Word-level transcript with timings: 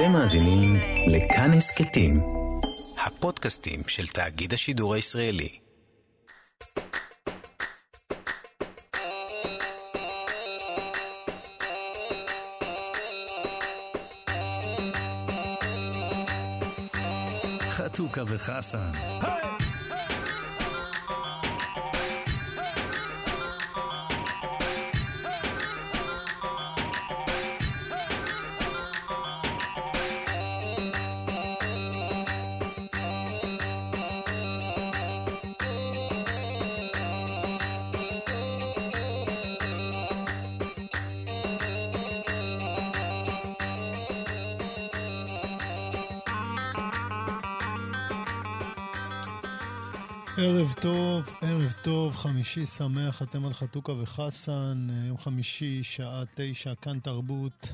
אתם 0.00 0.12
מאזינים 0.12 0.76
לכאן 1.06 1.50
הסכתים, 1.52 2.20
הפודקאסטים 3.06 3.80
של 3.86 4.06
תאגיד 4.06 4.52
השידור 4.52 4.94
הישראלי. 4.94 5.58
חתוכה 17.70 18.22
וחסן. 18.26 18.90
היי! 19.22 19.39
חמישי 52.20 52.66
שמח, 52.66 53.22
אתם 53.22 53.44
על 53.46 53.52
חתוכה 53.52 53.92
וחסן, 53.92 54.86
יום 55.08 55.18
חמישי, 55.18 55.82
שעה 55.82 56.22
תשע, 56.34 56.74
כאן 56.74 57.00
תרבות. 57.00 57.72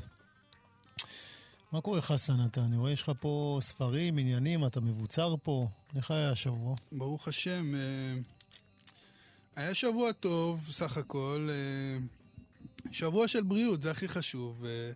מה 1.73 1.81
קורה 1.81 2.03
חסן 2.03 2.47
אתה? 2.47 2.61
אני 2.61 2.77
רואה 2.77 2.93
יש 2.93 3.03
לך 3.03 3.13
פה 3.21 3.59
ספרים, 3.63 4.19
עניינים, 4.19 4.67
אתה 4.67 4.81
מבוצר 4.81 5.35
פה. 5.43 5.69
איך 5.97 6.11
היה 6.11 6.31
השבוע? 6.31 6.77
ברוך 6.93 7.29
השם, 7.29 7.75
אה, 7.75 8.15
היה 9.57 9.75
שבוע 9.75 10.13
טוב, 10.13 10.69
סך 10.73 10.97
הכל. 10.97 11.49
אה, 11.51 11.99
שבוע 12.93 13.29
של 13.29 13.43
בריאות, 13.43 13.83
זה 13.83 13.91
הכי 13.91 14.09
חשוב. 14.09 14.65
אה, 14.65 14.93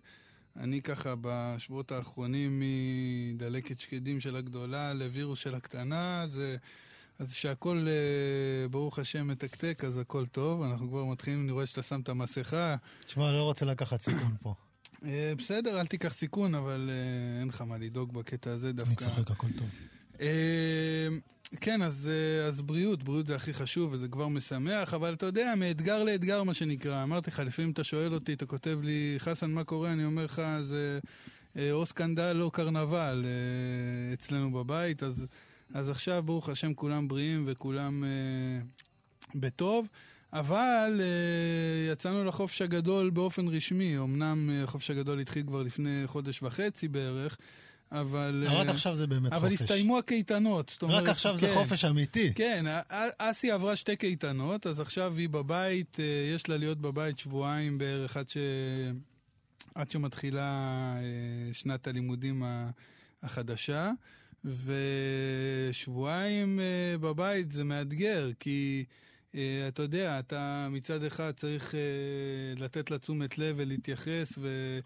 אני 0.63 0.81
ככה 0.81 1.13
בשבועות 1.21 1.91
האחרונים 1.91 2.63
מדלקת 2.63 3.79
שקדים 3.79 4.21
של 4.21 4.35
הגדולה 4.35 4.93
לווירוס 4.93 5.39
של 5.39 5.55
הקטנה, 5.55 6.25
זה... 6.27 6.57
אז 7.21 7.33
שהכל, 7.33 7.87
אה, 7.87 8.67
ברוך 8.67 8.99
השם, 8.99 9.27
מתקתק, 9.27 9.83
אז 9.87 9.97
הכל 9.97 10.25
טוב. 10.25 10.63
אנחנו 10.63 10.89
כבר 10.89 11.05
מתחילים, 11.05 11.43
אני 11.43 11.51
רואה 11.51 11.65
שאתה 11.65 11.83
שם 11.83 12.01
את 12.01 12.09
המסכה. 12.09 12.75
תשמע, 13.05 13.31
לא 13.31 13.43
רוצה 13.43 13.65
לקחת 13.65 14.01
סיכון 14.01 14.31
פה. 14.41 14.53
אה, 15.05 15.33
בסדר, 15.37 15.79
אל 15.79 15.85
תיקח 15.85 16.13
סיכון, 16.13 16.55
אבל 16.55 16.89
אה, 16.89 17.39
אין 17.39 17.47
לך 17.47 17.61
מה 17.61 17.77
לדאוג 17.77 18.13
בקטע 18.13 18.51
הזה 18.51 18.73
דווקא. 18.73 18.89
אני 18.89 18.95
צוחק, 18.95 19.31
הכל 19.31 19.47
טוב. 19.57 19.69
כן, 21.61 21.81
אז, 21.81 22.09
אז 22.47 22.61
בריאות, 22.61 23.03
בריאות 23.03 23.27
זה 23.27 23.35
הכי 23.35 23.53
חשוב 23.53 23.91
וזה 23.91 24.07
כבר 24.07 24.27
משמח, 24.27 24.93
אבל 24.93 25.13
אתה 25.13 25.25
יודע, 25.25 25.53
מאתגר 25.57 26.03
לאתגר 26.03 26.43
מה 26.43 26.53
שנקרא. 26.53 27.03
אמרתי 27.03 27.29
לך, 27.29 27.39
לפעמים 27.39 27.71
אתה 27.71 27.83
שואל 27.83 28.13
אותי, 28.13 28.33
אתה 28.33 28.45
כותב 28.45 28.79
לי, 28.83 29.15
חסן, 29.17 29.51
מה 29.51 29.63
קורה? 29.63 29.93
אני 29.93 30.05
אומר 30.05 30.25
לך, 30.25 30.41
זה 30.61 30.99
או 31.71 31.85
סקנדל 31.85 32.37
או 32.41 32.51
קרנבל 32.51 33.25
אצלנו 34.13 34.51
בבית, 34.51 35.03
אז... 35.03 35.27
אז 35.73 35.89
עכשיו, 35.89 36.23
ברוך 36.23 36.49
השם, 36.49 36.73
כולם 36.73 37.07
בריאים 37.07 37.43
וכולם 37.47 38.03
אה, 38.03 38.09
בטוב. 39.35 39.87
אבל 40.33 41.01
אה, 41.01 41.91
יצאנו 41.93 42.25
לחופש 42.25 42.61
הגדול 42.61 43.09
באופן 43.09 43.47
רשמי. 43.47 43.97
אמנם 43.97 44.49
אה, 44.49 44.63
החופש 44.63 44.91
הגדול 44.91 45.19
התחיל 45.19 45.43
כבר 45.47 45.63
לפני 45.63 46.03
חודש 46.05 46.43
וחצי 46.43 46.87
בערך, 46.87 47.37
אבל... 47.91 48.43
רק 48.47 48.67
אה, 48.67 48.71
עכשיו 48.71 48.95
זה 48.95 49.07
באמת 49.07 49.33
אבל 49.33 49.49
חופש. 49.49 49.61
אבל 49.61 49.63
הסתיימו 49.63 49.97
הקייטנות. 49.97 50.77
רק 50.77 50.83
אומרת, 50.83 51.07
עכשיו 51.07 51.31
כן, 51.31 51.37
זה 51.37 51.53
חופש 51.53 51.85
אמיתי. 51.85 52.33
כן, 52.33 52.65
אסי 53.17 53.51
עברה 53.51 53.75
שתי 53.75 53.95
קייטנות, 53.95 54.67
אז 54.67 54.79
עכשיו 54.79 55.15
היא 55.17 55.29
בבית, 55.29 55.97
אה, 55.99 56.33
יש 56.35 56.49
לה 56.49 56.57
להיות 56.57 56.77
בבית 56.81 57.19
שבועיים 57.19 57.77
בערך 57.77 58.17
עד, 58.17 58.29
ש... 58.29 58.37
עד 59.75 59.91
שמתחילה 59.91 60.41
אה, 60.97 61.53
שנת 61.53 61.87
הלימודים 61.87 62.43
החדשה. 63.23 63.91
ושבועיים 64.45 66.59
uh, 66.59 66.97
בבית 66.97 67.51
זה 67.51 67.63
מאתגר, 67.63 68.29
כי 68.39 68.85
uh, 69.31 69.35
אתה 69.67 69.81
יודע, 69.81 70.19
אתה 70.19 70.67
מצד 70.71 71.03
אחד 71.03 71.31
צריך 71.31 71.71
uh, 71.71 71.75
לתת 72.59 72.91
לה 72.91 72.97
תשומת 72.97 73.37
לב 73.37 73.55
ולהתייחס 73.59 74.33
ו... 74.37 74.79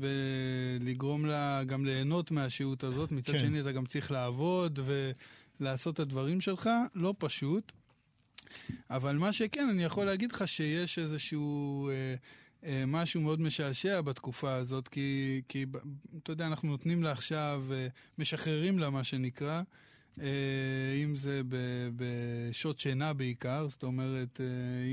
ולגרום 0.00 1.26
לה 1.26 1.62
גם 1.66 1.84
ליהנות 1.84 2.30
מהשהות 2.30 2.84
הזאת, 2.84 3.12
מצד 3.12 3.32
כן. 3.32 3.38
שני 3.38 3.60
אתה 3.60 3.72
גם 3.72 3.86
צריך 3.86 4.10
לעבוד 4.10 4.78
ולעשות 5.60 5.94
את 5.94 6.00
הדברים 6.00 6.40
שלך, 6.40 6.70
לא 6.94 7.14
פשוט. 7.18 7.72
אבל 8.90 9.16
מה 9.16 9.32
שכן, 9.32 9.68
אני 9.70 9.84
יכול 9.84 10.06
להגיד 10.06 10.32
לך 10.32 10.48
שיש 10.48 10.98
איזשהו... 10.98 11.90
אה, 11.90 12.14
משהו 12.66 13.20
מאוד 13.20 13.40
משעשע 13.40 14.00
בתקופה 14.00 14.54
הזאת, 14.54 14.88
כי, 14.88 15.42
כי 15.48 15.66
אתה 16.22 16.32
יודע, 16.32 16.46
אנחנו 16.46 16.68
נותנים 16.68 17.02
לה 17.02 17.12
עכשיו, 17.12 17.64
אה, 17.72 17.86
משחררים 18.18 18.78
לה 18.78 18.90
מה 18.90 19.04
שנקרא, 19.04 19.62
אה, 20.20 20.26
אם 21.04 21.16
זה 21.16 21.42
בשעות 21.96 22.80
שינה 22.80 23.12
בעיקר, 23.12 23.68
זאת 23.68 23.82
אומרת, 23.82 24.40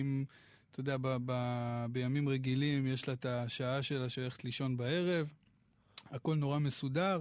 אם, 0.01 0.23
אתה 0.71 0.79
יודע, 0.79 0.97
ב, 1.01 1.17
ב, 1.25 1.31
בימים 1.91 2.29
רגילים 2.29 2.87
יש 2.87 3.07
לה 3.07 3.13
את 3.13 3.25
השעה 3.25 3.83
שלה 3.83 4.09
שהולכת 4.09 4.43
לישון 4.43 4.77
בערב, 4.77 5.33
הכל 6.11 6.35
נורא 6.35 6.59
מסודר. 6.59 7.19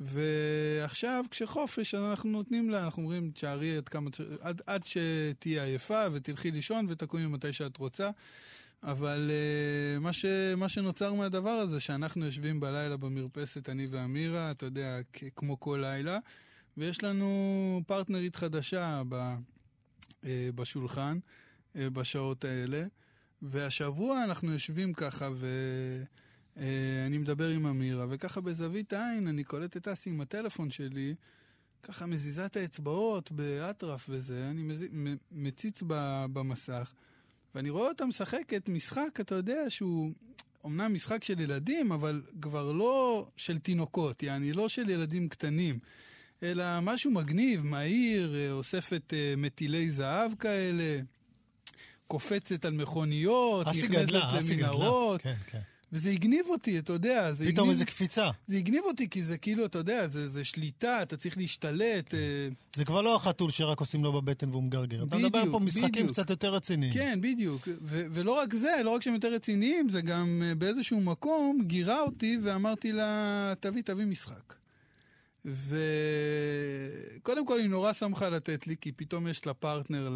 ועכשיו, 0.00 1.24
כשחופש, 1.30 1.94
אנחנו 1.94 2.30
נותנים 2.30 2.70
לה, 2.70 2.84
אנחנו 2.84 3.02
אומרים, 3.02 3.30
תשארי 3.30 3.76
עד, 3.76 3.88
עד, 4.40 4.62
עד 4.66 4.84
שתהיי 4.84 5.60
עייפה 5.60 6.04
ותלכי 6.12 6.50
לישון 6.50 6.86
ותקומי 6.88 7.26
מתי 7.26 7.52
שאת 7.52 7.76
רוצה. 7.76 8.10
אבל 8.82 9.30
uh, 9.30 10.00
מה, 10.00 10.12
ש, 10.12 10.24
מה 10.56 10.68
שנוצר 10.68 11.14
מהדבר 11.14 11.50
הזה, 11.50 11.80
שאנחנו 11.80 12.24
יושבים 12.24 12.60
בלילה 12.60 12.96
במרפסת, 12.96 13.68
אני 13.68 13.86
ואמירה, 13.86 14.50
אתה 14.50 14.66
יודע, 14.66 14.98
כמו 15.36 15.60
כל 15.60 15.78
לילה, 15.82 16.18
ויש 16.76 17.02
לנו 17.02 17.82
פרטנרית 17.86 18.36
חדשה 18.36 19.02
ב, 19.08 19.34
uh, 20.22 20.26
בשולחן 20.54 21.18
uh, 21.74 21.78
בשעות 21.92 22.44
האלה, 22.44 22.84
והשבוע 23.42 24.24
אנחנו 24.24 24.52
יושבים 24.52 24.94
ככה, 24.94 25.28
ואני 26.56 27.16
uh, 27.16 27.20
מדבר 27.20 27.48
עם 27.48 27.66
אמירה, 27.66 28.06
וככה 28.08 28.40
בזווית 28.40 28.92
העין 28.92 29.26
אני 29.26 29.44
קולט 29.44 29.76
את 29.76 29.88
אסי 29.88 30.10
עם 30.10 30.20
הטלפון 30.20 30.70
שלי, 30.70 31.14
ככה 31.82 32.06
מזיזה 32.06 32.46
את 32.46 32.56
האצבעות 32.56 33.32
באטרף 33.32 34.06
וזה, 34.08 34.50
אני 34.50 34.62
מזיז, 34.62 34.88
מציץ 35.32 35.82
במסך. 36.32 36.92
ואני 37.58 37.70
רואה 37.70 37.88
אותה 37.88 38.06
משחקת 38.06 38.68
משחק, 38.68 39.18
אתה 39.20 39.34
יודע, 39.34 39.70
שהוא 39.70 40.10
אמנם 40.66 40.94
משחק 40.94 41.24
של 41.24 41.40
ילדים, 41.40 41.92
אבל 41.92 42.22
כבר 42.40 42.72
לא 42.72 43.26
של 43.36 43.58
תינוקות, 43.58 44.22
יעני 44.22 44.52
לא 44.52 44.68
של 44.68 44.88
ילדים 44.90 45.28
קטנים, 45.28 45.78
אלא 46.42 46.64
משהו 46.80 47.10
מגניב, 47.10 47.62
מהיר, 47.62 48.34
אה, 48.36 48.52
אוספת 48.52 49.12
uh, 49.12 49.40
מטילי 49.40 49.90
זהב 49.90 50.34
כאלה, 50.34 51.00
קופצת 52.06 52.64
על 52.64 52.72
מכוניות, 52.72 53.66
נכנסת 53.66 54.12
למנהרות. 54.50 55.22
כן, 55.22 55.34
כן. 55.46 55.60
וזה 55.92 56.10
הגניב 56.10 56.46
אותי, 56.48 56.78
אתה 56.78 56.92
יודע. 56.92 57.32
זה 57.32 57.46
פתאום 57.46 57.70
איזה 57.70 57.84
קפיצה. 57.84 58.30
זה 58.46 58.56
הגניב 58.56 58.82
אותי, 58.84 59.08
כי 59.08 59.22
זה 59.22 59.38
כאילו, 59.38 59.64
אתה 59.64 59.78
יודע, 59.78 60.08
זה, 60.08 60.28
זה 60.28 60.44
שליטה, 60.44 61.02
אתה 61.02 61.16
צריך 61.16 61.38
להשתלט. 61.38 62.14
אה... 62.14 62.18
זה 62.76 62.84
כבר 62.84 63.02
לא 63.02 63.16
החתול 63.16 63.50
שרק 63.50 63.80
עושים 63.80 64.04
לו 64.04 64.12
בבטן 64.12 64.50
והוא 64.50 64.62
מגרגר. 64.62 65.04
אתה 65.04 65.16
מדבר 65.16 65.52
פה 65.52 65.58
משחקים 65.58 65.90
בדיוק. 65.90 66.10
קצת 66.10 66.30
יותר 66.30 66.54
רציניים. 66.54 66.92
כן, 66.92 67.18
בדיוק. 67.22 67.68
ו- 67.82 68.06
ולא 68.10 68.38
רק 68.38 68.54
זה, 68.54 68.80
לא 68.84 68.90
רק 68.90 69.02
שהם 69.02 69.14
יותר 69.14 69.34
רציניים, 69.34 69.88
זה 69.88 70.00
גם 70.00 70.42
אה, 70.44 70.54
באיזשהו 70.54 71.00
מקום 71.00 71.58
גירה 71.66 72.00
אותי 72.00 72.38
ואמרתי 72.42 72.92
לה, 72.92 73.52
תביא, 73.60 73.82
תביא 73.82 74.04
משחק. 74.04 74.54
וקודם 75.44 77.46
כל 77.46 77.60
היא 77.60 77.68
נורא 77.68 77.92
שמחה 77.92 78.28
לתת 78.28 78.66
לי, 78.66 78.74
כי 78.80 78.92
פתאום 78.92 79.28
יש 79.28 79.46
לה 79.46 79.54
פרטנר 79.54 80.08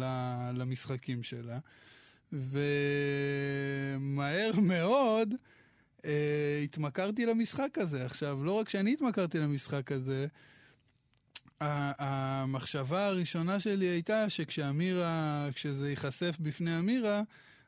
למשחקים 0.53 1.23
שלה. 1.23 1.59
ומהר 3.99 4.51
מאוד, 4.61 5.33
uh, 6.03 6.05
התמכרתי 6.63 7.25
למשחק 7.25 7.77
הזה. 7.77 8.05
עכשיו, 8.05 8.43
לא 8.43 8.51
רק 8.51 8.69
שאני 8.69 8.93
התמכרתי 8.93 9.39
למשחק 9.39 9.91
הזה, 9.91 10.27
המחשבה 11.59 13.05
הראשונה 13.05 13.59
שלי 13.59 13.85
הייתה 13.85 14.29
שכשאמירה, 14.29 15.49
כשזה 15.53 15.89
ייחשף 15.89 16.37
בפני 16.39 16.79
אמירה, 16.79 17.21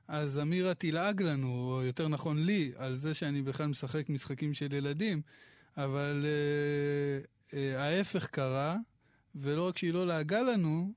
אז 0.07 0.39
אמירה 0.39 0.73
תלעג 0.73 1.21
לנו, 1.21 1.71
או 1.71 1.83
יותר 1.83 2.07
נכון 2.07 2.45
לי, 2.45 2.71
על 2.77 2.95
זה 2.95 3.13
שאני 3.13 3.41
בכלל 3.41 3.67
משחק 3.67 4.09
משחקים 4.09 4.53
של 4.53 4.73
ילדים. 4.73 5.21
אבל 5.77 6.25
uh, 6.25 7.51
uh, 7.51 7.55
ההפך 7.77 8.27
קרה, 8.27 8.77
ולא 9.35 9.67
רק 9.67 9.77
שהיא 9.77 9.93
לא 9.93 10.07
לעגה 10.07 10.41
לנו, 10.41 10.93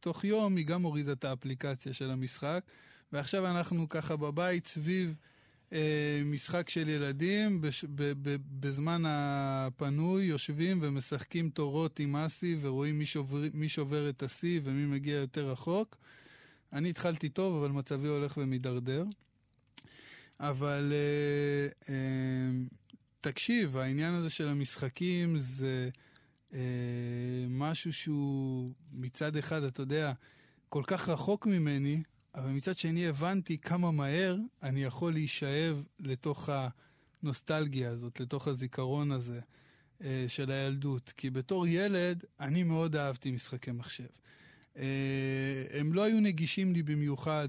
תוך 0.00 0.24
יום 0.24 0.56
היא 0.56 0.66
גם 0.66 0.82
הורידה 0.82 1.12
את 1.12 1.24
האפליקציה 1.24 1.92
של 1.92 2.10
המשחק, 2.10 2.60
ועכשיו 3.12 3.46
אנחנו 3.46 3.88
ככה 3.88 4.16
בבית 4.16 4.66
סביב 4.66 5.08
אה, 5.08 5.33
משחק 6.24 6.70
של 6.70 6.88
ילדים, 6.88 7.60
בש, 7.60 7.84
ב, 7.84 8.12
ב, 8.22 8.36
בזמן 8.60 9.02
הפנוי 9.06 10.24
יושבים 10.24 10.78
ומשחקים 10.82 11.50
תורות 11.50 11.98
עם 11.98 12.16
אסי 12.16 12.56
ורואים 12.60 12.98
מי 12.98 13.06
שובר, 13.06 13.38
מי 13.54 13.68
שובר 13.68 14.08
את 14.08 14.22
השיא 14.22 14.60
ומי 14.64 14.86
מגיע 14.86 15.16
יותר 15.16 15.50
רחוק. 15.50 15.96
אני 16.72 16.90
התחלתי 16.90 17.28
טוב, 17.28 17.62
אבל 17.62 17.72
מצבי 17.72 18.08
הולך 18.08 18.36
ומידרדר. 18.36 19.04
אבל 20.40 20.92
אה, 20.92 21.94
אה, 21.94 22.50
תקשיב, 23.20 23.76
העניין 23.76 24.14
הזה 24.14 24.30
של 24.30 24.48
המשחקים 24.48 25.38
זה 25.38 25.88
אה, 26.54 26.58
משהו 27.48 27.92
שהוא 27.92 28.72
מצד 28.92 29.36
אחד, 29.36 29.62
אתה 29.62 29.82
יודע, 29.82 30.12
כל 30.68 30.82
כך 30.86 31.08
רחוק 31.08 31.46
ממני, 31.46 32.02
אבל 32.34 32.50
מצד 32.50 32.76
שני 32.76 33.06
הבנתי 33.06 33.58
כמה 33.58 33.90
מהר 33.90 34.36
אני 34.62 34.84
יכול 34.84 35.12
להישאב 35.12 35.82
לתוך 36.00 36.48
הנוסטלגיה 37.22 37.90
הזאת, 37.90 38.20
לתוך 38.20 38.48
הזיכרון 38.48 39.12
הזה 39.12 39.40
אה, 40.04 40.24
של 40.28 40.50
הילדות. 40.50 41.12
כי 41.16 41.30
בתור 41.30 41.66
ילד, 41.66 42.24
אני 42.40 42.62
מאוד 42.62 42.96
אהבתי 42.96 43.30
משחקי 43.30 43.70
מחשב. 43.70 44.06
אה, 44.76 45.64
הם 45.70 45.92
לא 45.92 46.02
היו 46.02 46.20
נגישים 46.20 46.72
לי 46.72 46.82
במיוחד 46.82 47.48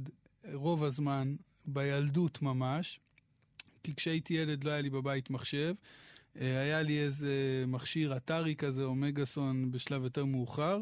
רוב 0.53 0.83
הזמן, 0.83 1.35
בילדות 1.65 2.41
ממש, 2.41 2.99
כי 3.83 3.95
כשהייתי 3.95 4.33
ילד 4.33 4.63
לא 4.63 4.69
היה 4.69 4.81
לי 4.81 4.89
בבית 4.89 5.29
מחשב. 5.29 5.73
אה, 6.39 6.61
היה 6.61 6.81
לי 6.81 6.99
איזה 6.99 7.63
מכשיר 7.67 8.17
אתרי 8.17 8.55
כזה, 8.55 8.83
אומגסון, 8.83 9.71
בשלב 9.71 10.03
יותר 10.03 10.25
מאוחר. 10.25 10.81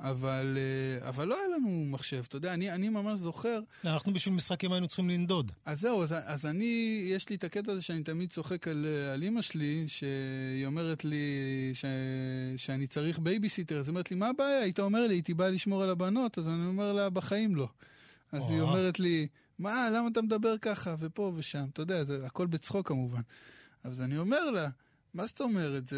אבל, 0.00 0.58
אה, 0.58 1.08
אבל 1.08 1.28
לא 1.28 1.36
היה 1.38 1.56
לנו 1.56 1.84
מחשב, 1.86 2.22
אתה 2.28 2.36
יודע, 2.36 2.54
אני, 2.54 2.70
אני 2.70 2.88
ממש 2.88 3.18
זוכר... 3.18 3.60
אנחנו 3.84 4.12
בשביל 4.12 4.34
משחקים 4.34 4.72
היינו 4.72 4.88
צריכים 4.88 5.10
לנדוד. 5.10 5.52
אז 5.64 5.80
זהו, 5.80 6.02
אז, 6.02 6.14
אז 6.24 6.46
אני, 6.46 7.02
יש 7.06 7.28
לי 7.28 7.36
את 7.36 7.44
הקטע 7.44 7.72
הזה 7.72 7.82
שאני 7.82 8.02
תמיד 8.02 8.30
צוחק 8.30 8.68
על, 8.68 8.86
על 9.14 9.22
אימא 9.22 9.42
שלי, 9.42 9.84
שהיא 9.86 10.66
אומרת 10.66 11.04
לי 11.04 11.24
ש, 11.74 11.84
שאני 12.56 12.86
צריך 12.86 13.18
בייביסיטר, 13.18 13.78
אז 13.78 13.88
היא 13.88 13.92
אומרת 13.92 14.10
לי, 14.10 14.16
מה 14.16 14.28
הבעיה? 14.28 14.60
היית 14.60 14.80
אומר 14.80 15.06
לי, 15.06 15.14
הייתי 15.14 15.34
בא 15.34 15.48
לשמור 15.48 15.82
על 15.82 15.90
הבנות, 15.90 16.38
אז 16.38 16.48
אני 16.48 16.66
אומר 16.66 16.92
לה, 16.92 17.10
בחיים 17.10 17.56
לא. 17.56 17.68
אז 18.32 18.42
או. 18.42 18.48
היא 18.48 18.60
אומרת 18.60 19.00
לי, 19.00 19.26
מה, 19.58 19.90
למה 19.90 20.08
אתה 20.08 20.22
מדבר 20.22 20.58
ככה, 20.58 20.94
ופה 20.98 21.32
ושם, 21.36 21.64
אתה 21.72 21.82
יודע, 21.82 22.04
זה 22.04 22.26
הכל 22.26 22.46
בצחוק 22.46 22.88
כמובן. 22.88 23.20
אז 23.84 24.00
אני 24.00 24.18
אומר 24.18 24.50
לה, 24.50 24.68
מה 25.14 25.26
זאת 25.26 25.40
אומרת? 25.40 25.86
זה... 25.86 25.96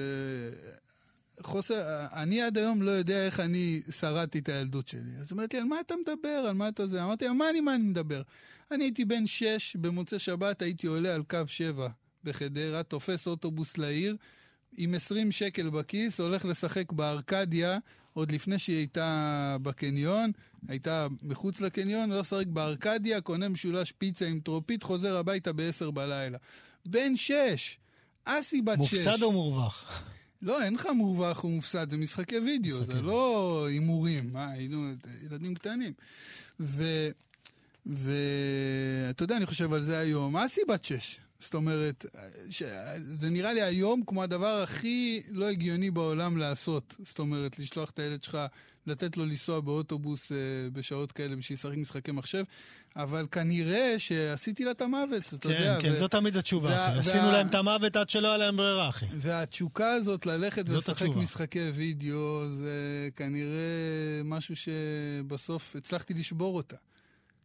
חוסר, 1.41 2.07
אני 2.13 2.43
עד 2.43 2.59
היום 2.59 2.83
לא 2.83 2.91
יודע 2.91 3.27
איך 3.27 3.41
אני 3.41 3.83
שרדתי 3.91 4.39
את 4.39 4.49
הילדות 4.49 4.89
שלי. 4.89 5.01
אז 5.19 5.23
היא 5.23 5.31
אומרת 5.31 5.55
לי, 5.55 5.61
על 5.61 5.67
מה 5.67 5.81
אתה 5.81 5.95
מדבר? 5.97 6.29
על 6.29 6.55
מה 6.55 6.69
אתה 6.69 6.87
זה? 6.87 7.05
אמרתי, 7.05 7.27
על 7.27 7.33
מה 7.33 7.51
אני, 7.51 7.61
מה 7.61 7.75
אני 7.75 7.83
מדבר? 7.83 8.23
אני 8.71 8.85
הייתי 8.85 9.05
בן 9.05 9.27
שש, 9.27 9.77
במוצאי 9.77 10.19
שבת 10.19 10.63
הייתי 10.63 10.87
עולה 10.87 11.15
על 11.15 11.23
קו 11.23 11.39
שבע 11.47 11.89
בחדרה, 12.25 12.83
תופס 12.83 13.27
אוטובוס 13.27 13.79
לעיר, 13.79 14.17
עם 14.77 14.95
20 14.95 15.33
שקל 15.33 15.71
בכיס, 15.71 16.21
הולך 16.21 16.45
לשחק 16.45 16.93
בארקדיה, 16.93 17.79
עוד 18.13 18.33
לפני 18.33 18.59
שהיא 18.59 18.77
הייתה 18.77 19.57
בקניון, 19.63 20.31
הייתה 20.69 21.07
מחוץ 21.23 21.61
לקניון, 21.61 22.13
הולך 22.13 22.27
לשחק 22.27 22.47
בארקדיה, 22.47 23.21
קונה 23.21 23.49
משולש 23.49 23.93
פיצה 23.93 24.27
עם 24.27 24.41
טרופית, 24.41 24.83
חוזר 24.83 25.17
הביתה 25.17 25.53
ב-10 25.53 25.91
בלילה. 25.91 26.39
בן 26.87 27.17
שש! 27.17 27.79
אסי 28.25 28.63
בת 28.63 28.79
מופסד 28.79 28.97
שש. 28.97 29.07
מופסד 29.07 29.23
או 29.23 29.33
מורווח? 29.33 30.03
לא, 30.43 30.63
אין 30.63 30.75
לך 30.75 30.89
מורווח 30.97 31.45
ומופסד, 31.45 31.91
זה 31.91 31.97
משחקי 31.97 32.39
וידאו, 32.39 32.81
משחקי. 32.81 32.95
זה 32.95 33.03
לא 33.03 33.67
הימורים, 33.69 34.33
מה, 34.33 34.51
היינו 34.51 34.91
ילדים 35.27 35.55
קטנים. 35.55 35.93
ואתה 37.87 39.23
יודע, 39.23 39.37
אני 39.37 39.47
חושב 39.47 39.73
על 39.73 39.83
זה 39.83 39.99
היום, 39.99 40.37
אסי 40.37 40.61
בת 40.69 40.85
שש. 40.85 41.21
זאת 41.41 41.55
אומרת, 41.55 42.07
ש... 42.51 42.63
זה 43.03 43.31
נראה 43.31 43.53
לי 43.53 43.63
היום 43.63 44.03
כמו 44.07 44.23
הדבר 44.23 44.63
הכי 44.63 45.23
לא 45.31 45.49
הגיוני 45.49 45.91
בעולם 45.91 46.39
לעשות. 46.39 46.97
זאת 47.05 47.19
אומרת, 47.19 47.59
לשלוח 47.59 47.91
את 47.91 47.99
הילד 47.99 48.23
שלך, 48.23 48.39
לתת 48.87 49.17
לו 49.17 49.27
לנסוע 49.27 49.61
באוטובוס 49.61 50.33
אה, 50.33 50.37
בשעות 50.73 51.13
כאלה 51.13 51.37
בשביל 51.37 51.59
לשחק 51.59 51.77
משחקי 51.77 52.13
מחשב, 52.13 52.45
אבל 52.97 53.27
כנראה 53.31 53.95
שעשיתי 53.99 54.65
לה 54.65 54.71
את 54.71 54.81
המוות, 54.81 55.23
אתה 55.29 55.49
כן, 55.49 55.55
יודע. 55.55 55.79
כן, 55.81 55.89
כן, 55.89 55.95
זו 55.95 56.09
תמיד 56.09 56.37
התשובה, 56.37 56.69
וה... 56.69 56.99
עשינו 56.99 57.25
וה... 57.25 57.33
להם 57.33 57.47
את 57.47 57.55
המוות 57.55 57.97
עד 57.97 58.11
שלא 58.11 58.29
היה 58.29 58.37
להם 58.37 58.57
ברירה, 58.57 58.89
אחי. 58.89 59.07
והתשוקה 59.15 59.93
הזאת 59.93 60.27
ללכת 60.27 60.69
ולשחק 60.69 61.07
משחקי 61.17 61.71
וידאו, 61.71 62.45
זה 62.49 63.09
כנראה 63.17 64.21
משהו 64.25 64.55
שבסוף 64.57 65.77
הצלחתי 65.77 66.15
לשבור 66.15 66.57
אותה. 66.57 66.77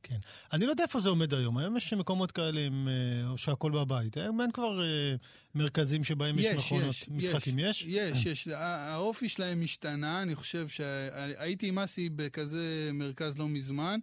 כן. 0.04 0.18
אני 0.54 0.66
לא 0.66 0.72
יודע 0.72 0.84
איפה 0.84 1.00
זה 1.00 1.10
עומד 1.10 1.34
היום. 1.34 1.58
היום 1.58 1.78
יש 1.78 1.94
מקומות 1.94 2.32
כאלה 2.32 2.62
עם, 2.62 2.88
אה, 2.88 3.38
שהכל 3.38 3.72
בבית. 3.72 4.18
היום 4.18 4.42
אין 4.42 4.52
כבר 4.52 4.82
אה, 4.82 5.16
מרכזים 5.56 6.04
שבהם 6.04 6.40
יש, 6.40 6.46
יש 6.46 6.66
מכונות 6.66 6.90
יש, 6.90 7.10
משחקים. 7.10 7.60
יש? 7.60 7.86
יש, 7.88 8.24
כן. 8.24 8.30
יש. 8.30 8.48
האופי 8.48 9.30
שלהם 9.30 9.62
השתנה. 9.64 10.22
אני 10.22 10.36
חושב 10.36 10.68
שהייתי 10.68 11.68
עם 11.68 11.80
אסי 11.80 12.10
בכזה 12.10 12.90
מרכז 12.94 13.38
לא 13.38 13.48
מזמן. 13.48 14.00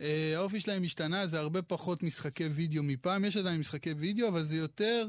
אה, 0.00 0.32
האופי 0.36 0.60
שלהם 0.60 0.84
השתנה, 0.84 1.26
זה 1.26 1.38
הרבה 1.38 1.62
פחות 1.62 2.02
משחקי 2.02 2.44
וידאו 2.46 2.82
מפעם. 2.82 3.24
יש 3.24 3.36
עדיין 3.36 3.60
משחקי 3.60 3.92
וידאו, 3.92 4.28
אבל 4.28 4.42
זה 4.42 4.56
יותר... 4.56 5.06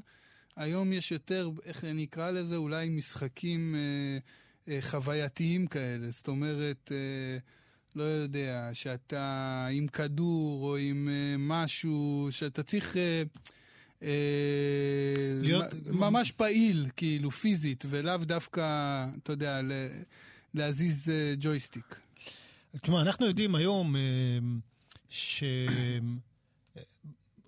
היום 0.56 0.94
יש 0.94 1.12
יותר, 1.12 1.50
איך 1.66 1.84
אני 1.84 2.04
אקרא 2.04 2.31
לזה? 2.31 2.56
אולי 2.56 2.90
משחקים 2.90 3.75
אה, 3.75 4.18
אה, 4.74 4.81
חווייתיים 4.81 5.68
כאלה. 5.68 6.12
זאת 6.12 6.28
אומרת... 6.28 6.92
אה, 6.92 7.38
לא 7.95 8.04
יודע, 8.04 8.69
שאתה 8.74 9.68
עם 9.72 9.88
כדור 9.88 10.63
או 10.63 10.78
עם 10.78 11.10
uh, 11.12 11.38
משהו, 11.40 12.28
שאתה 12.31 12.63
צריך 12.63 12.95
uh, 12.95 12.98
uh, 14.00 14.04
להיות 15.42 15.66
ממש 15.86 16.31
פעיל, 16.31 16.88
כאילו, 16.95 17.31
פיזית, 17.31 17.84
ולאו 17.90 18.18
דווקא, 18.18 19.06
אתה 19.24 19.34
יודע, 19.34 19.62
להזיז 20.54 21.12
ג'ויסטיק. 21.40 22.00
תשמע, 22.81 23.01
אנחנו 23.01 23.25
יודעים 23.25 23.56
היום 23.56 23.96
ש... 25.10 25.44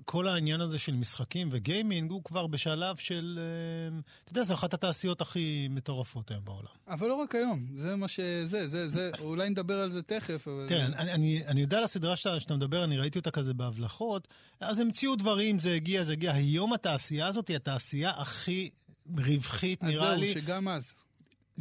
כל 0.06 0.28
העניין 0.28 0.62
הזה 0.62 0.78
של 0.80 0.96
משחקים 0.96 1.50
וגיימינג 1.52 2.12
הוא 2.12 2.24
כבר 2.24 2.48
בשלב 2.48 2.96
של, 2.96 3.40
אה, 3.42 4.00
אתה 4.24 4.32
יודע, 4.32 4.44
זו 4.44 4.54
אחת 4.54 4.74
התעשיות 4.74 5.22
הכי 5.22 5.68
מטורפות 5.70 6.32
היום 6.32 6.46
בעולם. 6.46 6.68
אבל 6.88 7.08
לא 7.08 7.14
רק 7.14 7.36
היום, 7.36 7.66
זה 7.76 7.96
מה 7.96 8.08
שזה, 8.08 8.68
זה, 8.68 8.88
זה, 8.88 9.12
אולי 9.20 9.50
נדבר 9.50 9.80
על 9.80 9.92
זה 9.92 10.04
תכף. 10.04 10.48
אבל... 10.48 10.66
תראה, 10.70 10.86
אני, 10.86 11.12
אני, 11.14 11.48
אני 11.48 11.62
יודע 11.62 11.78
על 11.78 11.84
הסדרה 11.84 12.16
שאתה, 12.16 12.40
שאתה 12.40 12.56
מדבר, 12.56 12.84
אני 12.84 12.98
ראיתי 12.98 13.20
אותה 13.20 13.32
כזה 13.32 13.54
בהבלחות, 13.54 14.28
אז 14.60 14.80
המציאו 14.80 15.16
דברים, 15.16 15.60
זה 15.60 15.74
הגיע, 15.74 16.04
זה 16.04 16.12
הגיע. 16.12 16.34
היום 16.34 16.74
התעשייה 16.74 17.28
הזאת 17.28 17.48
היא 17.48 17.56
התעשייה 17.56 18.12
הכי 18.18 18.70
רווחית, 19.18 19.84
נראה 19.84 20.16
לי. 20.16 20.28
אז 20.28 20.34
זהו, 20.34 20.44
שגם 20.44 20.68
אז. 20.68 20.94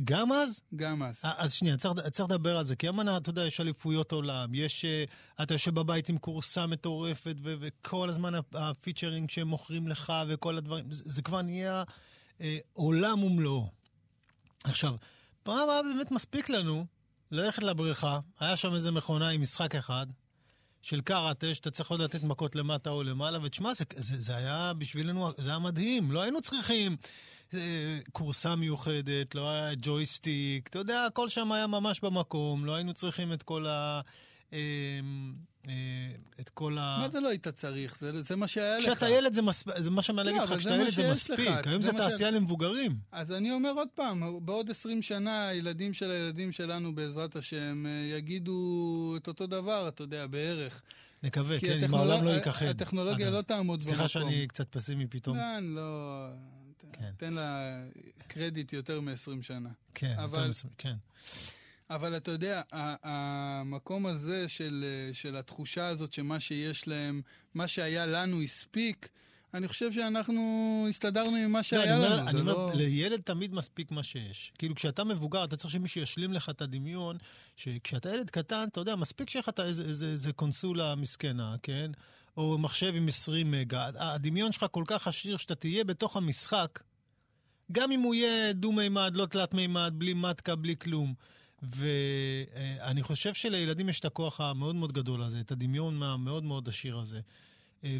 גם 0.04 0.32
אז? 0.32 0.60
גם 0.76 1.02
אז. 1.02 1.20
אז 1.22 1.52
שנייה, 1.52 1.76
צריך, 1.76 2.08
צריך 2.08 2.30
לדבר 2.30 2.58
על 2.58 2.64
זה, 2.64 2.76
כי 2.76 2.88
אמנה, 2.88 3.16
אתה 3.16 3.30
יודע, 3.30 3.46
יש 3.46 3.60
אליפויות 3.60 4.12
עולם, 4.12 4.54
יש, 4.54 4.84
אה, 4.84 5.04
אתה 5.42 5.54
יושב 5.54 5.74
בבית 5.74 6.08
עם 6.08 6.18
קורסה 6.18 6.66
מטורפת, 6.66 7.36
ו- 7.42 7.54
וכל 7.60 8.08
הזמן 8.08 8.32
הפיצ'רינג 8.52 9.30
שהם 9.30 9.48
מוכרים 9.48 9.88
לך 9.88 10.12
וכל 10.28 10.58
הדברים, 10.58 10.92
זה, 10.92 11.02
זה 11.06 11.22
כבר 11.22 11.42
נהיה 11.42 11.84
אה, 12.40 12.58
עולם 12.72 13.22
ומלואו. 13.22 13.70
עכשיו, 14.64 14.94
פעם 15.42 15.58
הבאה 15.58 15.82
באמת 15.82 16.10
מספיק 16.10 16.48
לנו 16.48 16.86
ללכת 17.30 17.62
לבריכה, 17.62 18.20
היה 18.40 18.56
שם 18.56 18.74
איזה 18.74 18.90
מכונה 18.90 19.28
עם 19.28 19.40
משחק 19.40 19.74
אחד, 19.74 20.06
של 20.82 21.00
קראטה, 21.00 21.54
שאתה 21.54 21.70
צריך 21.70 21.90
עוד 21.90 22.00
לתת 22.00 22.22
מכות 22.22 22.56
למטה 22.56 22.90
או 22.90 23.02
למעלה, 23.02 23.38
ותשמע, 23.42 23.74
זה, 23.74 23.84
זה, 23.96 24.20
זה 24.20 24.36
היה 24.36 24.72
בשבילנו, 24.78 25.30
זה 25.38 25.50
היה 25.50 25.58
מדהים, 25.58 26.12
לא 26.12 26.22
היינו 26.22 26.40
צריכים... 26.40 26.96
כורסה 28.12 28.56
מיוחדת, 28.56 29.34
לא 29.34 29.50
היה 29.50 29.70
ג'ויסטיק, 29.82 30.68
אתה 30.68 30.78
יודע, 30.78 31.04
הכל 31.04 31.28
שם 31.28 31.52
היה 31.52 31.66
ממש 31.66 32.00
במקום, 32.00 32.64
לא 32.64 32.74
היינו 32.74 32.94
צריכים 32.94 33.32
את 33.32 33.42
כל 33.42 33.66
ה... 33.66 34.00
אמ, 34.52 35.34
אה, 35.68 35.72
את 36.40 36.48
כל 36.48 36.78
ה... 36.78 36.98
מה 37.00 37.08
זה 37.08 37.20
לא 37.20 37.28
היית 37.28 37.48
צריך? 37.48 37.98
זה, 37.98 38.22
זה 38.22 38.36
מה 38.36 38.46
שהיה 38.46 38.78
לך. 38.78 38.84
כשאתה 38.84 39.08
ילד 39.08 39.32
זה 39.32 39.42
מספיק, 39.42 39.74
זה 39.78 39.90
מה 39.90 40.02
שאני 40.02 40.16
להגיד 40.16 40.42
לך, 40.42 40.58
כשאתה 40.58 40.74
ילד 40.74 40.88
זה 40.88 41.12
מספיק. 41.12 41.66
היום 41.66 41.82
זה, 41.82 41.90
זה 41.90 41.98
תעשייה 41.98 42.30
ש... 42.30 42.34
למבוגרים. 42.34 42.96
אז 43.12 43.32
אני 43.32 43.52
אומר 43.52 43.72
עוד 43.76 43.88
פעם, 43.94 44.46
בעוד 44.46 44.70
20 44.70 45.02
שנה 45.02 45.48
הילדים 45.48 45.94
של 45.94 46.10
הילדים 46.10 46.52
שלנו, 46.52 46.94
בעזרת 46.94 47.36
השם, 47.36 47.86
אה, 47.86 48.16
יגידו 48.16 49.14
את 49.16 49.28
אותו 49.28 49.46
דבר, 49.46 49.88
אתה 49.88 50.02
יודע, 50.02 50.26
בערך. 50.26 50.82
נקווה, 51.22 51.60
כן, 51.60 51.84
אם 51.84 51.94
העולם 51.94 52.24
לא 52.24 52.30
ייכחד. 52.30 52.66
הטכנולוגיה 52.66 53.30
לא 53.30 53.42
תעמוד 53.42 53.80
במקום. 53.80 53.94
סליחה 53.94 54.08
שאני 54.08 54.46
קצת 54.46 54.68
פסימי 54.68 55.06
פתאום. 55.06 55.36
לא, 55.36 55.58
לא... 55.60 56.28
כן. 56.98 57.10
תן 57.16 57.32
לה 57.32 57.80
קרדיט 58.26 58.72
יותר 58.72 59.00
מ-20 59.00 59.42
שנה. 59.42 59.70
כן, 59.94 60.14
אבל, 60.18 60.24
יותר 60.24 60.46
מ-20, 60.46 60.74
כן. 60.78 60.94
אבל 61.90 62.16
אתה 62.16 62.30
יודע, 62.30 62.62
המקום 63.02 64.06
הזה 64.06 64.48
של, 64.48 64.84
של 65.12 65.36
התחושה 65.36 65.86
הזאת 65.86 66.12
שמה 66.12 66.40
שיש 66.40 66.88
להם, 66.88 67.22
מה 67.54 67.68
שהיה 67.68 68.06
לנו 68.06 68.42
הספיק, 68.42 69.08
אני 69.54 69.68
חושב 69.68 69.92
שאנחנו 69.92 70.86
הסתדרנו 70.90 71.36
עם 71.36 71.52
מה 71.52 71.62
שהיה 71.62 71.98
לא, 71.98 72.06
לנו. 72.06 72.28
אני 72.28 72.40
אומר, 72.40 72.52
לא... 72.52 72.74
לילד 72.74 73.20
תמיד 73.20 73.54
מספיק 73.54 73.90
מה 73.90 74.02
שיש. 74.02 74.52
כאילו, 74.58 74.74
כשאתה 74.74 75.04
מבוגר, 75.04 75.44
אתה 75.44 75.56
צריך 75.56 75.70
שמישהו 75.70 76.00
ישלים 76.00 76.32
לך 76.32 76.50
את 76.50 76.62
הדמיון, 76.62 77.16
שכשאתה 77.56 78.14
ילד 78.14 78.30
קטן, 78.30 78.64
אתה 78.72 78.80
יודע, 78.80 78.96
מספיק 78.96 79.30
שיהיה 79.30 79.42
לך 79.48 79.60
איזה, 79.60 79.82
איזה, 79.82 80.06
איזה 80.06 80.32
קונסולה 80.32 80.94
מסכנה, 80.94 81.56
כן? 81.62 81.90
או 82.36 82.58
מחשב 82.58 82.92
עם 82.96 83.08
20 83.08 83.50
מגה. 83.50 83.90
הדמיון 83.94 84.52
שלך 84.52 84.66
כל 84.70 84.84
כך 84.86 85.08
עשיר 85.08 85.36
שאתה 85.36 85.54
תהיה 85.54 85.84
בתוך 85.84 86.16
המשחק, 86.16 86.82
גם 87.72 87.92
אם 87.92 88.00
הוא 88.00 88.14
יהיה 88.14 88.52
דו-מימד, 88.52 89.12
לא 89.14 89.26
תלת-מימד, 89.26 89.92
בלי 89.96 90.14
מתקה, 90.14 90.56
בלי 90.56 90.76
כלום. 90.76 91.14
ואני 91.62 93.02
חושב 93.02 93.34
שלילדים 93.34 93.88
יש 93.88 94.00
את 94.00 94.04
הכוח 94.04 94.40
המאוד 94.40 94.74
מאוד 94.74 94.92
גדול 94.92 95.22
הזה, 95.22 95.40
את 95.40 95.52
הדמיון 95.52 96.02
המאוד 96.02 96.44
מאוד 96.44 96.68
עשיר 96.68 96.98
הזה. 96.98 97.20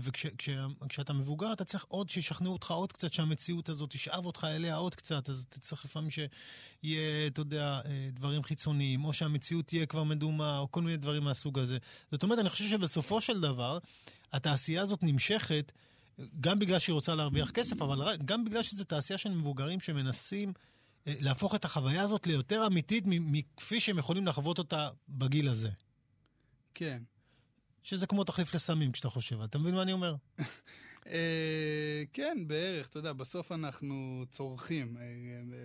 וכשאתה 0.02 1.12
מבוגר 1.12 1.52
אתה 1.52 1.64
צריך 1.64 1.84
עוד 1.88 2.10
שישכנעו 2.10 2.52
אותך 2.52 2.70
עוד 2.70 2.92
קצת, 2.92 3.12
שהמציאות 3.12 3.68
הזאת 3.68 3.90
תשאב 3.90 4.26
אותך 4.26 4.44
אליה 4.50 4.76
עוד 4.76 4.94
קצת, 4.94 5.28
אז 5.28 5.46
אתה 5.48 5.60
צריך 5.60 5.84
לפעמים 5.84 6.10
שיהיה, 6.10 7.26
אתה 7.26 7.40
יודע, 7.40 7.80
דברים 8.12 8.42
חיצוניים, 8.42 9.04
או 9.04 9.12
שהמציאות 9.12 9.66
תהיה 9.66 9.86
כבר 9.86 10.04
מדומה, 10.04 10.58
או 10.58 10.72
כל 10.72 10.82
מיני 10.82 10.96
דברים 10.96 11.24
מהסוג 11.24 11.58
הזה. 11.58 11.78
זאת 12.12 12.22
אומרת, 12.22 12.38
אני 12.38 12.48
חושב 12.48 12.68
שבסופו 12.68 13.20
של 13.20 13.40
דבר, 13.40 13.78
התעשייה 14.34 14.82
הזאת 14.82 15.02
נמשכת, 15.02 15.72
גם 16.40 16.58
בגלל 16.58 16.78
שהיא 16.78 16.94
רוצה 16.94 17.14
להרוויח 17.14 17.50
כסף, 17.50 17.82
אבל 17.82 18.16
גם 18.24 18.44
בגלל 18.44 18.62
שזו 18.62 18.84
תעשייה 18.84 19.18
של 19.18 19.30
מבוגרים 19.30 19.80
שמנסים 19.80 20.52
אה, 21.06 21.14
להפוך 21.20 21.54
את 21.54 21.64
החוויה 21.64 22.02
הזאת 22.02 22.26
ליותר 22.26 22.66
אמיתית 22.66 23.04
מכפי 23.06 23.80
שהם 23.80 23.98
יכולים 23.98 24.26
לחוות 24.26 24.58
אותה 24.58 24.88
בגיל 25.08 25.48
הזה. 25.48 25.70
כן. 26.74 27.02
שזה 27.82 28.06
כמו 28.06 28.24
תחליף 28.24 28.54
לסמים 28.54 28.92
כשאתה 28.92 29.08
חושב, 29.08 29.42
אתה 29.42 29.58
מבין 29.58 29.74
מה 29.74 29.82
אני 29.82 29.92
אומר? 29.92 30.14
אה, 31.06 32.02
כן, 32.12 32.38
בערך, 32.46 32.88
אתה 32.88 32.99
יודע, 32.99 33.12
בסוף 33.12 33.52
אנחנו 33.52 34.25
צורכים 34.30 34.96
אה, 35.00 35.04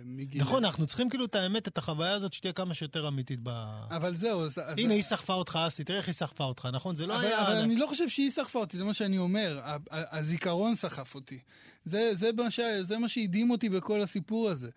מגיל... 0.04 0.40
נכון, 0.40 0.64
אנחנו 0.64 0.86
צריכים 0.86 1.10
כאילו 1.10 1.24
את 1.24 1.34
האמת, 1.34 1.68
את 1.68 1.78
החוויה 1.78 2.12
הזאת, 2.12 2.32
שתהיה 2.32 2.52
כמה 2.52 2.74
שיותר 2.74 3.08
אמיתית 3.08 3.40
ב... 3.42 3.48
אבל 3.90 4.16
זהו, 4.16 4.42
הנה, 4.78 4.94
היא 4.94 5.02
סחפה 5.02 5.34
אותך, 5.34 5.58
אסי, 5.66 5.84
תראה 5.84 5.98
איך 5.98 6.06
היא 6.06 6.12
סחפה 6.12 6.44
אותך, 6.44 6.68
נכון? 6.72 6.96
זה 6.96 7.06
לא 7.06 7.20
היה... 7.20 7.42
אבל 7.42 7.56
אני 7.56 7.76
לא 7.76 7.86
חושב 7.86 8.08
שהיא 8.08 8.30
סחפה 8.30 8.58
אותי, 8.58 8.76
זה 8.76 8.84
מה 8.84 8.94
שאני 8.94 9.18
אומר. 9.18 9.60
הזיכרון 9.90 10.74
סחף 10.74 11.14
אותי. 11.14 11.38
זה 11.84 12.98
מה 12.98 13.08
שהדהים 13.08 13.50
אותי 13.50 13.68
בכל 13.68 14.02
הסיפור 14.02 14.48
הזה. 14.48 14.70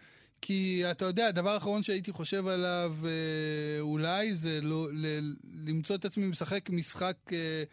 כי 0.45 0.83
אתה 0.91 1.05
יודע, 1.05 1.27
הדבר 1.27 1.49
האחרון 1.49 1.83
שהייתי 1.83 2.11
חושב 2.11 2.47
עליו 2.47 2.95
אה, 3.05 3.79
אולי 3.79 4.35
זה 4.35 4.61
לא, 4.61 4.87
ל, 4.93 5.33
למצוא 5.65 5.95
את 5.95 6.05
עצמי 6.05 6.25
משחק 6.25 6.69
משחק, 6.69 7.17
אה, 7.31 7.63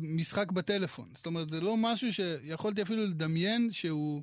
משחק 0.00 0.52
בטלפון. 0.52 1.08
זאת 1.14 1.26
אומרת, 1.26 1.48
זה 1.48 1.60
לא 1.60 1.76
משהו 1.76 2.12
שיכולתי 2.12 2.82
אפילו 2.82 3.06
לדמיין 3.06 3.70
שהוא, 3.70 4.22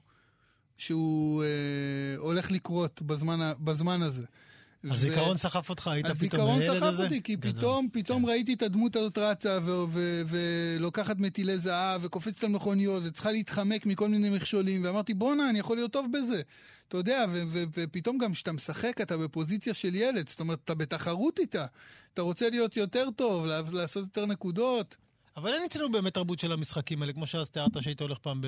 שהוא 0.78 1.44
אה, 1.44 2.18
הולך 2.18 2.52
לקרות 2.52 3.02
בזמן, 3.02 3.52
בזמן 3.60 4.02
הזה. 4.02 4.26
הזיכרון 4.84 5.38
סחף 5.38 5.70
אותך, 5.70 5.88
היית 5.88 6.08
פתאום 6.08 6.48
הילד 6.48 6.62
הזה? 6.62 6.72
הזיכרון 6.72 6.92
סחף 6.94 7.04
אותי, 7.04 7.22
כי 7.24 7.36
גדול. 7.36 7.54
פתאום, 7.54 7.88
פתאום 7.92 8.24
כן. 8.24 8.30
ראיתי 8.30 8.54
את 8.54 8.62
הדמות 8.62 8.96
הזאת 8.96 9.18
רצה 9.18 9.60
ולוקחת 10.28 11.20
מטילי 11.20 11.60
זהב 11.60 12.04
וקופצת 12.04 12.44
על 12.44 12.50
מכוניות 12.50 13.04
וצריכה 13.06 13.32
להתחמק 13.32 13.86
מכל 13.86 14.10
מיני 14.10 14.30
מכשולים, 14.30 14.84
ואמרתי, 14.86 15.14
בואנה, 15.14 15.50
אני 15.50 15.60
יכול 15.60 15.78
להיות 15.78 15.92
טוב 15.94 16.08
בזה. 16.12 16.42
אתה 16.88 16.98
יודע, 16.98 17.26
ופתאום 17.74 18.18
גם 18.18 18.34
כשאתה 18.34 18.52
משחק, 18.52 19.02
אתה 19.02 19.18
בפוזיציה 19.18 19.74
של 19.74 19.96
ילד, 19.96 20.30
זאת 20.30 20.40
אומרת, 20.40 20.60
אתה 20.66 20.74
בתחרות 20.74 21.40
איתה. 21.40 21.66
אתה 22.14 22.22
רוצה 22.22 22.50
להיות 22.50 22.78
יותר 22.78 23.10
טוב, 23.16 23.46
לעשות 23.72 24.04
יותר 24.04 24.26
נקודות. 24.26 24.96
אבל 25.38 25.54
אין 25.54 25.64
אצלנו 25.64 25.92
באמת 25.92 26.14
תרבות 26.14 26.40
של 26.40 26.52
המשחקים 26.52 27.02
האלה, 27.02 27.14
כמו 27.14 27.28
שאז 27.28 27.50
תיארת 27.50 27.82
שהיית 27.82 28.02
הולך 28.02 28.18
פעם 28.18 28.42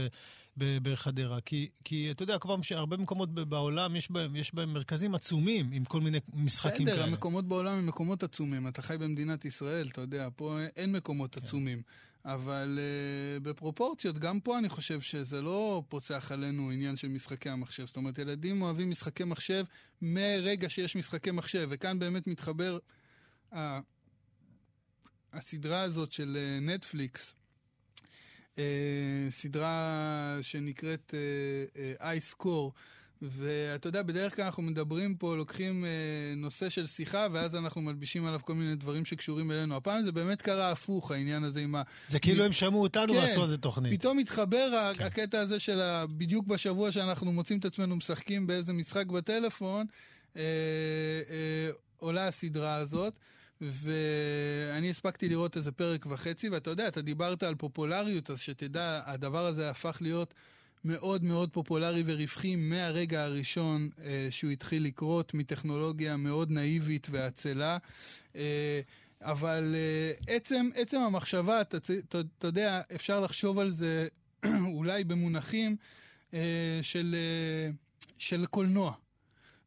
בחדרה. 0.58 1.42
כי, 1.42 1.70
כי 1.84 2.12
אתה 2.12 2.24
יודע, 2.24 2.38
כל 2.40 2.48
פעם 2.48 2.63
שהרבה 2.63 2.98
מקומות 2.98 3.34
בעולם 3.34 3.96
יש 3.96 4.12
בהם, 4.12 4.36
יש 4.36 4.56
בהם 4.56 4.74
מרכזים 4.74 5.16
עצומים 5.16 5.70
עם 5.72 5.86
כל 5.86 6.02
מיני 6.02 6.20
משחקים 6.34 6.86
כאלה. 6.86 6.98
בסדר, 6.98 7.08
המקומות 7.08 7.48
בעולם 7.48 7.74
הם 7.78 7.88
מקומות 7.88 8.24
עצומים. 8.24 8.68
אתה 8.68 8.82
חי 8.82 8.98
במדינת 8.98 9.46
ישראל, 9.46 9.88
אתה 9.88 10.02
יודע, 10.02 10.28
פה 10.36 10.60
אין 10.75 10.92
מקומות 10.92 11.36
כן. 11.36 11.42
עצומים. 11.42 11.82
אבל 12.25 12.80
uh, 12.80 13.44
בפרופורציות, 13.44 14.18
גם 14.20 14.40
פה 14.40 14.58
אני 14.58 14.70
חושב 14.70 15.02
שזה 15.02 15.42
לא 15.42 15.84
פוצח 15.90 16.32
עלינו 16.32 16.72
עניין 16.72 16.96
של 16.96 17.08
משחקי 17.08 17.50
המחשב. 17.50 17.86
זאת 17.86 17.98
אומרת, 17.98 18.18
ילדים 18.18 18.62
אוהבים 18.62 18.90
משחקי 18.90 19.24
מחשב 19.24 19.63
מרגע 20.02 20.70
שיש 20.70 20.96
משחקי 20.96 21.32
מחשב, 21.32 21.68
וכאן 21.72 22.00
באמת 22.00 22.28
מתחבר 22.28 22.78
uh, 23.54 23.56
הסדרה 25.34 25.82
הזאת 25.82 26.12
של 26.12 26.38
נטפליקס, 26.62 27.34
uh, 27.34 28.56
uh, 28.56 28.60
סדרה 29.30 30.38
שנקראת 30.42 31.13
אייסקור. 32.02 32.72
Uh, 32.75 32.80
uh, 32.80 33.04
ואתה 33.25 33.88
יודע, 33.88 34.02
בדרך 34.02 34.36
כלל 34.36 34.46
אנחנו 34.46 34.63
מדברים 34.63 35.16
פה, 35.16 35.36
לוקחים 35.36 35.86
אה, 35.86 35.90
נושא 36.38 36.70
של 36.70 36.88
שיחה, 36.88 37.28
ואז 37.32 37.56
אנחנו 37.56 37.82
מלבישים 37.82 38.25
עליו 38.25 38.40
כל 38.44 38.54
מיני 38.54 38.75
דברים 38.75 39.06
שקשורים 39.06 39.52
אלינו. 39.52 39.75
הפעם 39.75 40.02
זה 40.02 40.12
באמת 40.12 40.42
קרה 40.42 40.72
הפוך, 40.72 41.12
העניין 41.12 41.44
הזה 41.44 41.60
עם 41.60 41.75
ה... 41.75 41.82
זה 42.08 42.20
כאילו 42.20 42.44
הם 42.44 42.52
שמעו 42.52 42.82
אותנו 42.82 43.13
כן, 43.13 43.20
ועשו 43.20 43.44
על 43.44 43.50
זה 43.50 43.58
תוכנית. 43.58 44.00
פתאום 44.00 44.20
התחבר 44.20 44.94
כן. 44.98 45.04
הקטע 45.04 45.40
הזה 45.40 45.60
של 45.60 45.82
ה... 45.82 46.06
בדיוק 46.08 46.48
בשבוע 46.48 46.92
שאנחנו 46.92 47.32
מוצאים 47.32 47.60
את 47.60 47.66
עצמנו 47.66 47.96
משחקים 47.96 48.48
באיזה 48.48 48.74
משחק 48.74 49.06
בטלפון, 49.06 49.86
אה, 50.38 50.42
אה, 51.30 51.70
עולה 51.98 52.28
הסדרה 52.28 52.75
הזאת. 52.75 53.13
ואני 53.72 54.89
הספקתי 54.89 55.29
לראות 55.29 55.58
איזה 55.58 55.72
פרק 55.72 56.05
וחצי, 56.10 56.50
ואתה 56.50 56.70
יודע, 56.70 56.88
אתה 56.88 57.01
דיברת 57.01 57.43
על 57.43 57.55
פופולריות, 57.55 58.29
אז 58.29 58.39
שתדע, 58.39 59.01
הדבר 59.05 59.46
הזה 59.46 59.70
הפך 59.70 59.98
להיות 60.01 60.34
מאוד 60.86 61.24
מאוד 61.24 61.50
פופולרי 61.50 62.03
ורווחי 62.05 62.55
מהרגע 62.55 63.24
הראשון 63.24 63.89
אה, 64.03 64.27
שהוא 64.29 64.51
התחיל 64.51 64.84
לקרות, 64.84 65.34
מטכנולוגיה 65.34 66.17
מאוד 66.17 66.51
נאיבית 66.51 67.08
ועצלה. 67.12 67.77
אה, 68.36 68.82
אבל 69.22 69.75
אה, 69.75 70.36
עצם, 70.36 70.70
עצם 70.75 71.01
המחשבה, 71.01 71.62
אתה, 71.62 71.77
אתה, 71.77 72.20
אתה 72.38 72.48
יודע, 72.48 72.82
אפשר 72.96 73.20
לחשוב 73.20 73.60
על 73.60 73.70
זה 73.70 74.08
אולי 74.75 75.03
במונחים 75.03 75.75
אה, 76.34 76.79
של, 76.82 77.15
אה, 77.17 77.72
של 78.17 78.46
קולנוע. 78.46 78.93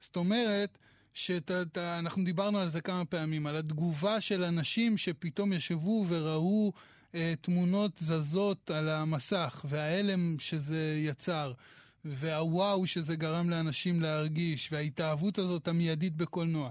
זאת 0.01 0.17
אומרת, 0.17 0.79
שאנחנו 1.17 2.25
דיברנו 2.25 2.59
על 2.59 2.69
זה 2.69 2.81
כמה 2.81 3.05
פעמים, 3.05 3.47
על 3.47 3.57
התגובה 3.57 4.21
של 4.21 4.45
אנשים 4.45 4.99
שפתאום 4.99 5.53
ישבו 5.53 6.05
וראו 6.09 6.73
אה, 7.15 7.35
תמונות 7.41 7.91
זזות 7.99 8.71
על 8.71 8.89
המסך, 8.89 9.65
וההלם 9.69 10.37
שזה 10.39 10.97
יצר, 10.99 11.53
והוואו 12.05 12.87
שזה 12.87 13.17
גרם 13.17 13.51
לאנשים 13.51 14.01
להרגיש, 14.03 14.73
וההתאהבות 14.73 15.39
הזאת 15.39 15.69
המיידית 15.69 16.17
בקולנוע. 16.17 16.71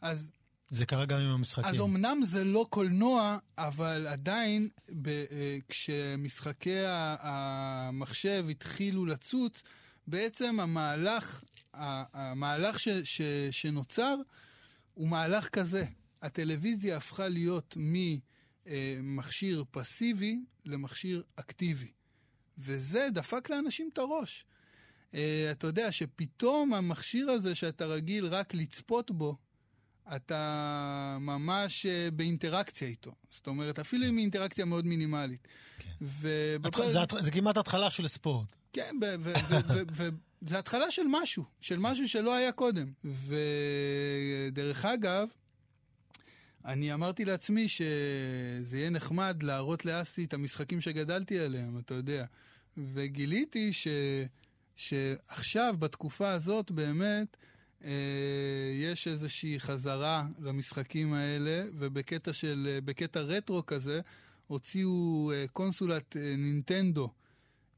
אז... 0.00 0.30
זה 0.70 0.86
קרה 0.86 1.06
גם 1.06 1.18
עם 1.18 1.30
המשחקים. 1.30 1.70
אז 1.70 1.80
אמנם 1.80 2.20
זה 2.24 2.44
לא 2.44 2.66
קולנוע, 2.70 3.38
אבל 3.58 4.06
עדיין, 4.06 4.68
ב, 4.88 5.08
אה, 5.08 5.58
כשמשחקי 5.68 6.82
המחשב 6.86 8.46
התחילו 8.50 9.06
לצוץ, 9.06 9.62
בעצם 10.06 10.60
המהלך, 10.60 11.42
המהלך 11.72 12.80
ש, 12.80 12.88
ש, 12.88 13.22
שנוצר 13.50 14.16
הוא 14.94 15.08
מהלך 15.08 15.48
כזה. 15.48 15.84
הטלוויזיה 16.22 16.96
הפכה 16.96 17.28
להיות 17.28 17.76
מ... 17.76 17.94
אה, 18.66 18.98
מכשיר 19.02 19.64
פסיבי 19.70 20.38
למכשיר 20.64 21.22
אקטיבי. 21.36 21.90
וזה 22.58 23.08
דפק 23.12 23.50
לאנשים 23.50 23.90
את 23.92 23.98
הראש. 23.98 24.44
אה, 25.14 25.48
אתה 25.50 25.66
יודע 25.66 25.92
שפתאום 25.92 26.74
המכשיר 26.74 27.30
הזה 27.30 27.54
שאתה 27.54 27.86
רגיל 27.86 28.26
רק 28.26 28.54
לצפות 28.54 29.10
בו, 29.10 29.36
אתה 30.16 31.16
ממש 31.20 31.86
אה, 31.86 32.10
באינטראקציה 32.10 32.88
איתו. 32.88 33.12
זאת 33.30 33.46
אומרת, 33.46 33.78
אפילו 33.78 34.06
עם 34.06 34.18
אינטראקציה 34.18 34.64
מאוד 34.64 34.86
מינימלית. 34.86 35.48
כן. 35.78 35.90
ובפר... 36.00 36.90
זה, 36.90 36.98
זה 37.20 37.30
כמעט 37.30 37.56
התחלה 37.56 37.90
של 37.90 38.08
ספורט. 38.08 38.55
כן, 38.76 38.96
וזה 39.92 40.58
התחלה 40.58 40.90
של 40.90 41.02
משהו, 41.10 41.44
של 41.60 41.78
משהו 41.78 42.08
שלא 42.08 42.34
היה 42.34 42.52
קודם. 42.52 42.92
ודרך 43.04 44.84
אגב, 44.84 45.28
אני 46.64 46.94
אמרתי 46.94 47.24
לעצמי 47.24 47.68
שזה 47.68 48.78
יהיה 48.78 48.90
נחמד 48.90 49.42
להראות 49.42 49.84
לאסי 49.84 50.24
את 50.24 50.34
המשחקים 50.34 50.80
שגדלתי 50.80 51.38
עליהם, 51.38 51.78
אתה 51.78 51.94
יודע. 51.94 52.24
וגיליתי 52.94 53.72
ש... 53.72 53.88
שעכשיו, 54.74 55.74
בתקופה 55.78 56.30
הזאת, 56.30 56.70
באמת, 56.70 57.36
אה, 57.84 57.90
יש 58.74 59.08
איזושהי 59.08 59.60
חזרה 59.60 60.26
למשחקים 60.38 61.12
האלה, 61.12 61.64
ובקטע 61.78 62.32
של, 62.32 62.78
בקטע 62.84 63.20
רטרו 63.20 63.66
כזה, 63.66 64.00
הוציאו 64.46 65.30
אה, 65.34 65.44
קונסולת 65.52 66.16
אה, 66.16 66.34
נינטנדו, 66.38 67.10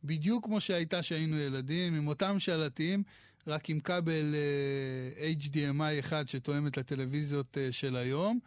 בדיוק 0.04 0.44
כמו 0.44 0.60
שהייתה 0.60 1.00
כשהיינו 1.00 1.38
ילדים, 1.38 1.94
עם 1.94 2.06
אותם 2.06 2.40
שלטים, 2.40 3.02
רק 3.46 3.70
עם 3.70 3.80
כבל 3.80 4.34
אה, 4.34 5.32
HDMI 5.40 6.00
אחד 6.00 6.28
שתואם 6.28 6.66
את 6.66 6.78
הטלוויזיות 6.78 7.58
אה, 7.58 7.72
של 7.72 7.96
היום. 7.96 8.38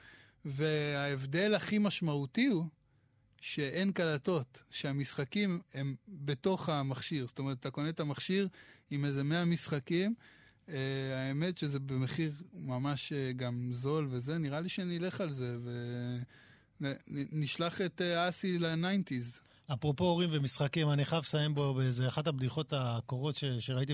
וההבדל 0.46 1.56
הכי 1.56 1.78
משמעותי 1.78 2.46
הוא 2.46 2.66
שאין 3.42 3.92
קלטות, 3.92 4.62
שהמשחקים 4.70 5.62
הם 5.74 5.96
בתוך 6.08 6.70
המכשיר. 6.70 7.28
זאת 7.28 7.40
אומרת, 7.40 7.60
אתה 7.60 7.72
קונה 7.72 7.90
את 7.90 8.00
המכשיר 8.00 8.48
עם 8.92 9.06
איזה 9.06 9.24
100 9.24 9.46
משחקים, 9.46 10.16
Uh, 10.68 10.74
האמת 11.16 11.58
שזה 11.58 11.80
במחיר 11.80 12.34
ממש 12.54 13.14
uh, 13.14 13.34
גם 13.36 13.70
זול 13.74 14.08
וזה, 14.10 14.38
נראה 14.38 14.62
לי 14.62 14.70
שנלך 14.70 15.22
על 15.22 15.30
זה 15.30 15.58
ונשלח 16.82 17.82
את 17.82 18.02
uh, 18.02 18.30
אסי 18.30 18.60
לניינטיז. 18.60 19.40
אפרופו 19.74 20.04
הורים 20.04 20.30
ומשחקים, 20.32 20.92
אני 20.92 21.06
חייב 21.06 21.24
לסיים 21.24 21.56
בו 21.56 21.74
באיזה 21.74 22.08
אחת 22.08 22.28
הבדיחות 22.28 22.74
הקורות 22.78 23.36
ש, 23.36 23.46
שראיתי 23.46 23.94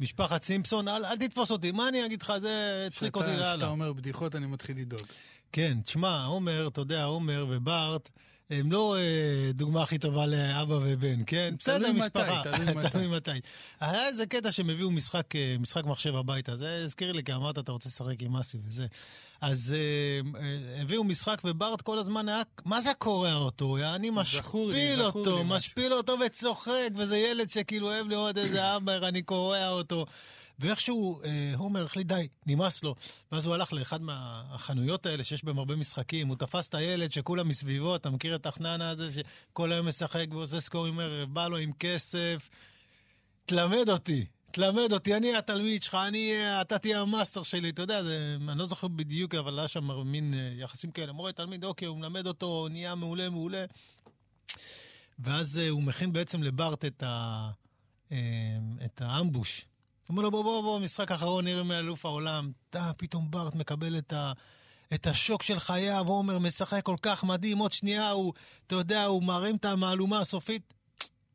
במשפחת 0.00 0.42
סימפסון. 0.42 0.88
אל, 0.88 1.04
אל 1.04 1.16
תתפוס 1.16 1.50
אותי, 1.50 1.72
מה 1.72 1.88
אני 1.88 2.06
אגיד 2.06 2.22
לך? 2.22 2.32
זה 2.40 2.84
הצחיק 2.86 3.16
אותי 3.16 3.28
לאללה. 3.28 3.50
כשאתה 3.50 3.68
אומר 3.68 3.92
בדיחות, 3.92 4.34
אני 4.34 4.46
מתחיל 4.46 4.78
לדאוג. 4.78 5.02
כן, 5.52 5.78
תשמע, 5.84 6.24
עומר, 6.24 6.68
אתה 6.68 6.80
יודע, 6.80 7.04
עומר 7.04 7.46
וברט, 7.48 8.10
הם 8.50 8.72
לא 8.72 8.96
אה, 8.96 9.52
דוגמה 9.52 9.82
הכי 9.82 9.98
טובה 9.98 10.26
לאבא 10.26 10.78
ובן, 10.82 11.22
כן? 11.26 11.54
בסדר, 11.58 11.92
משפחה. 11.92 12.42
תלוי 12.42 12.74
מתי, 12.76 12.88
תלוי 12.90 13.06
מתי. 13.06 13.30
היה 13.80 14.06
איזה 14.08 14.26
קטע 14.26 14.52
שהם 14.52 14.70
הביאו 14.70 14.90
משחק, 14.90 15.36
אה, 15.36 15.56
משחק 15.60 15.84
מחשב 15.84 16.16
הביתה, 16.16 16.56
זה 16.56 16.80
הזכיר 16.84 17.12
לי, 17.12 17.24
כי 17.24 17.34
אמרת, 17.34 17.58
אתה 17.58 17.72
רוצה 17.72 17.88
לשחק 17.88 18.22
עם 18.22 18.36
אסי 18.36 18.58
וזה. 18.66 18.86
אז 19.40 19.74
אה, 19.76 20.80
הביאו 20.80 21.04
משחק 21.04 21.40
וברט 21.44 21.82
כל 21.82 21.98
הזמן 21.98 22.28
היה, 22.28 22.42
מה 22.64 22.80
זה 22.80 22.90
קורע 22.98 23.34
אותו? 23.34 23.76
אני 23.94 24.10
משפיל 24.10 25.02
אותו, 25.02 25.44
משפיל 25.44 25.92
אותו 25.92 26.16
וצוחק, 26.26 26.90
וזה 26.96 27.18
ילד 27.18 27.50
שכאילו 27.50 27.86
אוהב 27.86 28.08
לראות 28.08 28.38
איזה 28.38 28.76
אבא, 28.76 29.08
אני 29.08 29.22
קורע 29.22 29.68
אותו. 29.68 30.06
ואיכשהו 30.58 31.20
אה, 31.24 31.52
הומר 31.56 31.84
החליט, 31.84 32.06
די, 32.06 32.28
נמאס 32.46 32.84
לו. 32.84 32.94
ואז 33.32 33.46
הוא 33.46 33.54
הלך 33.54 33.72
לאחד 33.72 34.02
מהחנויות 34.02 35.06
האלה 35.06 35.24
שיש 35.24 35.44
בהם 35.44 35.58
הרבה 35.58 35.76
משחקים, 35.76 36.28
הוא 36.28 36.36
תפס 36.36 36.68
את 36.68 36.74
הילד 36.74 37.12
שכולם 37.12 37.48
מסביבו, 37.48 37.96
אתה 37.96 38.10
מכיר 38.10 38.34
את 38.34 38.46
החננה 38.46 38.90
הזה 38.90 39.08
שכל 39.12 39.72
היום 39.72 39.88
משחק 39.88 40.26
ועושה 40.30 40.60
סקורים 40.60 41.00
ערב, 41.00 41.34
בא 41.34 41.48
לו 41.48 41.56
עם 41.56 41.72
כסף, 41.78 42.48
תלמד 43.46 43.88
אותי. 43.88 44.26
תלמד 44.50 44.92
אותי, 44.92 45.16
אני 45.16 45.36
התלמיד 45.36 45.82
שלך, 45.82 45.94
אני, 45.94 46.32
אתה 46.60 46.78
תהיה 46.78 47.00
המאסטר 47.00 47.42
שלי, 47.42 47.70
אתה 47.70 47.82
יודע, 47.82 48.02
זה, 48.02 48.36
אני 48.48 48.58
לא 48.58 48.66
זוכר 48.66 48.88
בדיוק, 48.88 49.34
אבל 49.34 49.58
היה 49.58 49.68
שם 49.68 49.90
מין 50.06 50.34
אה, 50.34 50.52
יחסים 50.56 50.90
כאלה, 50.90 51.12
מורה 51.12 51.32
תלמיד, 51.32 51.64
אוקיי, 51.64 51.88
הוא 51.88 51.98
מלמד 51.98 52.26
אותו, 52.26 52.68
נהיה 52.70 52.94
מעולה, 52.94 53.30
מעולה. 53.30 53.64
ואז 55.18 55.58
אה, 55.58 55.68
הוא 55.68 55.82
מכין 55.82 56.12
בעצם 56.12 56.42
לברט 56.42 56.84
את, 56.84 57.02
ה, 57.02 57.50
אה, 58.12 58.16
את 58.84 59.02
האמבוש. 59.04 59.64
אומר 60.08 60.22
לו, 60.22 60.30
בוא, 60.30 60.42
בוא, 60.42 60.62
בוא, 60.62 60.80
משחק 60.80 61.12
אחרון 61.12 61.44
נראה 61.44 61.62
מאלוף 61.62 62.04
העולם. 62.06 62.52
אתה, 62.70 62.90
פתאום 62.98 63.30
בארט 63.30 63.54
מקבל 63.54 63.98
את, 63.98 64.12
ה, 64.12 64.32
את 64.94 65.06
השוק 65.06 65.42
של 65.42 65.58
חייו, 65.58 66.08
עומר 66.08 66.38
משחק 66.38 66.82
כל 66.84 66.96
כך 67.02 67.24
מדהים, 67.24 67.58
עוד 67.58 67.72
שנייה 67.72 68.10
הוא, 68.10 68.32
אתה 68.66 68.74
יודע, 68.74 69.04
הוא 69.04 69.22
מרים 69.22 69.56
את 69.56 69.64
המהלומה 69.64 70.20
הסופית. 70.20 70.74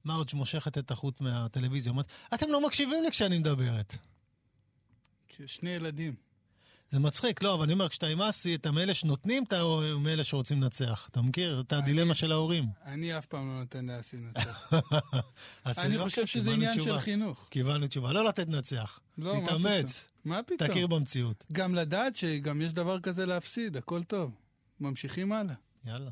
מרג' 0.06 0.28
מושכת 0.34 0.78
את 0.78 0.92
החוט 0.92 1.22
מהטלוויזיה, 1.22 1.92
אומרת, 1.92 2.06
אתם 2.34 2.50
לא 2.50 2.68
מקשיבים 2.68 3.04
לי 3.04 3.12
כשאני 3.12 3.38
מדברת. 3.38 3.96
שני 5.46 5.70
ילדים. 5.70 6.23
זה 6.94 7.00
מצחיק, 7.00 7.44
לא, 7.44 7.54
אבל 7.54 7.64
אני 7.64 7.74
אומר, 7.74 7.90
כשאתה 7.90 8.08
עם 8.08 8.22
אסי, 8.22 8.56
אתה 8.56 8.72
מאלה 8.72 8.94
שנותנים, 8.94 9.44
אתה 9.44 9.64
מאלה 10.04 10.24
שרוצים 10.24 10.62
לנצח. 10.62 11.08
אתה 11.12 11.22
מכיר 11.22 11.64
את 11.68 11.74
הדילמה 11.74 12.14
של 12.14 12.32
ההורים? 12.32 12.66
אני 12.86 13.18
אף 13.18 13.26
פעם 13.26 13.48
לא 13.48 13.60
נותן 13.60 13.86
לאסי 13.90 14.18
לנצח. 14.18 14.74
אני 15.86 15.98
חושב 15.98 16.26
שזה 16.26 16.52
עניין 16.52 16.80
של 16.80 17.00
חינוך. 17.00 17.48
קיבלנו 17.50 17.88
תשובה. 17.88 18.14
לא 18.14 18.26
לתת 18.26 18.50
לנצח. 18.50 19.00
לא, 19.18 19.36
תתאמץ. 19.46 20.08
מה 20.26 20.44
פתאום? 20.44 20.70
תכיר 20.70 20.88
במציאות. 20.88 21.44
גם 21.52 21.76
לדעת 21.76 22.16
שגם 22.16 22.62
יש 22.62 22.74
דבר 22.74 23.00
כזה 23.00 23.26
להפסיד, 23.26 23.78
הכל 23.78 24.04
טוב. 24.04 24.32
ממשיכים 24.80 25.32
הלאה. 25.32 25.56
יאללה. 25.86 26.10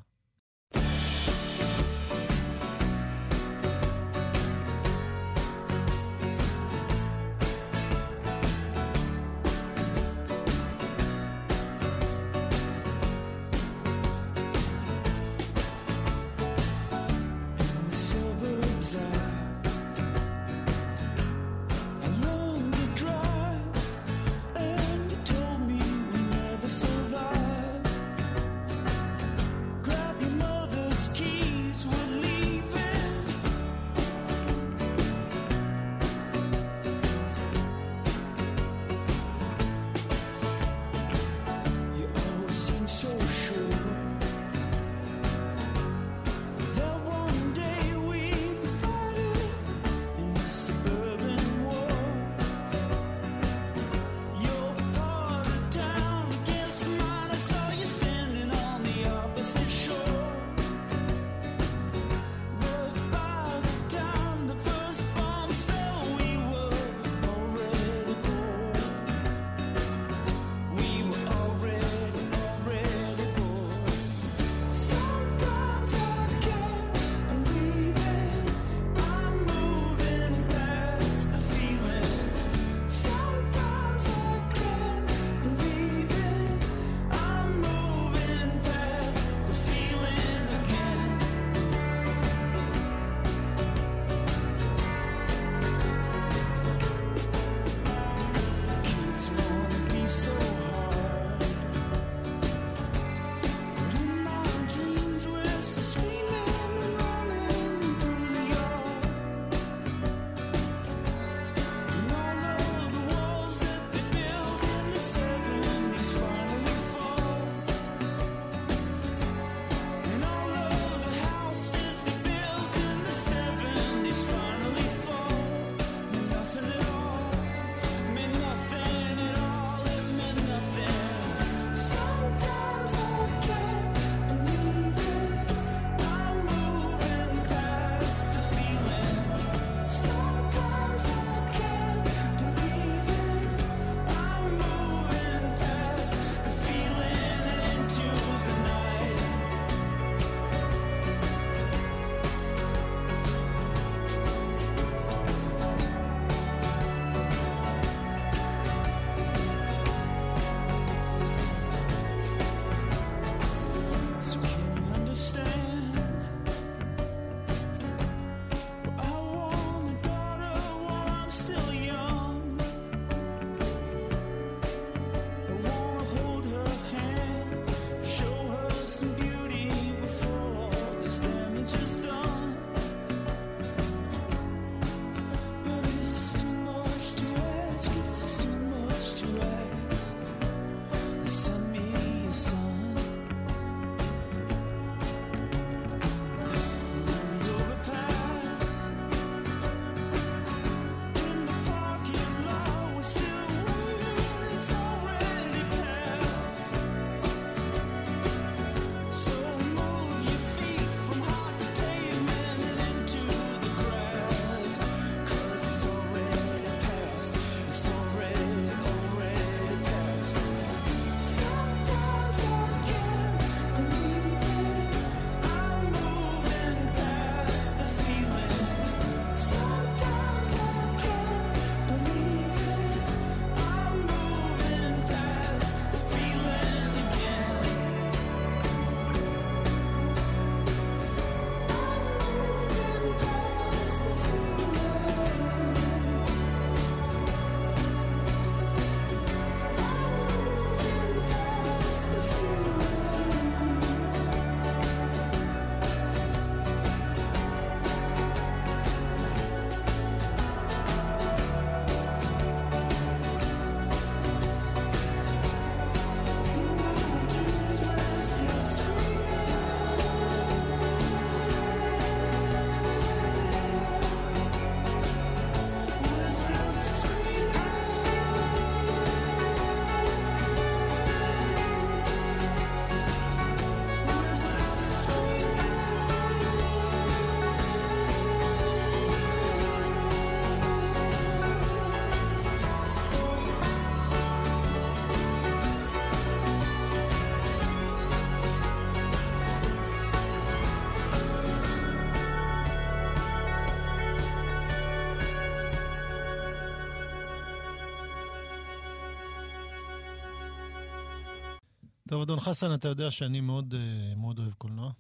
טוב, 312.12 312.22
אדון 312.22 312.40
חסן, 312.40 312.74
אתה 312.74 312.88
יודע 312.88 313.12
שאני 313.12 313.42
מאוד, 313.42 313.74
אה, 313.74 314.16
מאוד 314.16 314.40
אוהב 314.40 314.54
קולנוע. 314.54 314.92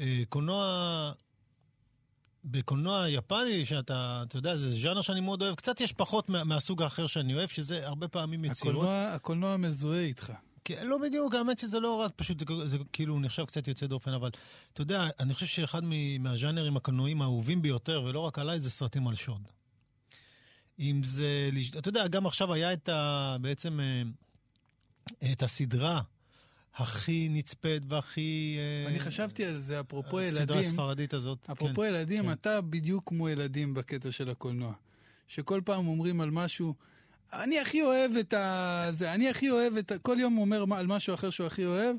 אה, 0.00 0.22
קולנוע, 0.28 1.12
בקולנוע 2.44 3.08
יפני, 3.08 3.66
שאתה, 3.66 4.22
אתה 4.28 4.38
יודע, 4.38 4.56
זה 4.56 4.70
ז'אנר 4.70 5.02
שאני 5.02 5.20
מאוד 5.20 5.42
אוהב, 5.42 5.54
קצת 5.54 5.80
יש 5.80 5.92
פחות 5.92 6.28
מה, 6.28 6.44
מהסוג 6.44 6.82
האחר 6.82 7.06
שאני 7.06 7.34
אוהב, 7.34 7.48
שזה 7.48 7.86
הרבה 7.86 8.08
פעמים 8.08 8.44
יצירות. 8.44 8.74
הקולנוע, 8.74 9.08
הקולנוע 9.14 9.56
מזוהה 9.56 10.00
איתך. 10.00 10.32
כן, 10.64 10.86
לא 10.86 10.98
בדיוק, 10.98 11.34
האמת 11.34 11.58
שזה 11.58 11.80
לא 11.80 12.00
רק 12.00 12.12
פשוט, 12.16 12.38
זה, 12.38 12.66
זה 12.66 12.78
כאילו 12.92 13.20
נחשב 13.20 13.44
קצת 13.44 13.68
יוצא 13.68 13.86
דופן, 13.86 14.12
אבל 14.12 14.30
אתה 14.72 14.82
יודע, 14.82 15.08
אני 15.20 15.34
חושב 15.34 15.46
שאחד 15.46 15.82
מהז'אנרים 16.18 16.76
הקולנועים 16.76 17.22
האהובים 17.22 17.62
ביותר, 17.62 18.02
ולא 18.04 18.20
רק 18.20 18.38
עליי, 18.38 18.58
זה 18.58 18.70
סרטים 18.70 19.08
על 19.08 19.14
שוד. 19.14 19.48
אם 20.78 21.00
זה, 21.04 21.50
אתה 21.78 21.88
יודע, 21.88 22.08
גם 22.08 22.26
עכשיו 22.26 22.52
היה 22.52 22.72
את 22.72 22.88
ה... 22.88 23.36
בעצם 23.40 23.80
אה, 23.80 24.02
את 25.32 25.42
הסדרה 25.42 26.00
הכי 26.76 27.28
נצפית 27.30 27.82
והכי... 27.88 28.56
אה, 28.58 28.90
אני 28.90 29.00
חשבתי 29.00 29.44
על 29.44 29.60
זה, 29.60 29.80
אפרופו 29.80 30.20
ילדים. 30.20 30.40
הסדרה 30.40 30.60
הספרדית 30.60 31.14
הזאת. 31.14 31.50
אפרופו 31.52 31.80
כן, 31.80 31.86
ילדים, 31.88 32.22
כן. 32.22 32.32
אתה 32.32 32.60
בדיוק 32.60 33.08
כמו 33.08 33.28
ילדים 33.28 33.74
בקטע 33.74 34.12
של 34.12 34.30
הקולנוע. 34.30 34.72
שכל 35.28 35.60
פעם 35.64 35.86
אומרים 35.86 36.20
על 36.20 36.30
משהו, 36.30 36.74
אני 37.32 37.60
הכי 37.60 37.82
אוהב 37.82 38.12
את 38.20 38.34
ה... 38.34 38.86
זה, 38.92 39.14
אני 39.14 39.30
הכי 39.30 39.50
אוהב 39.50 39.76
את 39.76 39.92
ה... 39.92 39.98
כל 39.98 40.16
יום 40.20 40.38
אומר 40.38 40.64
על 40.74 40.86
משהו 40.86 41.14
אחר 41.14 41.30
שהוא 41.30 41.46
הכי 41.46 41.64
אוהב, 41.64 41.96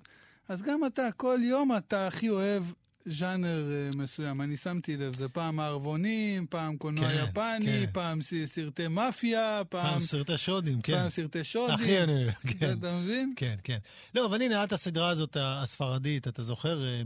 אז 0.50 0.62
גם 0.62 0.86
אתה, 0.86 1.12
כל 1.18 1.40
יום 1.44 1.78
אתה 1.78 2.08
הכי 2.08 2.30
אוהב 2.30 2.64
ז'אנר 3.06 3.64
uh, 3.92 3.98
מסוים. 3.98 4.42
אני 4.42 4.58
שמתי 4.58 4.98
לב, 4.98 5.16
זה 5.16 5.30
פעם 5.30 5.56
מערבונים, 5.56 6.46
פעם 6.50 6.78
קולנוע 6.78 7.10
כן, 7.10 7.26
יפני, 7.30 7.66
כן. 7.66 7.92
פעם 7.92 8.20
סרטי 8.46 8.88
מאפיה, 8.88 9.62
פעם... 9.70 9.92
פעם 9.92 10.02
סרטי 10.02 10.38
שודים, 10.38 10.82
כן. 10.82 10.94
פעם 10.94 11.10
סרטי 11.10 11.44
שודים. 11.44 11.76
הכי 11.76 12.04
אני 12.04 12.32
כן. 12.60 12.72
אתה 12.80 13.00
מבין? 13.00 13.34
כן, 13.36 13.56
כן. 13.64 13.78
לא, 14.16 14.26
אבל 14.26 14.42
הנה, 14.42 14.64
את 14.64 14.74
הסדרה 14.74 15.10
הזאת, 15.10 15.38
הספרדית, 15.40 16.28
אתה 16.28 16.44
זוכר, 16.44 16.84
אה, 16.84 16.88
אה, 16.88 17.04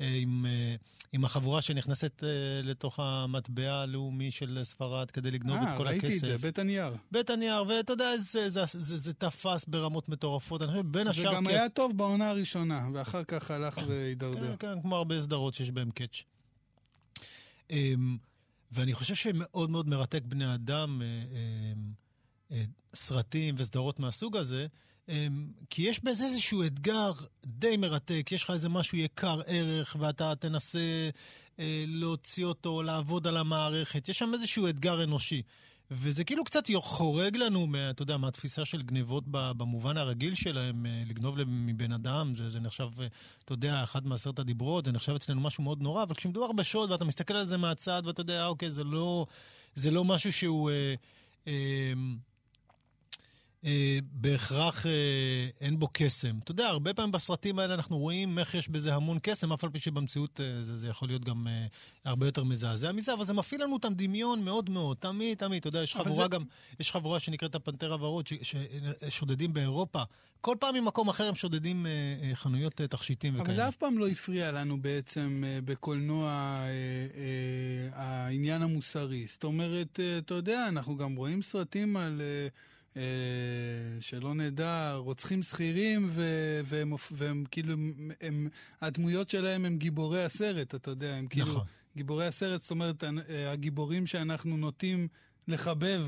עם, 0.00 0.46
עם 1.12 1.24
החבורה 1.24 1.62
שנכנסת 1.62 2.22
לתוך 2.62 2.98
המטבע 2.98 3.74
הלאומי 3.74 4.30
של 4.30 4.60
ספרד 4.62 5.10
כדי 5.10 5.30
לגנוב 5.30 5.58
아, 5.58 5.62
את 5.62 5.76
כל 5.76 5.86
הכסף. 5.86 6.04
אה, 6.04 6.08
ראיתי 6.08 6.16
את 6.16 6.20
זה, 6.20 6.38
בית 6.38 6.58
הנייר. 6.58 6.96
בית 7.10 7.30
הנייר, 7.30 7.64
ואתה 7.68 7.92
יודע, 7.92 8.18
זה, 8.18 8.50
זה, 8.50 8.64
זה, 8.66 8.80
זה, 8.80 8.96
זה 8.96 9.12
תפס 9.12 9.64
ברמות 9.64 10.08
מטורפות. 10.08 10.62
אני 10.62 10.70
חושב, 10.70 10.86
בין 10.86 11.06
השאר... 11.06 11.30
זה 11.30 11.36
גם 11.36 11.46
היה 11.46 11.68
טוב 11.68 11.96
בעונה 11.96 12.30
הראשונה, 12.30 12.88
ואחר 12.92 13.24
כך 13.24 13.50
הלך 13.50 13.80
והידרדר. 13.86 14.56
כן, 14.56 14.74
כן, 14.74 14.82
כמו 14.82 14.96
הרבה 14.96 15.22
סדרות 15.22 15.54
שיש 15.54 15.70
בהן 15.70 15.90
קאץ'. 15.90 16.22
אמ, 17.70 18.16
ואני 18.72 18.94
חושב 18.94 19.14
שמאוד 19.14 19.70
מאוד 19.70 19.88
מרתק 19.88 20.22
בני 20.24 20.54
אדם, 20.54 21.02
סרטים 22.94 23.54
וסדרות 23.58 24.00
מהסוג 24.00 24.36
הזה, 24.36 24.66
כי 25.70 25.82
יש 25.82 26.04
בזה 26.04 26.24
איזשהו 26.24 26.64
אתגר 26.64 27.12
די 27.46 27.76
מרתק, 27.76 28.28
יש 28.32 28.44
לך 28.44 28.50
איזה 28.50 28.68
משהו 28.68 28.98
יקר 28.98 29.40
ערך 29.46 29.96
ואתה 29.98 30.34
תנסה 30.34 31.10
אה, 31.58 31.84
להוציא 31.88 32.44
אותו, 32.44 32.82
לעבוד 32.82 33.26
על 33.26 33.36
המערכת, 33.36 34.08
יש 34.08 34.18
שם 34.18 34.30
איזשהו 34.34 34.68
אתגר 34.68 35.04
אנושי. 35.04 35.42
וזה 35.90 36.24
כאילו 36.24 36.44
קצת 36.44 36.64
חורג 36.80 37.36
לנו, 37.36 37.66
מה, 37.66 37.90
אתה 37.90 38.02
יודע, 38.02 38.16
מהתפיסה 38.16 38.64
של 38.64 38.82
גנבות 38.82 39.24
במובן 39.28 39.96
הרגיל 39.96 40.34
שלהם, 40.34 40.86
אה, 40.86 41.02
לגנוב 41.06 41.44
מבן 41.46 41.92
אדם, 41.92 42.34
זה, 42.34 42.50
זה 42.50 42.60
נחשב, 42.60 42.88
אה, 43.00 43.06
אתה 43.44 43.52
יודע, 43.52 43.82
אחד 43.82 44.06
מעשרת 44.06 44.38
הדיברות, 44.38 44.84
זה 44.84 44.92
נחשב 44.92 45.14
אצלנו 45.14 45.40
משהו 45.40 45.64
מאוד 45.64 45.82
נורא, 45.82 46.02
אבל 46.02 46.14
כשמדובר 46.14 46.52
בשוד 46.52 46.90
ואתה 46.90 47.04
מסתכל 47.04 47.34
על 47.34 47.46
זה 47.46 47.56
מהצד 47.56 48.02
ואתה 48.04 48.20
יודע, 48.20 48.46
אוקיי, 48.46 48.70
זה 48.70 48.84
לא, 48.84 49.26
זה 49.74 49.90
לא 49.90 50.04
משהו 50.04 50.32
שהוא... 50.32 50.70
אה, 50.70 50.94
אה, 51.46 51.92
אה, 53.64 53.98
בהכרח 54.12 54.86
אה, 54.86 54.90
אין 55.60 55.78
בו 55.78 55.88
קסם. 55.92 56.38
אתה 56.44 56.50
יודע, 56.50 56.68
הרבה 56.68 56.94
פעמים 56.94 57.12
בסרטים 57.12 57.58
האלה 57.58 57.74
אנחנו 57.74 57.98
רואים 57.98 58.38
איך 58.38 58.54
יש 58.54 58.68
בזה 58.68 58.94
המון 58.94 59.18
קסם, 59.22 59.52
אף 59.52 59.64
על 59.64 59.70
פי 59.70 59.78
שבמציאות 59.78 60.40
אה, 60.40 60.62
זה, 60.62 60.76
זה 60.76 60.88
יכול 60.88 61.08
להיות 61.08 61.24
גם 61.24 61.46
אה, 61.48 61.66
הרבה 62.04 62.26
יותר 62.26 62.44
מזעזע 62.44 62.92
מזה, 62.92 63.14
אבל 63.14 63.24
זה 63.24 63.34
מפעיל 63.34 63.62
לנו 63.62 63.76
את 63.76 63.84
הדמיון 63.84 64.44
מאוד 64.44 64.70
מאוד, 64.70 64.96
תמיד, 64.96 65.38
תמיד. 65.38 65.58
אתה 65.58 65.68
יודע, 65.68 65.82
יש 65.82 65.94
חבורה 65.94 66.24
זה... 66.24 66.28
גם, 66.28 66.44
יש 66.80 66.92
חבורה 66.92 67.20
שנקראת 67.20 67.54
הפנתר 67.54 67.92
הוורוד, 67.92 68.28
ששודדים 68.42 69.52
באירופה. 69.52 70.02
כל 70.40 70.56
פעם 70.60 70.74
ממקום 70.74 71.08
אחר 71.08 71.28
הם 71.28 71.34
שודדים 71.34 71.86
אה, 71.86 71.90
אה, 72.22 72.34
חנויות 72.34 72.80
אה, 72.80 72.86
תכשיטים 72.86 73.34
וכאלה. 73.34 73.46
אבל 73.46 73.56
זה 73.56 73.68
אף 73.68 73.76
פעם 73.76 73.98
לא 73.98 74.08
הפריע 74.08 74.52
לנו 74.52 74.82
בעצם 74.82 75.44
אה, 75.46 75.58
בקולנוע 75.64 76.28
אה, 76.28 76.66
אה, 76.66 78.02
העניין 78.02 78.62
המוסרי. 78.62 79.26
זאת 79.28 79.44
אומרת, 79.44 80.00
אה, 80.00 80.18
אתה 80.18 80.34
יודע, 80.34 80.68
אנחנו 80.68 80.96
גם 80.96 81.16
רואים 81.16 81.42
סרטים 81.42 81.96
על... 81.96 82.20
אה, 82.20 82.48
שלא 84.00 84.34
נדע, 84.34 84.94
רוצחים 84.94 85.42
שכירים, 85.42 86.08
והם, 86.62 86.94
והם 87.10 87.44
כאילו, 87.50 87.72
הם, 87.72 88.10
הם, 88.20 88.48
הדמויות 88.80 89.30
שלהם 89.30 89.64
הם 89.64 89.76
גיבורי 89.76 90.24
הסרט, 90.24 90.74
אתה 90.74 90.90
יודע, 90.90 91.14
הם 91.14 91.26
כאילו 91.26 91.46
נכון. 91.46 91.64
גיבורי 91.96 92.26
הסרט, 92.26 92.62
זאת 92.62 92.70
אומרת, 92.70 93.04
אה, 93.04 93.52
הגיבורים 93.52 94.06
שאנחנו 94.06 94.56
נוטים 94.56 95.08
לחבב 95.48 96.06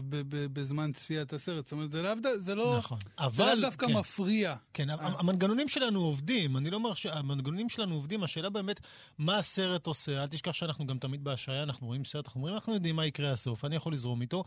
בזמן 0.52 0.92
צפיית 0.92 1.32
הסרט. 1.32 1.64
זאת 1.64 1.72
אומרת, 1.72 1.90
זה 1.90 2.02
לאו, 2.02 2.12
זה 2.34 2.54
לא, 2.54 2.78
נכון. 2.78 2.98
זה 3.30 3.44
לאו 3.44 3.60
דווקא 3.60 3.86
כן. 3.86 3.92
מפריע. 3.92 4.54
כן, 4.72 4.90
אה. 4.90 4.96
המנגנונים 5.00 5.68
שלנו 5.68 6.00
עובדים. 6.00 6.56
אני 6.56 6.70
לא 6.70 6.76
אומר 6.76 6.94
שהמנגנונים 6.94 7.68
שלנו 7.68 7.94
עובדים, 7.94 8.24
השאלה 8.24 8.50
באמת, 8.50 8.80
מה 9.18 9.38
הסרט 9.38 9.86
עושה. 9.86 10.22
אל 10.22 10.26
תשכח 10.26 10.52
שאנחנו 10.52 10.86
גם 10.86 10.98
תמיד 10.98 11.24
בהשעיה, 11.24 11.62
אנחנו 11.62 11.86
רואים 11.86 12.04
סרט, 12.04 12.26
אנחנו 12.26 12.38
אומרים, 12.38 12.54
אנחנו 12.54 12.74
יודעים 12.74 12.96
מה 12.96 13.06
יקרה 13.06 13.32
הסוף, 13.32 13.64
אני 13.64 13.76
יכול 13.76 13.92
לזרום 13.92 14.22
איתו. 14.22 14.44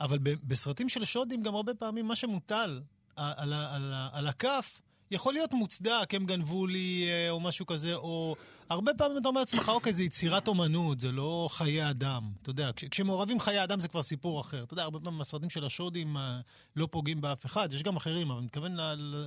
אבל 0.00 0.18
בסרטים 0.22 0.88
של 0.88 1.04
שודים, 1.04 1.42
גם 1.42 1.54
הרבה 1.54 1.74
פעמים 1.74 2.08
מה 2.08 2.16
שמוטל 2.16 2.80
על, 3.16 3.32
על, 3.36 3.52
על, 3.52 3.92
על 4.12 4.26
הכף, 4.26 4.80
יכול 5.10 5.32
להיות 5.32 5.52
מוצדק, 5.52 6.08
הם 6.12 6.26
גנבו 6.26 6.66
לי 6.66 7.06
אה, 7.08 7.30
או 7.30 7.40
משהו 7.40 7.66
כזה, 7.66 7.94
או 7.94 8.36
הרבה 8.70 8.94
פעמים 8.94 9.18
אתה 9.18 9.28
אומר 9.28 9.40
לעצמך, 9.40 9.68
אוקיי, 9.68 9.92
זה 9.92 10.04
יצירת 10.04 10.48
אומנות, 10.48 11.00
זה 11.00 11.12
לא 11.12 11.48
חיי 11.52 11.90
אדם. 11.90 12.32
אתה 12.42 12.50
יודע, 12.50 12.72
כש, 12.72 12.84
כשמעורבים 12.84 13.40
חיי 13.40 13.64
אדם 13.64 13.80
זה 13.80 13.88
כבר 13.88 14.02
סיפור 14.02 14.40
אחר. 14.40 14.62
אתה 14.62 14.74
יודע, 14.74 14.82
הרבה 14.82 15.00
פעמים 15.00 15.20
הסרטים 15.20 15.50
של 15.50 15.64
השודים 15.64 16.16
אה, 16.16 16.40
לא 16.76 16.88
פוגעים 16.90 17.20
באף 17.20 17.46
אחד, 17.46 17.72
יש 17.72 17.82
גם 17.82 17.96
אחרים, 17.96 18.30
אבל 18.30 18.38
אני 18.38 18.46
מתכוון 18.46 18.76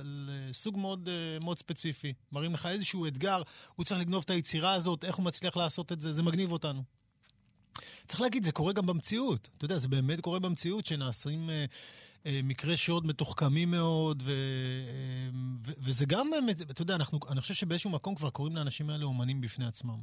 לסוג 0.04 0.78
מאוד, 0.78 1.08
אה, 1.08 1.38
מאוד 1.44 1.58
ספציפי. 1.58 2.12
מראים 2.32 2.54
לך 2.54 2.66
איזשהו 2.66 3.06
אתגר, 3.06 3.42
הוא 3.76 3.84
צריך 3.84 4.00
לגנוב 4.00 4.22
את 4.24 4.30
היצירה 4.30 4.74
הזאת, 4.74 5.04
איך 5.04 5.16
הוא 5.16 5.24
מצליח 5.24 5.56
לעשות 5.56 5.92
את 5.92 6.00
זה, 6.00 6.12
זה 6.12 6.22
מגניב 6.22 6.52
אותנו. 6.52 6.82
צריך 8.06 8.20
להגיד, 8.20 8.44
זה 8.44 8.52
קורה 8.52 8.72
גם 8.72 8.86
במציאות. 8.86 9.48
אתה 9.56 9.64
יודע, 9.64 9.78
זה 9.78 9.88
באמת 9.88 10.20
קורה 10.20 10.38
במציאות 10.38 10.86
שנעשים 10.86 11.50
אה, 11.50 11.64
אה, 12.26 12.40
מקרי 12.44 12.76
שוד 12.76 13.06
מתוחכמים 13.06 13.70
מאוד, 13.70 14.22
ו, 14.26 14.30
אה, 14.30 15.30
ו, 15.66 15.72
וזה 15.78 16.06
גם, 16.06 16.30
אתה 16.70 16.82
יודע, 16.82 16.94
אנחנו, 16.94 17.18
אני 17.28 17.40
חושב 17.40 17.54
שבאיזשהו 17.54 17.90
מקום 17.90 18.14
כבר 18.14 18.30
קוראים 18.30 18.56
לאנשים 18.56 18.90
האלה 18.90 19.04
אומנים 19.04 19.40
בפני 19.40 19.66
עצמם. 19.66 19.98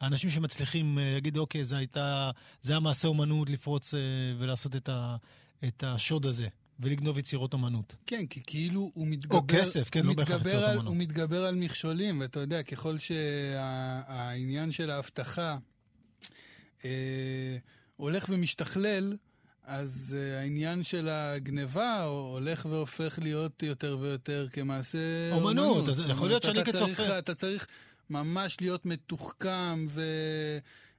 האנשים 0.00 0.30
שמצליחים 0.30 0.98
אה, 0.98 1.12
להגיד, 1.12 1.36
אוקיי, 1.36 1.64
זה 1.64 1.76
הייתה, 1.76 2.30
זה 2.60 2.72
היה 2.72 2.80
מעשה 2.80 3.08
אומנות 3.08 3.50
לפרוץ 3.50 3.94
אה, 3.94 4.00
ולעשות 4.38 4.76
את, 4.76 4.88
ה, 4.88 5.16
את 5.64 5.84
השוד 5.86 6.26
הזה. 6.26 6.48
ולגנוב 6.80 7.18
יצירות 7.18 7.52
אומנות. 7.52 7.96
כן, 8.06 8.26
כי 8.26 8.40
כאילו 8.46 8.90
הוא 8.94 9.06
מתגבר... 9.06 9.38
או 9.38 9.44
כסף, 9.48 9.90
כן, 9.90 10.06
לא 10.06 10.14
בהכרח 10.14 10.40
יצירות 10.40 10.64
אומנות. 10.64 10.86
הוא 10.86 10.96
מתגבר 10.96 11.44
על 11.44 11.54
מכשולים, 11.54 12.20
ואתה 12.20 12.40
יודע, 12.40 12.62
ככל 12.62 12.98
שהעניין 12.98 14.72
של 14.72 14.90
האבטחה 14.90 15.58
אה, 16.84 17.56
הולך 17.96 18.26
ומשתכלל, 18.28 19.16
אז 19.68 20.14
uh, 20.16 20.40
העניין 20.40 20.84
של 20.84 21.08
הגניבה 21.08 22.04
הולך 22.04 22.66
והופך 22.70 23.18
להיות 23.22 23.62
יותר 23.62 23.98
ויותר 24.00 24.46
כמעשה 24.52 24.98
אומנות. 25.32 25.66
אומנות. 25.66 25.88
אז 25.88 26.04
יכול 26.10 26.28
להיות 26.28 26.42
שאני 26.42 26.64
כצופה... 26.64 27.18
אתה 27.18 27.34
צריך 27.34 27.66
ממש 28.10 28.56
להיות 28.60 28.86
מתוחכם 28.86 29.86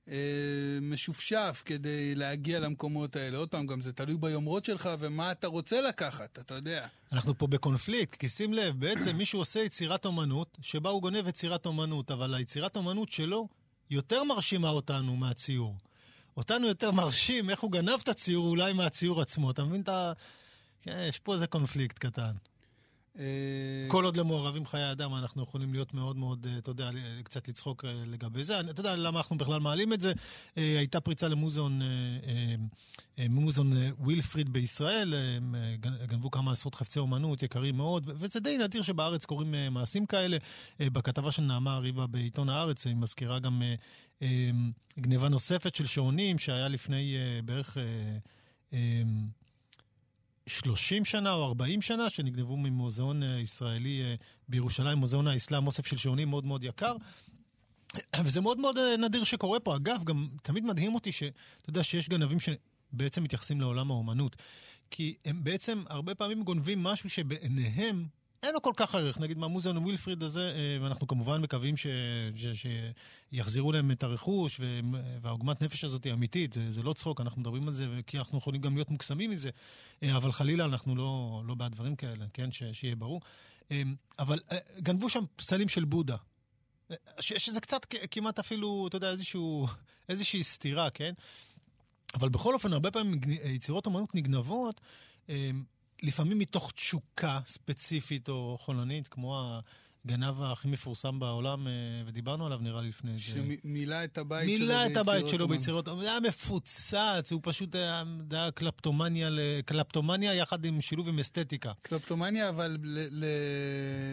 ומשופשף 0.08 1.62
uh, 1.64 1.66
כדי 1.66 2.16
להגיע 2.16 2.60
למקומות 2.60 3.16
האלה. 3.16 3.38
עוד 3.38 3.50
פעם, 3.50 3.68
גם 3.68 3.82
זה 3.82 3.94
תלוי 3.94 4.18
ביומרות 4.18 4.66
שלך 4.66 4.90
ומה 5.00 5.32
אתה 5.32 5.48
רוצה 5.48 5.82
לקחת, 5.82 6.40
אתה 6.40 6.54
יודע. 6.56 6.88
אנחנו 7.12 7.38
פה 7.38 7.48
בקונפליקט, 7.48 8.20
כי 8.20 8.30
שים 8.30 8.54
לב, 8.54 8.80
בעצם 8.80 9.16
מישהו 9.16 9.40
עושה 9.40 9.60
יצירת 9.60 10.06
אומנות, 10.06 10.58
שבה 10.62 10.90
הוא 10.90 11.02
גונב 11.02 11.28
יצירת 11.28 11.66
אומנות, 11.66 12.12
אבל 12.12 12.34
היצירת 12.34 12.76
אומנות 12.76 13.12
שלו 13.12 13.48
יותר 13.90 14.24
מרשימה 14.24 14.70
אותנו 14.70 15.16
מהציור. 15.16 15.76
אותנו 16.38 16.68
יותר 16.68 16.92
מרשים 16.92 17.50
איך 17.50 17.60
הוא 17.60 17.72
גנב 17.72 18.00
את 18.04 18.08
הציור 18.08 18.48
אולי 18.48 18.74
מהציור 18.74 19.22
עצמו. 19.22 19.52
אתה 19.52 19.64
מבין 19.64 19.82
את 19.82 19.90
ה... 19.90 20.14
כן, 20.82 21.06
יש 21.10 21.20
פה 21.20 21.34
איזה 21.34 21.48
קונפליקט 21.48 21.98
קטן. 21.98 22.32
אה, 23.20 23.26
כל 23.88 24.06
עוד 24.06 24.18
למעורבים 24.18 24.66
חיי 24.66 24.92
אדם, 24.92 25.16
אנחנו 25.16 25.44
יכולים 25.44 25.74
להיות 25.74 25.94
מאוד 25.94 26.18
מאוד, 26.18 26.48
אה, 26.50 26.58
אתה 26.58 26.72
יודע, 26.72 26.90
קצת 27.24 27.48
לצחוק 27.48 27.86
אה, 27.86 28.04
לגבי 28.08 28.44
זה. 28.44 28.60
אתה 28.60 28.80
יודע 28.80 28.96
למה 28.96 29.20
אנחנו 29.20 29.38
בכלל 29.38 29.60
מעלים 29.60 29.94
את 29.94 30.02
זה? 30.02 30.14
הייתה 30.56 31.00
פריצה 31.00 31.28
למוזיאון, 31.28 31.82
מוזיאון 33.30 33.74
ווילפריד 34.00 34.54
בישראל, 34.54 35.14
גנבו 36.06 36.32
כמה 36.32 36.52
עשרות 36.52 36.76
חפצי 36.76 37.00
אומנות 37.00 37.44
יקרים 37.44 37.78
מאוד, 37.78 38.10
וזה 38.20 38.40
די 38.40 38.58
נדיר 38.58 38.82
שבארץ 38.82 39.26
קורים 39.26 39.56
מעשים 39.72 40.06
כאלה. 40.06 40.38
בכתבה 40.80 41.32
של 41.32 41.44
נעמה 41.44 41.76
אריבה 41.76 42.08
בעיתון 42.08 42.50
הארץ, 42.50 42.88
היא 42.88 42.96
מזכירה 42.96 43.40
גם 43.40 43.62
גניבה 45.00 45.30
נוספת 45.30 45.76
של 45.76 45.86
שעונים, 45.86 46.38
שהיה 46.40 46.68
לפני 46.68 47.18
בערך... 47.46 47.78
30 50.50 51.06
שנה 51.06 51.34
או 51.34 51.46
40 51.46 51.82
שנה, 51.82 52.10
שנגנבו 52.10 52.58
ממוזיאון 52.58 53.24
אה, 53.24 53.40
ישראלי 53.40 54.02
אה, 54.02 54.16
בירושלים, 54.50 54.98
מוזיאון 54.98 55.28
האסלאם, 55.28 55.68
אוסף 55.68 55.86
של 55.86 55.98
שעונים 55.98 56.30
מאוד 56.30 56.46
מאוד 56.46 56.64
יקר. 56.64 56.96
וזה 58.26 58.42
מאוד 58.42 58.60
מאוד 58.60 58.78
אה, 58.78 58.98
נדיר 58.98 59.24
שקורה 59.24 59.60
פה. 59.60 59.76
אגב, 59.76 60.04
גם 60.04 60.28
תמיד 60.44 60.66
מדהים 60.66 60.96
אותי 60.96 61.12
שאתה 61.12 61.70
יודע 61.70 61.84
שיש 61.84 62.10
גנבים 62.10 62.38
שבעצם 62.40 63.24
מתייחסים 63.24 63.62
לעולם 63.62 63.92
האומנות. 63.92 64.36
כי 64.92 65.16
הם 65.26 65.44
בעצם 65.44 65.84
הרבה 65.90 66.16
פעמים 66.16 66.44
גונבים 66.44 66.84
משהו 66.84 67.10
שבעיניהם 67.10 68.06
אין 68.44 68.54
לו 68.54 68.62
כל 68.62 68.74
כך 68.76 68.96
ערך, 68.96 69.20
נגיד 69.20 69.38
מהמוזיאון 69.38 69.78
ווילפריד 69.78 70.24
הזה, 70.24 70.54
אה, 70.56 70.84
ואנחנו 70.84 71.08
כמובן 71.08 71.42
מקווים 71.42 71.78
ש... 71.78 71.88
ש... 72.36 72.66
שיחזירו 73.32 73.72
להם 73.72 73.92
את 73.92 74.04
הרכוש. 74.04 74.62
והעוגמת 75.22 75.64
נפש 75.64 75.84
הזאת 75.84 76.04
היא 76.04 76.14
אמיתית, 76.14 76.54
זה, 76.54 76.72
זה 76.72 76.84
לא 76.84 76.94
צחוק, 76.94 77.22
אנחנו 77.22 77.42
מדברים 77.42 77.68
על 77.68 77.74
זה, 77.74 77.88
כי 78.08 78.18
אנחנו 78.18 78.38
יכולים 78.38 78.62
גם 78.62 78.76
להיות 78.76 78.90
מוקסמים 78.90 79.32
מזה, 79.32 79.50
אה, 80.04 80.18
אבל 80.18 80.32
חלילה 80.32 80.66
אנחנו 80.66 80.96
לא, 80.96 81.42
לא 81.48 81.56
בעד 81.56 81.72
דברים 81.72 81.96
כאלה, 81.96 82.26
כן, 82.34 82.52
ש... 82.52 82.64
שיהיה 82.74 82.96
ברור. 82.96 83.22
אה, 83.72 83.82
אבל 84.20 84.40
גנבו 84.80 85.10
שם 85.10 85.24
פסלים 85.36 85.70
של 85.70 85.86
בודה. 85.86 86.16
ש... 87.20 87.34
שזה 87.34 87.62
קצת 87.62 87.86
כמעט 88.12 88.40
אפילו, 88.40 88.88
אתה 88.88 88.96
יודע, 88.96 89.12
איזשהו, 89.12 89.68
איזושהי 90.10 90.44
סתירה, 90.44 90.90
כן? 90.90 91.14
אבל 92.14 92.30
בכל 92.30 92.54
אופן, 92.54 92.74
הרבה 92.74 92.92
פעמים 92.92 93.20
יצירות 93.44 93.88
אמנות 93.88 94.16
נגנבות, 94.16 94.82
לפעמים 96.04 96.40
מתוך 96.40 96.72
תשוקה 96.72 97.40
ספציפית 97.46 98.30
או 98.30 98.58
חולנית, 98.62 99.08
כמו 99.08 99.60
הגנב 100.06 100.42
הכי 100.42 100.68
מפורסם 100.68 101.20
בעולם, 101.20 101.68
אה, 101.68 101.72
ודיברנו 102.06 102.46
עליו 102.46 102.60
נראה 102.62 102.82
לי 102.82 102.90
לפני 102.90 103.18
זה. 103.18 103.24
שמילא 103.24 104.04
את 104.04 104.18
הבית 104.18 104.58
שלו 104.58 104.68
ביצירות. 104.68 104.70
מילא 104.70 104.92
את 104.92 104.98
הבית 104.98 105.30
שלו 105.30 105.48
ביצירות. 105.48 105.88
הוא 105.88 106.02
היה 106.02 106.20
מפוצץ, 106.20 107.32
הוא 107.32 107.40
פשוט 107.44 107.76
היה, 107.76 108.04
היה 108.32 108.52
קלפטומניה, 108.52 109.30
קלפטומניה 109.66 110.34
יחד 110.34 110.66
עם 110.66 110.82
שילוב 110.82 111.08
עם 111.08 111.20
אסתטיקה. 111.20 111.72
קלפטומניה, 111.82 112.50
אבל 112.50 112.78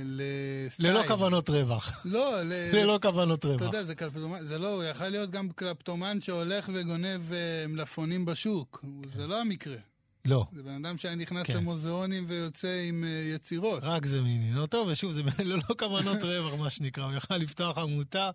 לסטייל. 0.04 0.90
ללא 0.90 1.02
כוונות 1.08 1.50
רווח. 1.50 2.02
לא, 2.04 2.42
ללא 2.74 2.98
כוונות 3.02 3.44
רווח. 3.44 3.56
אתה 3.56 3.64
יודע, 3.64 3.82
זה 3.82 3.94
קלפטומניה, 3.94 4.44
זה 4.44 4.58
לא, 4.58 4.74
הוא 4.74 4.82
יכול 4.82 5.08
להיות 5.08 5.30
גם 5.30 5.48
קלפטומן 5.48 6.20
שהולך 6.20 6.70
וגונב 6.74 7.32
אה, 7.32 7.66
מלפונים 7.68 8.24
בשוק. 8.24 8.84
זה 9.14 9.26
לא 9.26 9.40
המקרה. 9.40 9.76
לא. 10.26 10.46
זה 10.52 10.62
בן 10.62 10.84
אדם 10.84 10.98
שהיה 10.98 11.14
נכנס 11.14 11.46
כן. 11.46 11.56
למוזיאונים 11.56 12.24
ויוצא 12.28 12.82
עם 12.88 13.04
uh, 13.04 13.34
יצירות. 13.34 13.82
רק 13.82 14.06
זה 14.06 14.20
מעניינו 14.20 14.66
טוב, 14.66 14.88
ושוב, 14.88 15.12
זה 15.12 15.22
ללא 15.38 15.62
כוונות 15.78 16.22
רווח, 16.22 16.54
מה 16.60 16.70
שנקרא. 16.70 17.04
הוא 17.04 17.14
יכל 17.14 17.36
לפתוח 17.36 17.78
עמותה, 17.78 18.30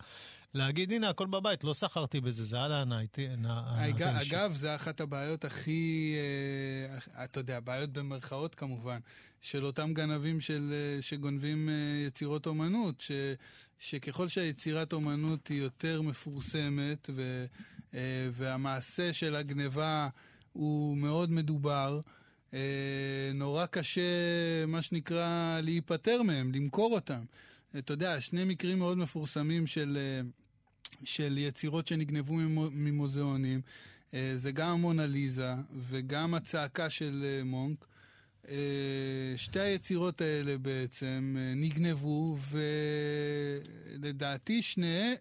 להגיד, 0.54 0.92
הנה, 0.92 1.10
הכל 1.10 1.28
בבית, 1.28 1.64
לא 1.64 1.74
שכרתי 1.74 2.22
בזה, 2.22 2.46
זה 2.46 2.62
על 2.62 2.72
ההנאה. 2.72 3.02
אגב, 4.22 4.54
זה 4.56 4.76
אחת 4.76 5.02
הבעיות 5.02 5.46
הכי, 5.46 6.16
uh, 6.98 7.10
אתה 7.24 7.40
יודע, 7.40 7.60
בעיות 7.60 7.90
במרכאות 7.90 8.56
כמובן, 8.56 9.00
של 9.42 9.66
אותם 9.66 9.94
גנבים 9.94 10.42
של, 10.42 10.74
uh, 11.00 11.02
שגונבים 11.02 11.70
uh, 11.70 12.08
יצירות 12.08 12.48
אומנות, 12.48 13.00
ש, 13.00 13.12
שככל 13.80 14.28
שהיצירת 14.28 14.94
אומנות 14.94 15.48
היא 15.48 15.62
יותר 15.62 16.02
מפורסמת, 16.02 17.10
ו, 17.16 17.46
uh, 17.92 17.96
והמעשה 18.32 19.14
של 19.14 19.36
הגניבה... 19.36 20.10
הוא 20.54 20.98
מאוד 20.98 21.32
מדובר. 21.32 22.00
אה, 22.54 23.32
נורא 23.34 23.66
קשה, 23.66 24.02
מה 24.68 24.82
שנקרא, 24.82 25.60
להיפטר 25.64 26.24
מהם, 26.24 26.52
למכור 26.52 26.94
אותם. 26.94 27.24
אתה 27.78 27.94
יודע, 27.94 28.22
שני 28.22 28.46
מקרים 28.46 28.80
מאוד 28.80 28.98
מפורסמים 28.98 29.68
של, 29.68 29.98
אה, 30.02 30.22
של 31.04 31.38
יצירות 31.38 31.88
שנגנבו 31.88 32.34
ממוזיאונים, 32.72 33.62
אה, 34.14 34.32
זה 34.36 34.52
גם 34.52 34.70
המונליזה 34.70 35.54
וגם 35.90 36.34
הצעקה 36.34 36.90
של 36.90 37.42
מונק. 37.46 37.86
שתי 39.38 39.60
היצירות 39.60 40.22
האלה 40.22 40.58
בעצם 40.58 41.38
נגנבו, 41.56 42.38
ולדעתי 43.98 44.62
שניהם... 44.62 45.16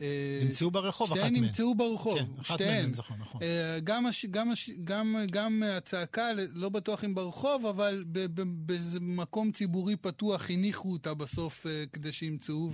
אה, 0.00 0.40
נמצאו 0.44 0.70
ברחוב, 0.70 1.12
אחת 1.12 1.20
מהן. 1.20 1.28
שתיהן 1.28 1.44
נמצאו 1.44 1.74
ברחוב, 1.74 2.18
כן, 2.18 2.26
אחת 2.40 2.60
מהן, 2.60 2.92
זוכר, 2.92 3.14
נכון. 3.20 3.42
אה, 3.42 3.78
גם, 3.84 4.06
הש, 4.06 4.26
גם, 4.26 4.50
הש, 4.50 4.70
גם, 4.84 5.16
גם 5.32 5.62
הצעקה, 5.66 6.28
לא 6.54 6.68
בטוח 6.68 7.04
אם 7.04 7.14
ברחוב, 7.14 7.66
אבל 7.66 8.04
באיזה 8.46 9.00
מקום 9.00 9.52
ציבורי 9.52 9.96
פתוח 9.96 10.50
הניחו 10.50 10.92
אותה 10.92 11.14
בסוף 11.14 11.66
אה, 11.66 11.84
כדי 11.92 12.12
שימצאו 12.12 12.70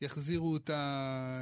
ויחזירו 0.00 0.52
אותה... 0.52 1.34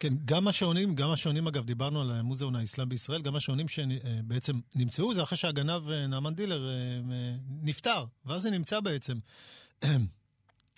כן, 0.00 0.14
גם 0.24 0.48
השעונים, 0.48 0.94
גם 0.94 1.10
השעונים, 1.10 1.46
אגב, 1.46 1.64
דיברנו 1.64 2.00
על 2.00 2.22
מוזיאון 2.22 2.56
האסלאם 2.56 2.88
בישראל, 2.88 3.22
גם 3.22 3.36
השעונים 3.36 3.68
שבעצם 3.68 4.60
נמצאו, 4.74 5.14
זה 5.14 5.22
אחרי 5.22 5.38
שהגנב 5.38 5.88
נעמן 6.08 6.34
דילר 6.34 6.68
נפטר, 7.62 8.04
ואז 8.26 8.42
זה 8.42 8.50
נמצא 8.50 8.80
בעצם. 8.80 9.18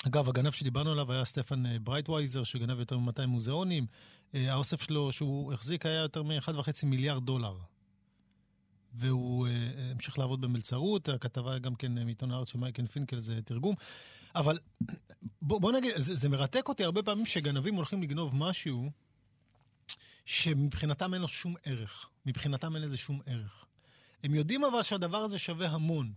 אגב, 0.07 0.29
הגנב 0.29 0.51
שדיברנו 0.51 0.92
עליו 0.92 1.12
היה 1.12 1.25
סטפן 1.25 1.66
אה, 1.66 1.79
ברייטווייזר, 1.79 2.45
שגנב 2.45 2.79
יותר 2.79 2.99
מ-200 2.99 3.27
מוזיאונים. 3.27 3.87
אה, 4.35 4.53
האוסף 4.53 4.83
שלו 4.83 5.12
שהוא 5.12 5.53
החזיק 5.53 5.87
היה 5.87 6.01
יותר 6.01 6.23
מ-1.5 6.23 6.87
מיליארד 6.87 7.27
דולר. 7.27 7.57
והוא 8.99 9.49
uh, 9.49 9.51
המשיך 9.92 10.19
לעבוד 10.19 10.40
במלצרות, 10.40 11.09
הכתבה 11.09 11.59
גם 11.59 11.75
כן 11.75 12.05
מעיתון 12.05 12.31
הארץ 12.31 12.49
של 12.49 12.59
מייקל 12.59 12.87
פינקל 12.87 13.21
זה 13.21 13.42
תרגום. 13.42 13.75
אבל 14.35 14.59
בוא, 15.42 15.61
בוא 15.61 15.73
נגיד, 15.73 15.92
זה, 15.97 16.16
זה 16.16 16.29
מרתק 16.29 16.69
אותי 16.69 16.85
הרבה 16.85 17.03
פעמים 17.03 17.27
שגנבים 17.27 17.75
הולכים 17.75 18.03
לגנוב 18.03 18.35
משהו 18.35 18.90
שמבחינתם 20.25 21.14
אין 21.14 21.23
לו 21.23 21.29
שום 21.29 21.55
ערך. 21.64 22.09
מבחינתם 22.27 22.75
אין 22.75 22.83
לזה 22.83 22.97
שום 22.97 23.21
ערך. 23.27 23.66
הם 24.27 24.35
יודעים 24.35 24.65
אבל 24.65 24.83
שהדבר 24.83 25.19
הזה 25.19 25.39
שווה 25.39 25.69
המון. 25.69 26.12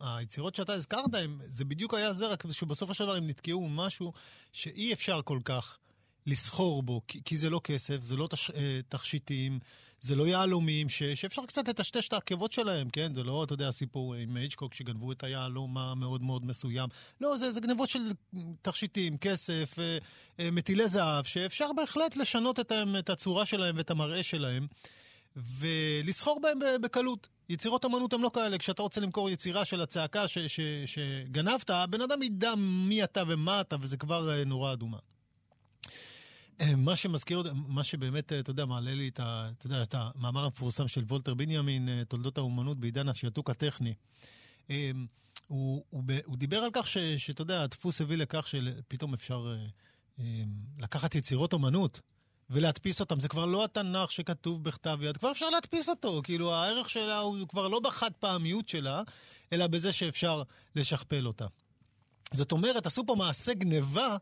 היצירות 0.00 0.54
שאתה 0.54 0.72
הזכרת, 0.72 1.14
הם, 1.14 1.40
זה 1.48 1.64
בדיוק 1.64 1.94
היה 1.94 2.12
זה, 2.12 2.26
רק 2.26 2.50
שבסופו 2.50 2.94
של 2.94 3.04
דבר 3.04 3.14
הם 3.14 3.26
נתקעו 3.26 3.68
משהו 3.68 4.12
שאי 4.52 4.92
אפשר 4.92 5.20
כל 5.24 5.38
כך 5.44 5.78
לסחור 6.26 6.82
בו, 6.82 7.00
כי, 7.08 7.20
כי 7.24 7.36
זה 7.36 7.50
לא 7.50 7.60
כסף, 7.64 8.04
זה 8.04 8.16
לא 8.16 8.26
תש, 8.26 8.50
אה, 8.50 8.80
תכשיטים, 8.88 9.58
זה 10.00 10.14
לא 10.14 10.26
יהלומים, 10.26 10.88
ש, 10.88 11.02
שאפשר 11.02 11.46
קצת 11.46 11.68
לטשטש 11.68 12.08
את 12.08 12.12
העקבות 12.12 12.52
שלהם, 12.52 12.90
כן? 12.90 13.14
זה 13.14 13.22
לא, 13.22 13.44
אתה 13.44 13.54
יודע, 13.54 13.68
הסיפור 13.68 14.14
עם 14.14 14.36
היצ'קוק 14.36 14.74
שגנבו 14.74 15.12
את 15.12 15.24
היהלום 15.24 15.78
המאוד 15.78 16.22
מאוד 16.22 16.46
מסוים. 16.46 16.88
לא, 17.20 17.36
זה, 17.36 17.52
זה 17.52 17.60
גנבות 17.60 17.88
של 17.88 18.00
תכשיטים, 18.62 19.16
כסף, 19.16 19.78
אה, 19.78 19.98
אה, 20.40 20.50
מטילי 20.50 20.88
זהב, 20.88 21.24
שאפשר 21.24 21.72
בהחלט 21.76 22.16
לשנות 22.16 22.60
את, 22.60 22.72
את 22.98 23.10
הצורה 23.10 23.46
שלהם 23.46 23.76
ואת 23.76 23.90
המראה 23.90 24.22
שלהם. 24.22 24.66
ולסחור 25.36 26.40
בהם 26.42 26.58
בקלות. 26.82 27.28
יצירות 27.48 27.84
אמנות 27.84 28.12
הן 28.12 28.20
לא 28.20 28.30
כאלה. 28.34 28.58
כשאתה 28.58 28.82
רוצה 28.82 29.00
למכור 29.00 29.30
יצירה 29.30 29.64
של 29.64 29.80
הצעקה 29.80 30.28
ש, 30.28 30.38
ש, 30.38 30.60
שגנבת, 30.86 31.70
הבן 31.70 32.00
אדם 32.00 32.22
ידע 32.22 32.54
מי 32.58 33.04
אתה 33.04 33.22
ומה 33.28 33.60
אתה, 33.60 33.76
וזה 33.80 33.96
כבר 33.96 34.30
אה, 34.30 34.44
נורה 34.44 34.72
אדומה. 34.72 34.98
אה, 36.60 36.76
מה 36.76 36.96
שמזכיר, 36.96 37.42
מה 37.54 37.84
שבאמת, 37.84 38.32
אה, 38.32 38.40
אתה 38.40 38.50
יודע, 38.50 38.64
מעלה 38.64 38.94
לי 38.94 39.08
את, 39.08 39.20
ה, 39.20 39.50
אתה 39.58 39.66
יודע, 39.66 39.82
את 39.82 39.94
המאמר 39.98 40.44
המפורסם 40.44 40.88
של 40.88 41.04
וולטר 41.04 41.34
בנימין, 41.34 42.04
תולדות 42.08 42.38
האומנות 42.38 42.80
בעידן 42.80 43.08
השעתוק 43.08 43.50
הטכני. 43.50 43.94
הוא, 44.66 45.84
הוא, 45.90 46.04
הוא 46.24 46.36
דיבר 46.36 46.56
על 46.56 46.70
כך 46.72 46.88
שאתה 47.16 47.42
יודע, 47.42 47.62
הדפוס 47.62 48.00
הביא 48.00 48.16
לכך 48.16 48.46
שפתאום 48.46 49.14
אפשר 49.14 49.54
לקחת 50.78 51.14
יצירות 51.14 51.52
אומנות 51.52 52.00
ולהדפיס 52.50 53.00
אותם. 53.00 53.20
זה 53.20 53.28
כבר 53.28 53.44
לא 53.44 53.64
התנ"ך 53.64 54.10
שכתוב 54.10 54.64
בכתב 54.64 54.98
יד, 55.02 55.16
כבר 55.16 55.30
אפשר 55.30 55.50
להדפיס 55.50 55.88
אותו. 55.88 56.20
כאילו, 56.24 56.54
הערך 56.54 56.90
שלה 56.90 57.18
הוא 57.18 57.48
כבר 57.48 57.68
לא 57.68 57.80
בחד 57.80 58.10
פעמיות 58.20 58.68
שלה, 58.68 59.02
אלא 59.52 59.66
בזה 59.66 59.92
שאפשר 59.92 60.42
לשכפל 60.76 61.26
אותה. 61.26 61.46
זאת 62.32 62.52
אומרת, 62.52 62.86
עשו 62.86 63.06
פה 63.06 63.14
מעשה 63.14 63.54
גניבה 63.54 64.16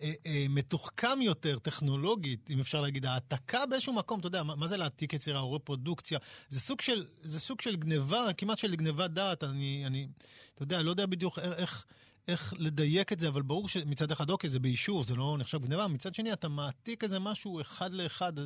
אה, 0.00 0.12
אה, 0.26 0.46
מתוחכם 0.48 1.22
יותר, 1.22 1.58
טכנולוגית, 1.58 2.50
אם 2.50 2.60
אפשר 2.60 2.80
להגיד, 2.80 3.06
העתקה 3.06 3.66
באיזשהו 3.66 3.92
מקום, 3.92 4.20
אתה 4.20 4.26
יודע, 4.26 4.42
מה, 4.42 4.54
מה 4.54 4.66
זה 4.66 4.76
להעתיק 4.76 5.12
יצירה 5.12 5.40
או 5.40 5.52
רפרודוקציה? 5.52 6.18
זה 6.48 6.60
סוג 6.60 6.80
של, 6.80 7.06
זה 7.22 7.40
סוג 7.40 7.60
של 7.60 7.76
גניבה, 7.76 8.32
כמעט 8.36 8.58
של 8.58 8.74
גניבת 8.74 9.10
דעת, 9.10 9.44
אני, 9.44 9.82
אני, 9.86 10.08
אתה 10.54 10.62
יודע, 10.62 10.82
לא 10.82 10.90
יודע 10.90 11.06
בדיוק 11.06 11.38
איך... 11.38 11.84
איך 12.28 12.54
לדייק 12.58 13.12
את 13.12 13.20
זה, 13.20 13.28
אבל 13.28 13.42
ברור 13.42 13.68
שמצד 13.68 14.12
אחד, 14.12 14.30
אוקיי, 14.30 14.50
זה 14.50 14.58
באישור, 14.58 15.04
זה 15.04 15.14
לא 15.14 15.36
נחשב 15.38 15.62
גניבה, 15.62 15.88
מצד 15.88 16.14
שני, 16.14 16.32
אתה 16.32 16.48
מעתיק 16.48 17.04
איזה 17.04 17.18
משהו 17.18 17.60
אחד 17.60 17.92
לאחד, 17.92 18.38
אה, 18.38 18.44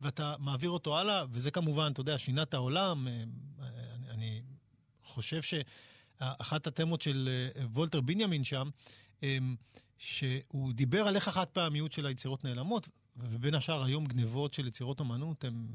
ואתה 0.00 0.34
מעביר 0.38 0.70
אותו 0.70 0.98
הלאה, 0.98 1.24
וזה 1.30 1.50
כמובן, 1.50 1.90
אתה 1.92 2.00
יודע, 2.00 2.18
שינה 2.18 2.42
את 2.42 2.54
העולם. 2.54 3.08
אה, 3.08 3.22
אני, 3.94 4.10
אני 4.10 4.42
חושב 5.04 5.40
שאחת 5.42 6.66
התמות 6.66 7.02
של 7.02 7.28
אה, 7.56 7.66
וולטר 7.66 8.00
בנימין 8.00 8.44
שם, 8.44 8.70
שהוא 9.98 10.72
דיבר 10.72 11.08
על 11.08 11.16
איך 11.16 11.28
החד 11.28 11.46
פעמיות 11.46 11.92
של 11.92 12.06
היצירות 12.06 12.44
נעלמות, 12.44 12.88
ובין 13.16 13.54
השאר 13.54 13.84
היום 13.84 14.06
גנבות 14.06 14.54
של 14.54 14.66
יצירות 14.66 15.00
אמנות, 15.00 15.44
הם 15.44 15.66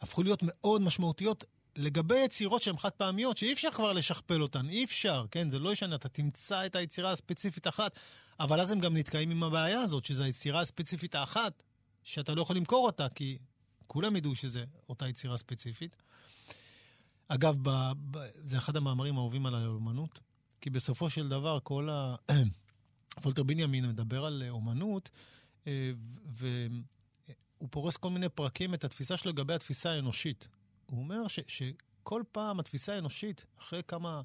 הפכו 0.00 0.22
להיות 0.22 0.40
מאוד 0.42 0.82
משמעותיות 0.82 1.44
לגבי 1.76 2.18
יצירות 2.18 2.62
שהן 2.62 2.76
חד 2.76 2.90
פעמיות, 2.90 3.36
שאי 3.36 3.52
אפשר 3.52 3.70
כבר 3.70 3.92
לשכפל 3.92 4.42
אותן, 4.42 4.68
אי 4.68 4.84
אפשר, 4.84 5.26
כן? 5.30 5.50
זה 5.50 5.58
לא 5.58 5.72
ישנה, 5.72 5.94
אתה 5.96 6.08
תמצא 6.08 6.66
את 6.66 6.76
היצירה 6.76 7.12
הספציפית 7.12 7.66
אחת, 7.66 7.98
אבל 8.40 8.60
אז 8.60 8.70
הם 8.70 8.80
גם 8.80 8.96
נתקעים 8.96 9.30
עם 9.30 9.42
הבעיה 9.42 9.80
הזאת, 9.80 10.04
שזו 10.04 10.24
היצירה 10.24 10.60
הספציפית 10.60 11.14
האחת, 11.14 11.62
שאתה 12.02 12.34
לא 12.34 12.42
יכול 12.42 12.56
למכור 12.56 12.86
אותה, 12.86 13.08
כי 13.08 13.38
כולם 13.86 14.16
ידעו 14.16 14.34
שזה 14.34 14.64
אותה 14.88 15.08
יצירה 15.08 15.36
ספציפית. 15.36 15.96
אגב, 17.28 17.56
ב, 17.62 17.92
ב, 18.10 18.18
זה 18.44 18.58
אחד 18.58 18.76
המאמרים 18.76 19.16
האהובים 19.16 19.46
על 19.46 19.54
האומנות, 19.54 20.20
כי 20.60 20.70
בסופו 20.70 21.10
של 21.10 21.28
דבר 21.28 21.58
כל 21.62 21.88
ה... 21.90 22.14
וולטר 23.22 23.42
בנימין 23.42 23.88
מדבר 23.88 24.24
על 24.24 24.42
אומנות, 24.48 25.10
אה, 25.66 25.90
והוא 26.26 27.68
פורס 27.70 27.96
כל 27.96 28.10
מיני 28.10 28.28
פרקים 28.28 28.74
את 28.74 28.84
התפיסה 28.84 29.16
שלו 29.16 29.30
לגבי 29.30 29.54
התפיסה 29.54 29.90
האנושית. 29.90 30.48
הוא 30.86 30.98
אומר 30.98 31.28
ש, 31.28 31.40
שכל 31.46 32.22
פעם 32.32 32.60
התפיסה 32.60 32.94
האנושית, 32.94 33.44
אחרי 33.58 33.80
כמה 33.88 34.22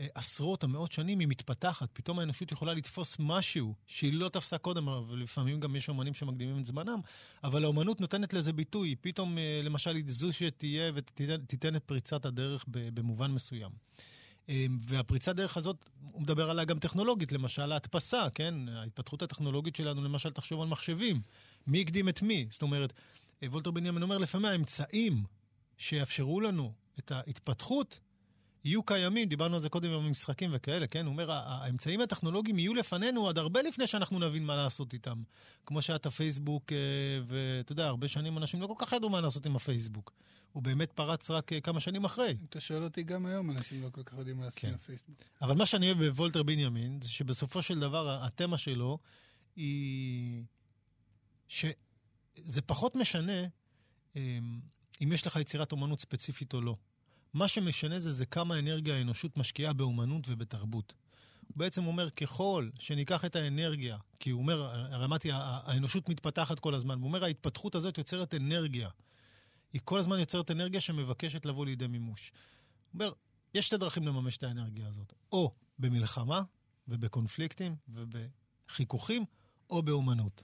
אה, 0.00 0.06
עשרות 0.14 0.62
או 0.62 0.68
מאות 0.68 0.92
שנים, 0.92 1.20
היא 1.20 1.28
מתפתחת. 1.28 1.88
פתאום 1.92 2.18
האנושות 2.18 2.52
יכולה 2.52 2.74
לתפוס 2.74 3.16
משהו 3.18 3.74
שהיא 3.86 4.12
לא 4.12 4.28
תפסה 4.28 4.58
קודם, 4.58 4.88
ולפעמים 4.88 5.60
גם 5.60 5.76
יש 5.76 5.88
אומנים 5.88 6.14
שמקדימים 6.14 6.58
את 6.58 6.64
זמנם, 6.64 7.00
אבל 7.44 7.64
האומנות 7.64 8.00
נותנת 8.00 8.32
לזה 8.32 8.52
ביטוי. 8.52 8.94
פתאום, 9.00 9.38
אה, 9.38 9.60
למשל, 9.64 9.96
היא 9.96 10.04
זו 10.08 10.32
שתהיה 10.32 10.92
ותיתן 10.94 11.76
את 11.76 11.84
פריצת 11.84 12.26
הדרך 12.26 12.64
במובן 12.68 13.30
מסוים. 13.30 13.70
והפריצת 14.80 15.36
דרך 15.36 15.56
הזאת, 15.56 15.90
הוא 16.12 16.22
מדבר 16.22 16.50
עליה 16.50 16.64
גם 16.64 16.78
טכנולוגית, 16.78 17.32
למשל 17.32 17.72
ההדפסה, 17.72 18.26
כן? 18.34 18.68
ההתפתחות 18.68 19.22
הטכנולוגית 19.22 19.76
שלנו, 19.76 20.04
למשל, 20.04 20.30
תחשוב 20.30 20.60
על 20.60 20.68
מחשבים. 20.68 21.20
מי 21.66 21.80
הקדים 21.80 22.08
את 22.08 22.22
מי? 22.22 22.46
זאת 22.50 22.62
אומרת, 22.62 22.92
וולטר 23.42 23.70
בנימין 23.70 24.02
אומר, 24.02 24.18
לפעמים 24.18 24.46
האמצעים 24.46 25.24
שיאפשרו 25.80 26.40
לנו 26.40 26.72
את 26.98 27.10
ההתפתחות 27.10 28.00
יהיו 28.64 28.82
קיימים, 28.82 29.28
דיברנו 29.28 29.54
על 29.54 29.60
זה 29.60 29.68
קודם 29.68 29.90
עם 29.90 30.06
המשחקים 30.06 30.50
וכאלה, 30.54 30.86
כן? 30.86 31.06
הוא 31.06 31.12
אומר, 31.12 31.32
האמצעים 31.32 32.00
הטכנולוגיים 32.00 32.58
יהיו 32.58 32.74
לפנינו 32.74 33.20
עוד 33.20 33.38
הרבה 33.38 33.62
לפני 33.62 33.86
שאנחנו 33.86 34.18
נבין 34.18 34.44
מה 34.44 34.56
לעשות 34.56 34.92
איתם. 34.92 35.22
כמו 35.66 35.82
שהיה 35.82 35.96
את 35.96 36.06
הפייסבוק, 36.06 36.72
אה, 36.72 36.78
ואתה 37.26 37.72
יודע, 37.72 37.86
הרבה 37.86 38.08
שנים 38.08 38.38
אנשים 38.38 38.60
לא 38.60 38.66
כל 38.66 38.74
כך 38.78 38.92
ידעו 38.92 39.10
מה 39.10 39.20
לעשות 39.20 39.46
עם 39.46 39.56
הפייסבוק. 39.56 40.12
הוא 40.52 40.62
באמת 40.62 40.92
פרץ 40.92 41.30
רק 41.30 41.52
אה, 41.52 41.60
כמה 41.60 41.80
שנים 41.80 42.04
אחרי. 42.04 42.36
אתה 42.48 42.60
שואל 42.60 42.82
אותי, 42.82 43.02
גם 43.02 43.26
היום 43.26 43.50
אנשים 43.50 43.82
לא 43.82 43.88
כל 43.92 44.02
כך 44.02 44.18
יודעים 44.18 44.36
מה 44.36 44.44
לעשות 44.44 44.60
כן. 44.60 44.68
עם 44.68 44.74
הפייסבוק. 44.74 45.16
אבל 45.42 45.54
מה 45.54 45.66
שאני 45.66 45.86
אוהב 45.86 46.04
בוולטר 46.04 46.42
בנימין, 46.42 46.98
זה 47.02 47.08
שבסופו 47.08 47.62
של 47.62 47.80
דבר, 47.80 48.24
התמה 48.24 48.58
שלו 48.58 48.98
היא... 49.56 50.42
שזה 51.48 52.62
פחות 52.66 52.96
משנה 52.96 53.42
אה, 54.16 54.38
אם 55.02 55.12
יש 55.12 55.26
לך 55.26 55.36
יצירת 55.36 55.72
אומנות 55.72 56.00
ספציפית 56.00 56.54
או 56.54 56.60
לא. 56.60 56.76
מה 57.34 57.48
שמשנה 57.48 58.00
זה, 58.00 58.12
זה 58.12 58.26
כמה 58.26 58.58
אנרגיה 58.58 58.94
האנושות 58.94 59.36
משקיעה 59.36 59.72
באומנות 59.72 60.24
ובתרבות. 60.28 60.94
הוא 61.48 61.58
בעצם 61.58 61.86
אומר, 61.86 62.10
ככל 62.10 62.68
שניקח 62.78 63.24
את 63.24 63.36
האנרגיה, 63.36 63.98
כי 64.20 64.30
הוא 64.30 64.40
אומר, 64.40 64.62
הרי 64.94 65.04
אמרתי, 65.04 65.28
האנושות 65.32 66.08
מתפתחת 66.08 66.58
כל 66.58 66.74
הזמן, 66.74 66.98
הוא 66.98 67.06
אומר, 67.06 67.24
ההתפתחות 67.24 67.74
הזאת 67.74 67.98
יוצרת 67.98 68.34
אנרגיה. 68.34 68.88
היא 69.72 69.80
כל 69.84 69.98
הזמן 69.98 70.18
יוצרת 70.18 70.50
אנרגיה 70.50 70.80
שמבקשת 70.80 71.46
לבוא 71.46 71.66
לידי 71.66 71.86
מימוש. 71.86 72.32
הוא 72.92 73.00
אומר, 73.00 73.12
יש 73.54 73.66
שתי 73.66 73.76
דרכים 73.76 74.06
לממש 74.06 74.36
את 74.36 74.42
האנרגיה 74.42 74.88
הזאת. 74.88 75.12
או 75.32 75.54
במלחמה 75.78 76.42
ובקונפליקטים 76.88 77.76
ובחיכוכים, 77.88 79.24
או 79.70 79.82
באומנות. 79.82 80.42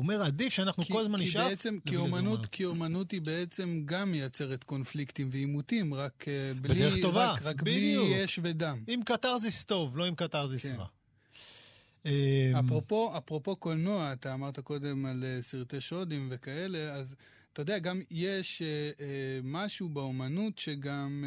הוא 0.00 0.04
אומר, 0.04 0.22
עדיף 0.22 0.52
שאנחנו 0.52 0.82
כי, 0.84 0.92
כל 0.92 1.00
הזמן 1.00 1.20
נשאף 1.20 1.48
בעצם, 1.48 1.78
כי 1.86 1.96
אומנות, 1.96 2.46
כי 2.46 2.64
אומנות 2.64 3.10
היא 3.10 3.20
בעצם 3.20 3.82
גם 3.84 4.12
מייצרת 4.12 4.64
קונפליקטים 4.64 5.28
ועימותים, 5.32 5.94
רק 5.94 6.24
uh, 6.24 6.60
בלי... 6.60 6.74
בדרך 6.74 6.94
טובה, 7.02 7.32
רק, 7.32 7.42
רק 7.42 7.62
בלי 7.62 8.24
אש 8.24 8.38
ודם. 8.42 8.82
עם 8.86 9.02
קתרזיס 9.02 9.64
טוב, 9.64 9.96
לא 9.96 10.04
עם 10.04 10.14
קתרזיס 10.14 10.66
כן. 10.66 10.76
רע. 10.76 10.86
אמ, 12.06 12.10
אפרופו, 12.64 13.18
אפרופו 13.18 13.56
קולנוע, 13.56 14.12
אתה 14.12 14.34
אמרת 14.34 14.60
קודם 14.60 15.06
על 15.06 15.24
uh, 15.24 15.42
סרטי 15.42 15.80
שודים 15.80 16.28
וכאלה, 16.30 16.94
אז 16.94 17.14
אתה 17.52 17.62
יודע, 17.62 17.78
גם 17.78 18.02
יש 18.10 18.62
uh, 18.62 18.98
uh, 18.98 19.00
משהו 19.44 19.88
באומנות 19.88 20.58
שגם... 20.58 21.24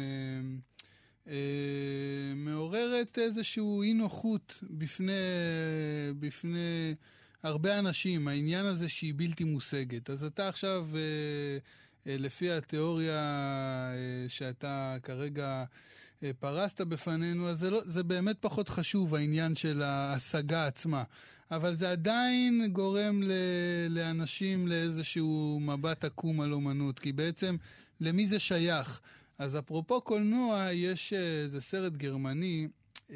Uh, 1.26 1.30
מעוררת 2.34 3.18
איזשהו 3.18 3.82
אי 3.82 3.92
נוחות 3.92 4.58
בפני, 4.70 5.12
בפני 6.18 6.94
הרבה 7.44 7.78
אנשים, 7.78 8.28
העניין 8.28 8.66
הזה 8.66 8.88
שהיא 8.88 9.14
בלתי 9.16 9.44
מושגת. 9.44 10.10
אז 10.10 10.24
אתה 10.24 10.48
עכשיו, 10.48 10.86
אה, 10.94 11.00
אה, 12.06 12.16
לפי 12.18 12.50
התיאוריה 12.50 13.14
אה, 13.14 14.28
שאתה 14.28 14.96
כרגע 15.02 15.64
פרסת 16.40 16.80
בפנינו, 16.80 17.48
אז 17.48 17.58
זה, 17.58 17.70
לא, 17.70 17.80
זה 17.84 18.02
באמת 18.02 18.36
פחות 18.40 18.68
חשוב, 18.68 19.14
העניין 19.14 19.54
של 19.54 19.82
ההשגה 19.82 20.66
עצמה. 20.66 21.02
אבל 21.50 21.74
זה 21.74 21.90
עדיין 21.90 22.68
גורם 22.72 23.22
ל, 23.22 23.32
לאנשים 23.90 24.68
לאיזשהו 24.68 25.60
מבט 25.62 26.04
עקום 26.04 26.40
על 26.40 26.52
אומנות, 26.52 26.98
כי 26.98 27.12
בעצם 27.12 27.56
למי 28.00 28.26
זה 28.26 28.38
שייך? 28.38 29.00
אז 29.38 29.58
אפרופו 29.58 30.00
קולנוע, 30.00 30.68
יש 30.72 31.12
איזה 31.12 31.60
סרט 31.60 31.92
גרמני 31.92 32.68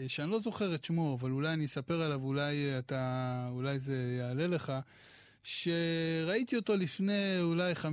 שאני 0.08 0.30
לא 0.30 0.40
זוכר 0.40 0.74
את 0.74 0.84
שמו, 0.84 1.16
אבל 1.20 1.30
אולי 1.30 1.52
אני 1.52 1.64
אספר 1.64 2.02
עליו, 2.02 2.22
אולי 2.22 2.78
אתה, 2.78 3.48
אולי 3.50 3.78
זה 3.78 4.16
יעלה 4.18 4.46
לך, 4.46 4.72
שראיתי 5.42 6.56
אותו 6.56 6.76
לפני 6.76 7.40
אולי 7.40 7.72
15-20 7.72 7.86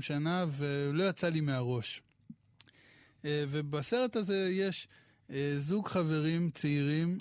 שנה, 0.00 0.46
ולא 0.50 1.04
יצא 1.04 1.28
לי 1.28 1.40
מהראש. 1.40 2.02
אה, 3.24 3.44
ובסרט 3.48 4.16
הזה 4.16 4.48
יש 4.52 4.88
אה, 5.30 5.54
זוג 5.58 5.88
חברים 5.88 6.50
צעירים, 6.50 7.18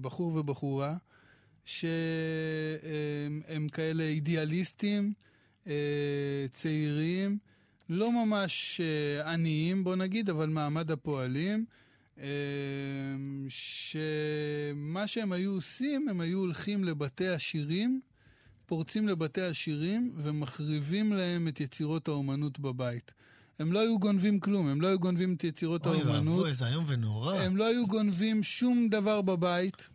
בחור 0.00 0.36
ובחורה, 0.36 0.96
שהם 1.64 2.08
כאלה 3.72 4.02
אידיאליסטים, 4.02 5.12
צעירים, 6.52 7.38
לא 7.88 8.24
ממש 8.24 8.80
עניים, 9.26 9.84
בוא 9.84 9.96
נגיד, 9.96 10.30
אבל 10.30 10.48
מעמד 10.48 10.90
הפועלים. 10.90 11.64
אמ, 12.22 13.46
שמה 13.48 15.06
שהם 15.06 15.32
היו 15.32 15.50
עושים, 15.50 16.08
הם 16.08 16.20
היו 16.20 16.38
הולכים 16.38 16.84
לבתי 16.84 17.28
עשירים, 17.28 18.00
פורצים 18.66 19.08
לבתי 19.08 19.42
עשירים 19.42 20.12
ומחריבים 20.16 21.12
להם 21.12 21.48
את 21.48 21.60
יצירות 21.60 22.08
האומנות 22.08 22.58
בבית. 22.58 23.12
הם 23.58 23.72
לא 23.72 23.80
היו 23.80 23.98
גונבים 23.98 24.40
כלום, 24.40 24.68
הם 24.68 24.80
לא 24.80 24.88
היו 24.88 24.98
גונבים 24.98 25.34
את 25.34 25.44
יצירות 25.44 25.86
אוי 25.86 25.96
האומנות. 25.96 26.26
אוי 26.26 26.28
ואבוי, 26.28 26.50
איזה 26.50 26.66
איום 26.66 26.84
ונורא. 26.88 27.36
הם 27.36 27.56
לא 27.56 27.66
היו 27.66 27.86
גונבים 27.86 28.42
שום 28.42 28.88
דבר 28.88 29.22
בבית. 29.22 29.88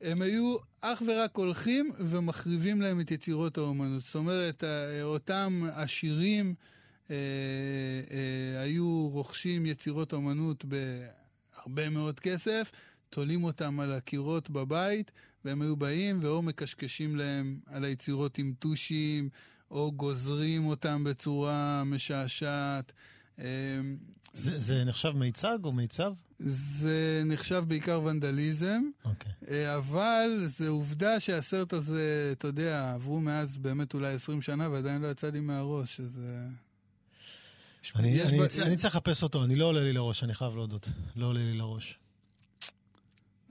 הם 0.00 0.22
היו 0.22 0.56
אך 0.80 1.02
ורק 1.06 1.36
הולכים 1.36 1.92
ומחריבים 1.98 2.82
להם 2.82 3.00
את 3.00 3.10
יצירות 3.10 3.58
האומנות. 3.58 4.02
זאת 4.02 4.14
אומרת, 4.14 4.64
אותם 5.02 5.62
עשירים 5.74 6.54
אה, 7.10 7.16
אה, 8.10 8.62
היו 8.62 9.08
רוכשים 9.12 9.66
יצירות 9.66 10.12
אומנות 10.12 10.64
ב... 10.68 10.74
הרבה 11.66 11.88
מאוד 11.88 12.20
כסף, 12.20 12.72
תולים 13.10 13.44
אותם 13.44 13.80
על 13.80 13.92
הקירות 13.92 14.50
בבית, 14.50 15.10
והם 15.44 15.62
היו 15.62 15.76
באים 15.76 16.18
ואו 16.22 16.42
מקשקשים 16.42 17.16
להם 17.16 17.58
על 17.66 17.84
היצירות 17.84 18.38
עם 18.38 18.52
טושים, 18.58 19.28
או 19.70 19.92
גוזרים 19.92 20.66
אותם 20.66 21.04
בצורה 21.04 21.82
משעשעת. 21.86 22.92
אמ, 23.38 23.44
זה, 24.32 24.60
זה 24.60 24.84
נחשב 24.84 25.12
מיצג 25.16 25.58
או 25.64 25.72
מיצב? 25.72 26.12
זה 26.38 27.22
נחשב 27.26 27.64
בעיקר 27.68 28.00
ונדליזם, 28.04 28.82
okay. 29.04 29.08
אוקיי. 29.08 29.32
אה, 29.48 29.76
אבל 29.76 30.42
זה 30.46 30.68
עובדה 30.68 31.20
שהסרט 31.20 31.72
הזה, 31.72 32.30
אתה 32.32 32.46
יודע, 32.46 32.92
עברו 32.94 33.20
מאז 33.20 33.56
באמת 33.56 33.94
אולי 33.94 34.14
20 34.14 34.42
שנה 34.42 34.70
ועדיין 34.70 35.02
לא 35.02 35.08
יצא 35.08 35.30
לי 35.30 35.40
מהראש, 35.40 35.96
שזה... 35.96 36.46
אני, 37.96 38.22
אני, 38.22 38.38
ב... 38.38 38.42
אני 38.62 38.76
צריך 38.76 38.96
לחפש 38.96 39.22
אותו, 39.22 39.44
אני 39.44 39.56
לא 39.56 39.64
עולה 39.64 39.80
לי 39.80 39.92
לראש, 39.92 40.24
אני 40.24 40.34
חייב 40.34 40.54
להודות. 40.56 40.88
לא 41.16 41.26
עולה 41.26 41.40
לי 41.40 41.54
לראש. 41.54 41.98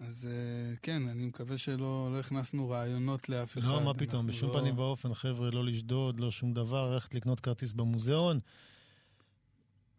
אז 0.07 0.27
אה, 0.31 0.75
כן, 0.81 1.07
אני 1.07 1.25
מקווה 1.25 1.57
שלא 1.57 2.09
לא 2.11 2.19
הכנסנו 2.19 2.69
רעיונות 2.69 3.29
לאף 3.29 3.57
אחד. 3.57 3.67
לא, 3.67 3.81
מה 3.81 3.93
פתאום, 3.93 4.27
בשום 4.27 4.49
לא... 4.49 4.59
פנים 4.59 4.77
ואופן, 4.77 5.13
חבר'ה, 5.13 5.51
לא 5.51 5.65
לשדוד, 5.65 6.19
לא 6.19 6.31
שום 6.31 6.53
דבר, 6.53 6.93
ללכת 6.93 7.15
לקנות 7.15 7.39
כרטיס 7.39 7.73
במוזיאון. 7.73 8.39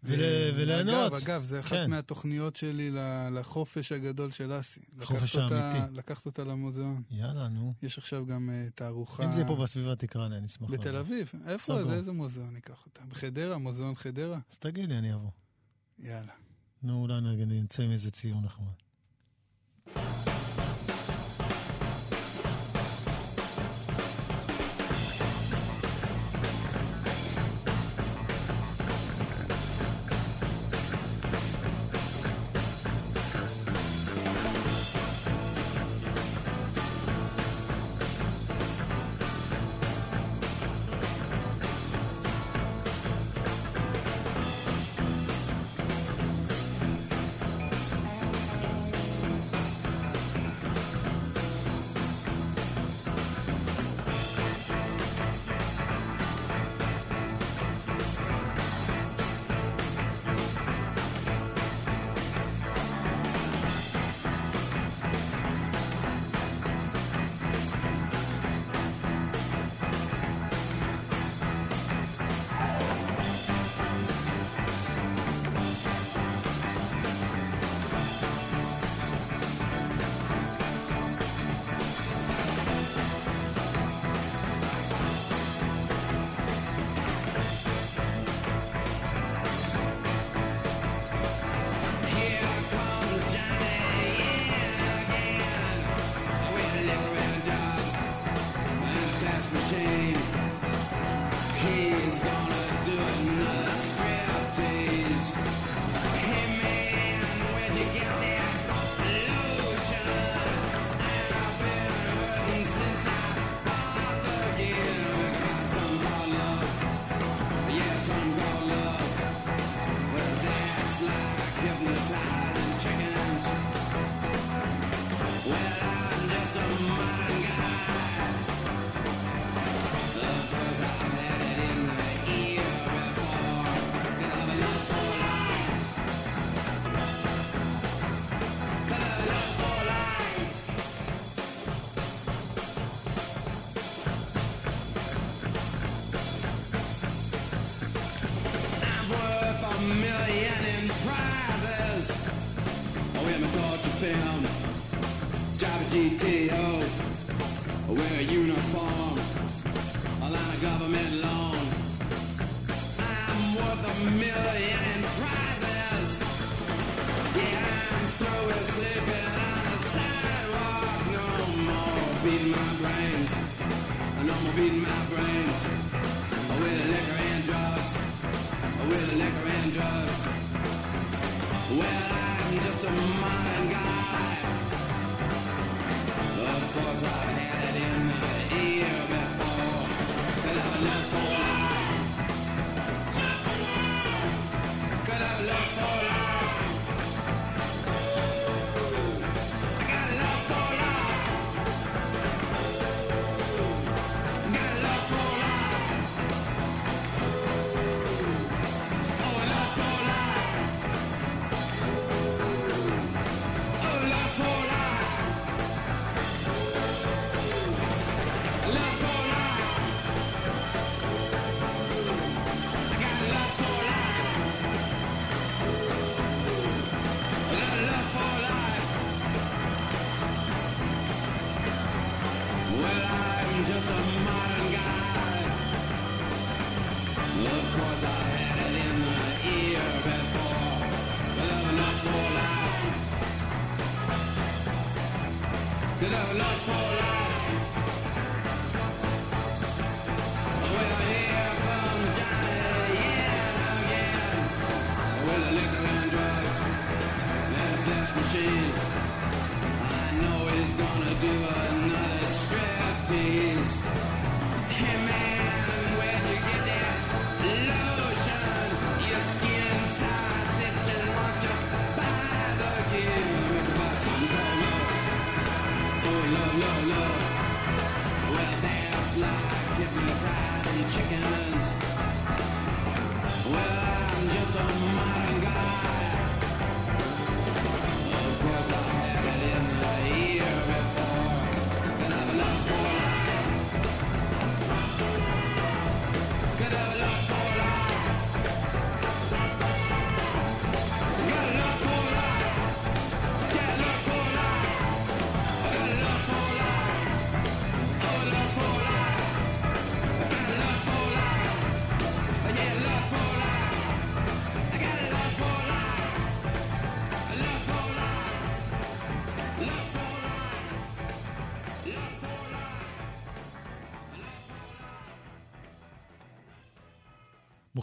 ול... 0.05 0.21
וליהנות. 0.57 1.13
אגב, 1.13 1.15
אגב, 1.15 1.43
זה 1.43 1.61
אחת 1.61 1.71
כן. 1.71 1.91
מהתוכניות 1.91 2.57
שלי 2.57 2.91
לחופש 3.33 3.93
הגדול 3.93 4.31
של 4.31 4.59
אסי. 4.59 4.81
חופש 5.03 5.37
האמיתי. 5.37 5.97
לקחת 5.97 6.27
אותה 6.27 6.45
למוזיאון. 6.45 7.03
יאללה, 7.11 7.49
נו. 7.49 7.75
יש 7.83 7.99
עכשיו 7.99 8.27
גם 8.27 8.51
uh, 8.51 8.71
תערוכה... 8.75 9.25
אם 9.25 9.33
זה 9.33 9.45
פה 9.47 9.57
בסביבה 9.57 9.97
תקרא 9.97 10.29
לי, 10.29 10.37
אני 10.37 10.47
אשמח. 10.47 10.71
בתל 10.71 10.97
אביב. 10.97 11.33
איפה? 11.47 11.85
זה, 11.85 11.95
איזה 11.95 12.13
מוזיאון 12.13 12.55
ניקח 12.55 12.87
אותה? 12.87 13.01
בחדרה? 13.09 13.59
מוזיאון 13.59 13.95
חדרה? 13.95 14.39
אז 14.51 14.59
תגיד 14.59 14.89
לי, 14.89 14.99
אני 14.99 15.15
אבוא. 15.15 15.31
יאללה. 15.99 16.33
נו, 16.83 17.03
אולי 17.03 17.21
נצא 17.47 17.83
עם 17.83 17.91
איזה 17.91 18.11
ציון 18.11 18.45
נחמד. 18.45 18.84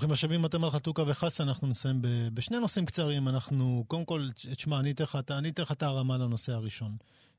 ברוכים 0.01 0.13
השבים, 0.13 0.45
אתם 0.45 0.63
על 0.63 0.69
חתוכה 0.69 1.03
וחסה, 1.07 1.43
אנחנו 1.43 1.67
נסיים 1.67 2.01
ב- 2.01 2.07
בשני 2.33 2.59
נושאים 2.59 2.85
קצרים. 2.85 3.27
אנחנו, 3.27 3.83
קודם 3.87 4.05
כל, 4.05 4.29
תשמע, 4.55 4.79
אני 4.79 4.91
אתן 4.91 5.03
לך 5.03 5.71
את- 5.71 5.83
הרמה 5.83 6.17
לנושא 6.17 6.53
הראשון. 6.53 6.97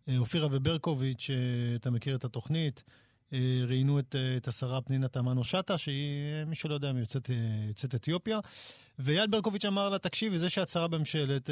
אה, 0.09 0.19
אופירה 0.19 0.49
וברקוביץ', 0.51 1.31
אה, 1.31 1.37
אתה 1.77 1.91
מכיר 1.91 2.17
את 2.17 2.25
התוכנית, 2.25 2.83
אה, 3.33 3.39
ראיינו 3.67 3.99
את, 3.99 4.15
את 4.37 4.49
השרה 4.49 4.81
פנינה 4.81 5.09
תמנו 5.09 5.45
שטה, 5.45 5.79
שהיא, 5.79 6.45
מי 6.47 6.55
שלא 6.55 6.75
יודע, 6.75 6.93
יוצאת, 6.99 7.31
אה, 7.31 7.37
יוצאת 7.69 7.95
אתיופיה. 7.95 8.39
ואייל 8.99 9.27
ברקוביץ' 9.27 9.65
אמר 9.65 9.89
לה, 9.89 9.99
תקשיבי, 9.99 10.39
זה 10.39 10.49
שאת 10.49 10.69
שרה 10.69 10.87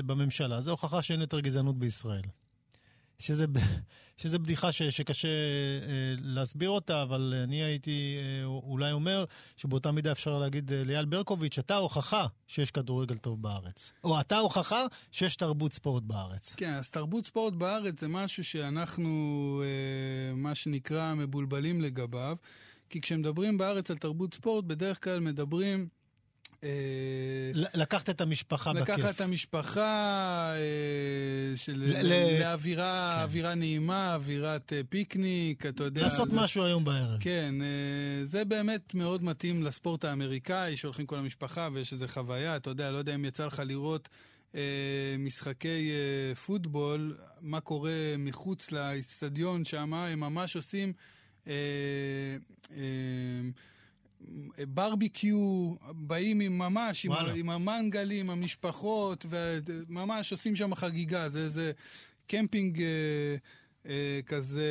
בממשלה, 0.07 0.61
זה 0.61 0.71
הוכחה 0.71 1.03
שאין 1.03 1.21
יותר 1.21 1.41
גזענות 1.41 1.79
בישראל. 1.79 2.23
שזה, 3.21 3.47
שזה 4.21 4.39
בדיחה 4.39 4.73
ש, 4.73 4.83
שקשה 4.83 5.29
אה, 5.29 6.15
להסביר 6.19 6.71
אותה, 6.71 7.03
אבל 7.03 7.35
אני 7.45 7.63
הייתי 7.63 8.17
אה, 8.19 8.45
אולי 8.45 8.93
אומר 8.93 9.25
שבאותה 9.57 9.91
מידה 9.93 10.13
אפשר 10.13 10.39
להגיד 10.39 10.73
אה, 10.73 10.85
לאייל 10.85 11.05
ברקוביץ', 11.05 11.59
אתה 11.59 11.77
הוכחה 11.77 12.27
שיש 12.47 12.71
כדורגל 12.71 13.17
טוב 13.17 13.43
בארץ. 13.43 13.93
או 14.05 14.21
אתה 14.21 14.39
הוכחה 14.39 14.87
שיש 15.13 15.37
תרבות 15.37 15.73
ספורט 15.73 16.03
בארץ. 16.03 16.55
כן, 16.57 16.73
אז 16.73 16.91
תרבות 16.91 17.27
ספורט 17.27 17.55
בארץ 17.55 18.01
זה 18.01 18.09
משהו 18.09 18.45
שאנחנו, 18.45 19.63
אה, 19.65 20.35
מה 20.35 20.55
שנקרא, 20.55 21.15
מבולבלים 21.15 21.81
לגביו. 21.81 22.37
כי 22.91 23.01
כשמדברים 23.01 23.59
בארץ 23.59 23.91
על 23.91 23.97
תרבות 23.97 24.35
ספורט, 24.35 24.65
בדרך 24.65 25.05
כלל 25.05 25.21
מדברים... 25.21 26.00
אה, 26.65 26.71
לקחת 27.55 28.11
את 28.11 28.21
המשפחה 28.21 28.73
בכיף. 28.73 28.89
לקחת 28.89 29.15
את 29.15 29.21
המשפחה 29.21 30.53
אה, 30.55 31.57
של... 31.57 31.93
לאווירה 32.41 33.27
כן. 33.33 33.59
נעימה, 33.59 34.15
אווירת 34.15 34.73
אה, 34.73 34.81
פיקניק, 34.89 35.67
אתה 35.67 35.85
יודע... 35.85 36.03
לעשות 36.03 36.29
משהו 36.33 36.65
היום 36.65 36.85
בערב. 36.85 37.21
כן, 37.21 37.55
זה 38.23 38.45
באמת 38.45 38.95
מאוד 38.95 39.25
מתאים 39.25 39.63
לספורט 39.63 40.05
האמריקאי, 40.05 40.77
שהולכים 40.77 41.07
כל 41.07 41.17
המשפחה 41.17 41.69
ויש 41.73 41.93
איזו 41.93 42.09
חוויה, 42.09 42.57
אתה 42.57 42.71
יודע, 42.71 42.91
לא 42.91 42.99
יודע 42.99 43.15
אם 43.15 43.25
יצא 43.25 43.47
לך 43.47 43.63
לראות 43.67 44.09
משחקי 45.19 45.91
פוטבול, 46.47 47.17
מה 47.41 47.61
קורה 47.61 48.15
מחוץ 48.19 48.73
לאצטדיון 48.73 49.65
שם, 49.65 49.95
הם 49.95 50.21
ממש 50.21 50.57
עושים 50.57 50.93
ברביקיו, 54.69 55.75
באים 55.91 56.41
עם 56.41 56.59
ממש, 56.59 57.05
עם. 57.05 57.13
ה- 57.13 57.33
עם 57.35 57.51
המנגלים, 57.51 58.31
המשפחות, 58.31 59.27
וממש 59.29 60.33
עושים 60.33 60.57
שם 60.57 60.75
חגיגה, 60.75 61.29
זה 61.29 61.45
איזה 61.45 61.73
קמפינג... 62.27 62.83
אה, 62.83 63.37
אה, 63.87 64.21
כזה 64.27 64.67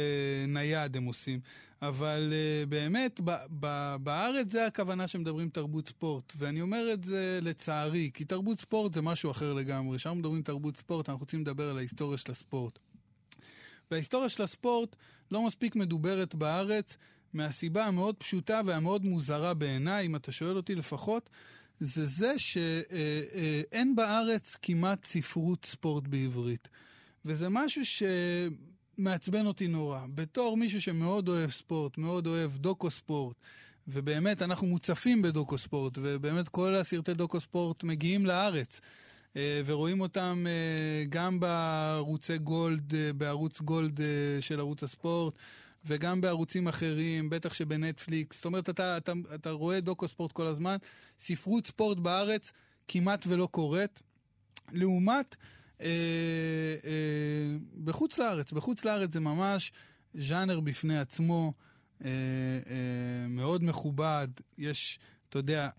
נייד 0.47 0.97
הם 0.97 1.05
עושים. 1.05 1.39
אבל 1.81 2.33
אה, 2.33 2.65
באמת, 2.65 3.19
ב- 3.23 3.45
ב- 3.59 3.95
בארץ 4.03 4.51
זה 4.51 4.65
הכוונה 4.65 5.07
שמדברים 5.07 5.49
תרבות 5.49 5.87
ספורט. 5.87 6.33
ואני 6.37 6.61
אומר 6.61 6.93
את 6.93 7.03
זה 7.03 7.39
לצערי, 7.41 8.11
כי 8.13 8.25
תרבות 8.25 8.59
ספורט 8.59 8.93
זה 8.93 9.01
משהו 9.01 9.31
אחר 9.31 9.53
לגמרי. 9.53 9.97
כשאנחנו 9.97 10.19
מדברים 10.19 10.41
תרבות 10.41 10.77
ספורט, 10.77 11.09
אנחנו 11.09 11.19
רוצים 11.19 11.41
לדבר 11.41 11.69
על 11.69 11.77
ההיסטוריה 11.77 12.17
של 12.17 12.31
הספורט. 12.31 12.79
וההיסטוריה 13.91 14.29
של 14.29 14.43
הספורט 14.43 14.95
לא 15.31 15.47
מספיק 15.47 15.75
מדוברת 15.75 16.35
בארץ, 16.35 16.97
מהסיבה 17.33 17.85
המאוד 17.85 18.15
פשוטה 18.15 18.61
והמאוד 18.65 19.05
מוזרה 19.05 19.53
בעיניי, 19.53 20.05
אם 20.05 20.15
אתה 20.15 20.31
שואל 20.31 20.57
אותי 20.57 20.75
לפחות, 20.75 21.29
זה 21.79 22.05
זה 22.05 22.39
שאין 22.39 23.95
בארץ 23.95 24.57
כמעט 24.61 25.05
ספרות 25.05 25.65
ספורט 25.65 26.07
בעברית. 26.07 26.67
וזה 27.25 27.47
משהו 27.49 27.81
שמעצבן 27.85 29.45
אותי 29.45 29.67
נורא. 29.67 29.99
בתור 30.15 30.57
מישהו 30.57 30.81
שמאוד 30.81 31.29
אוהב 31.29 31.51
ספורט, 31.51 31.97
מאוד 31.97 32.27
אוהב 32.27 32.57
דוקו 32.57 32.89
ספורט, 32.89 33.35
ובאמת 33.87 34.41
אנחנו 34.41 34.67
מוצפים 34.67 35.21
בדוקו 35.21 35.57
ספורט, 35.57 35.93
ובאמת 36.01 36.49
כל 36.49 36.75
הסרטי 36.75 37.13
דוקו 37.13 37.41
ספורט 37.41 37.83
מגיעים 37.83 38.25
לארץ. 38.25 38.81
אה, 39.35 39.61
ורואים 39.65 40.01
אותם 40.01 40.45
אה, 40.47 41.05
גם 41.09 41.39
בערוצי 41.39 42.37
גולד, 42.37 42.95
אה, 42.95 43.13
בערוץ 43.13 43.61
גולד 43.61 43.99
של 44.39 44.59
ערוץ 44.59 44.83
הספורט. 44.83 45.33
וגם 45.85 46.21
בערוצים 46.21 46.67
אחרים, 46.67 47.29
בטח 47.29 47.53
שבנטפליקס. 47.53 48.35
זאת 48.35 48.45
אומרת, 48.45 48.69
אתה, 48.69 48.97
אתה, 48.97 49.13
אתה 49.35 49.51
רואה 49.51 49.79
דוקו 49.79 50.07
ספורט 50.07 50.31
כל 50.31 50.47
הזמן. 50.47 50.77
ספרות 51.17 51.67
ספורט 51.67 51.97
בארץ 51.97 52.51
כמעט 52.87 53.25
ולא 53.27 53.47
קורית. 53.51 54.01
לעומת 54.71 55.35
אה, 55.81 55.87
אה, 56.85 57.57
בחוץ 57.83 58.17
לארץ, 58.17 58.51
בחוץ 58.51 58.85
לארץ 58.85 59.13
זה 59.13 59.19
ממש 59.19 59.71
ז'אנר 60.13 60.59
בפני 60.59 60.99
עצמו, 60.99 61.53
אה, 62.05 62.09
אה, 62.69 63.27
מאוד 63.27 63.63
מכובד. 63.63 64.27
יש, 64.57 64.99
אתה 65.29 65.39
יודע, 65.39 65.69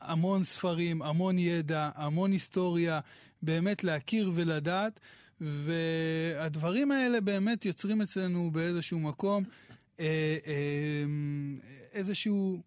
המון 0.00 0.44
ספרים, 0.44 1.02
המון 1.02 1.38
ידע, 1.38 1.90
המון 1.94 2.32
היסטוריה, 2.32 3.00
באמת 3.42 3.84
להכיר 3.84 4.30
ולדעת. 4.34 5.00
והדברים 5.40 6.92
האלה 6.92 7.20
באמת 7.20 7.64
יוצרים 7.64 8.02
אצלנו 8.02 8.50
באיזשהו 8.50 9.00
מקום 9.00 9.44
אה, 10.00 10.36
אה, 10.46 11.04
איזשהו 11.92 12.62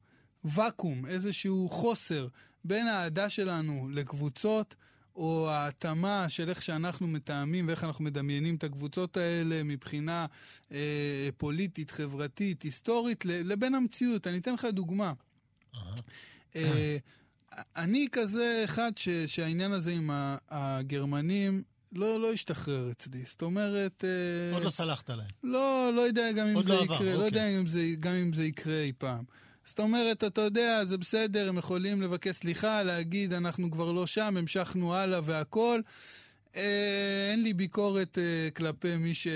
ואקום, 0.45 1.05
איזשהו 1.05 1.69
חוסר 1.69 2.28
בין 2.63 2.88
האהדה 2.88 3.30
שלנו 3.30 3.89
לקבוצות, 3.91 4.76
או 5.15 5.49
ההתאמה 5.49 6.30
של 6.30 6.49
איך 6.49 6.61
שאנחנו 6.61 7.07
מתאמים 7.07 7.67
ואיך 7.67 7.84
אנחנו 7.84 8.03
מדמיינים 8.03 8.55
את 8.55 8.63
הקבוצות 8.63 9.17
האלה 9.17 9.63
מבחינה 9.63 10.26
אה, 10.72 11.30
פוליטית, 11.38 11.91
חברתית, 11.91 12.61
היסטורית, 12.61 13.26
לבין 13.26 13.76
המציאות. 13.76 14.28
אני 14.28 14.38
אתן 14.38 14.53
לך 14.53 14.65
דוגמה. 14.65 15.13
אה, 16.55 16.97
אני 17.76 18.07
כזה 18.11 18.61
אחד 18.65 18.91
ש, 18.95 19.09
שהעניין 19.09 19.72
הזה 19.72 19.91
עם 19.91 20.09
הגרמנים 20.49 21.63
לא, 21.94 22.22
לא 22.22 22.34
השתחרר 22.34 22.92
אצלי. 22.92 23.24
זאת 23.26 23.42
אומרת... 23.42 24.04
אה, 24.08 24.54
עוד 24.56 24.64
לא 24.64 24.70
סלחת 24.70 25.10
להם. 25.10 25.20
לא, 25.44 25.92
לא 25.96 26.02
יודע 26.02 26.32
גם 26.32 26.48
אם 26.48 26.64
זה 26.64 26.74
לא 26.74 26.84
יקרה, 26.84 26.96
עבר, 26.98 27.06
לא 27.06 27.12
אוקיי. 27.26 27.26
יודע 27.26 27.48
אם 27.48 27.68
זה, 27.68 27.84
גם 28.00 28.14
אם 28.14 28.34
זה 28.34 28.46
יקרה 28.46 28.82
אי 28.82 28.92
פעם. 28.98 29.24
זאת 29.66 29.80
אומרת, 29.80 30.24
אתה 30.24 30.42
יודע, 30.42 30.86
זה 30.86 30.98
בסדר, 30.98 31.50
הם 31.50 31.58
יכולים 31.58 32.02
לבקש 32.02 32.36
סליחה, 32.36 32.84
להגיד, 32.84 33.34
אנחנו 33.34 33.72
כבר 33.72 33.92
לא 33.92 34.08
שם, 34.08 34.38
המשכנו 34.38 34.96
הלאה 34.96 35.20
והכול. 35.24 35.82
אה, 36.56 36.62
אין 37.32 37.44
לי 37.44 37.54
ביקורת 37.54 38.18
אה, 38.18 38.50
כלפי 38.52 38.96
מי 38.96 39.14
ש... 39.14 39.28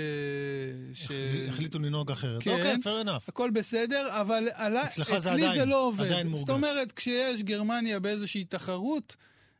ש... 0.94 1.08
החליטו 1.48 1.78
לנהוג 1.78 2.10
אחרת. 2.10 2.42
כן. 2.42 2.50
אוקיי, 2.50 2.74
fair 2.74 3.06
enough. 3.06 3.22
הכל 3.28 3.50
בסדר, 3.50 4.08
אבל 4.20 4.48
עלי, 4.54 4.82
אצלך 4.84 5.08
אצלי 5.08 5.20
זה 5.20 5.24
זה, 5.28 5.50
עדיין- 5.50 5.68
לא 5.68 5.86
עובד. 5.86 6.04
עדיין 6.06 6.26
זאת 6.28 6.30
מורגש. 6.36 6.50
אומרת, 6.50 6.92
כשיש 6.92 7.42
גרמניה 7.42 8.00
באיזושהי 8.00 8.44
תחרות 8.44 9.16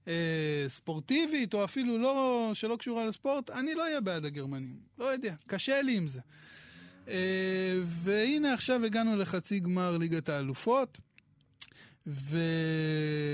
אה, 0.08 0.64
ספורטיבית, 0.68 1.54
או 1.54 1.64
אפילו 1.64 1.98
לא, 1.98 2.50
שלא 2.54 2.76
קשורה 2.76 3.04
לספורט, 3.04 3.50
אני 3.50 3.74
לא 3.74 3.82
אהיה 3.82 4.00
בעד 4.00 4.24
הגרמנים. 4.24 4.76
לא 4.98 5.04
יודע, 5.04 5.34
קשה 5.46 5.82
לי 5.82 5.96
עם 5.96 6.08
זה. 6.08 6.20
אה, 7.08 7.78
והנה 7.82 8.54
עכשיו 8.54 8.84
הגענו 8.84 9.16
לחצי 9.16 9.60
גמר 9.60 9.96
ליגת 9.96 10.28
האלופות. 10.28 10.98
ו... 12.06 12.38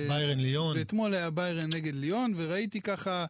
ביירן 0.09 0.39
ליון. 0.39 0.79
ואתמול 0.79 1.14
היה 1.14 1.31
ביירן 1.31 1.70
נגד 1.75 1.95
ליון, 1.95 2.35
וראיתי 2.37 2.81
ככה 2.81 3.27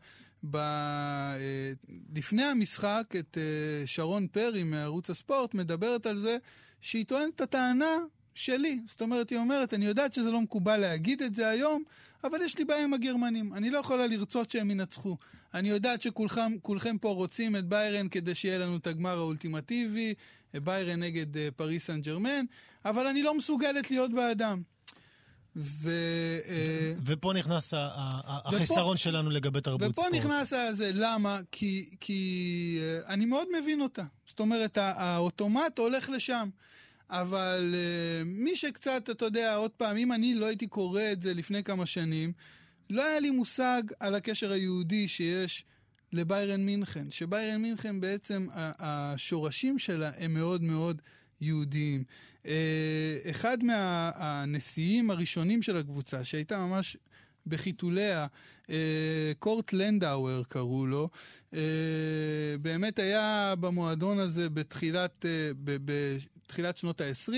ב... 0.51 0.57
אה, 0.57 1.73
לפני 2.15 2.43
המשחק 2.43 3.15
את 3.19 3.39
אה, 3.39 3.87
שרון 3.87 4.27
פרי 4.27 4.63
מערוץ 4.63 5.11
הספורט 5.11 5.55
מדברת 5.55 6.07
על 6.07 6.17
זה 6.17 6.37
שהיא 6.81 7.07
טוענת 7.07 7.35
את 7.35 7.41
הטענה 7.41 7.99
שלי. 8.35 8.81
זאת 8.87 9.03
אומרת, 9.03 9.31
היא 9.31 9.39
אומרת, 9.39 9.75
אני 9.75 9.87
יודעת 9.87 10.13
שזה 10.13 10.31
לא 10.31 10.41
מקובל 10.41 10.77
להגיד 10.77 11.23
את 11.23 11.35
זה 11.35 11.49
היום, 11.49 11.83
אבל 12.25 12.43
יש 12.43 12.59
לי 12.59 12.65
בעיה 12.65 12.85
עם 12.85 12.95
הגרמנים. 12.95 13.55
אני 13.55 13.71
לא 13.71 13.79
יכולה 13.79 14.07
לרצות 14.07 14.51
שהם 14.51 14.71
ינצחו. 14.71 15.17
אני 15.55 15.69
יודעת 15.69 16.03
שכולכם 16.03 16.53
כולכם 16.63 16.99
פה 16.99 17.09
רוצים 17.11 17.57
את 17.57 17.65
ביירן 17.65 18.09
כדי 18.09 18.35
שיהיה 18.35 18.59
לנו 18.59 18.77
את 18.77 18.87
הגמר 18.87 19.19
האולטימטיבי, 19.19 20.15
ביירן 20.55 21.01
נגד 21.03 21.37
אה, 21.37 21.49
פריס 21.57 21.87
סן 21.87 22.01
ג'רמן, 22.01 22.45
אבל 22.85 23.07
אני 23.07 23.23
לא 23.23 23.37
מסוגלת 23.37 23.91
להיות 23.91 24.11
בעדם. 24.13 24.63
ו... 25.57 25.91
אה, 26.49 26.93
ופה 27.05 27.33
נכנס 27.33 27.75
ה- 27.75 27.79
ה- 27.79 27.91
ה- 28.25 28.39
ופה- 28.49 28.57
החיסרון 28.57 28.97
שלנו 28.97 29.31
לגבי 29.31 29.61
תרבות 29.61 29.91
ופה 29.91 30.03
ספורט. 30.03 30.15
נכנס 30.15 30.53
הזה, 30.53 30.91
למה? 30.95 31.41
כי, 31.51 31.89
כי 32.01 32.79
אה, 32.81 33.15
אני 33.15 33.25
מאוד 33.25 33.47
מבין 33.63 33.81
אותה. 33.81 34.03
זאת 34.27 34.41
אומרת, 34.41 34.79
האוטומט 34.79 35.79
הולך 35.79 36.11
לשם. 36.11 36.49
אבל 37.13 37.75
אה, 37.75 38.25
מי 38.25 38.57
שקצת, 38.57 39.11
אתה 39.11 39.25
יודע, 39.25 39.55
עוד 39.55 39.71
פעם, 39.71 39.97
אם 39.97 40.13
אני 40.13 40.35
לא 40.35 40.47
הייתי 40.47 40.67
קורא 40.67 41.03
את 41.13 41.23
זה 41.23 41.35
לפני 41.35 41.65
כמה 41.65 41.87
שנים, 41.87 42.33
לא 42.91 43.05
היה 43.05 43.21
לי 43.21 43.31
מושג 43.31 43.83
על 44.01 44.15
הקשר 44.15 44.53
היהודי 44.53 45.09
שיש 45.09 45.65
לביירן 46.13 46.61
מינכן. 46.61 47.11
שביירן 47.11 47.63
מינכן 47.63 48.01
בעצם, 48.01 48.47
השורשים 48.55 49.79
שלה 49.79 50.11
הם 50.19 50.35
מאוד 50.35 50.63
מאוד 50.63 51.03
יהודיים. 51.41 52.05
אה, 52.47 53.19
אחד 53.31 53.65
מהנשיאים 53.65 55.11
הראשונים 55.11 55.63
של 55.63 55.77
הקבוצה, 55.77 56.25
שהייתה 56.25 56.59
ממש 56.59 56.97
בחיתוליה, 57.47 58.27
אה, 58.71 59.33
קורט 59.39 59.73
לנדאואר 59.73 60.43
קראו 60.49 60.87
לו, 60.87 61.09
באמת 62.61 62.99
היה 62.99 63.55
במועדון 63.61 64.19
הזה 64.19 64.51
בתחילת, 64.51 65.25
אה, 66.53 66.73
בתחילת 66.73 66.77
שנות 66.77 67.01
ה-20, 67.01 67.33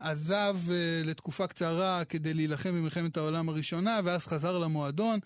עזב 0.00 0.56
אה, 0.70 0.74
לתקופה 1.04 1.46
קצרה 1.46 2.04
כדי 2.04 2.34
להילחם 2.34 2.70
במלחמת 2.70 3.16
העולם 3.16 3.48
הראשונה, 3.48 4.00
ואז 4.04 4.26
חזר 4.26 4.58
למועדון, 4.58 5.20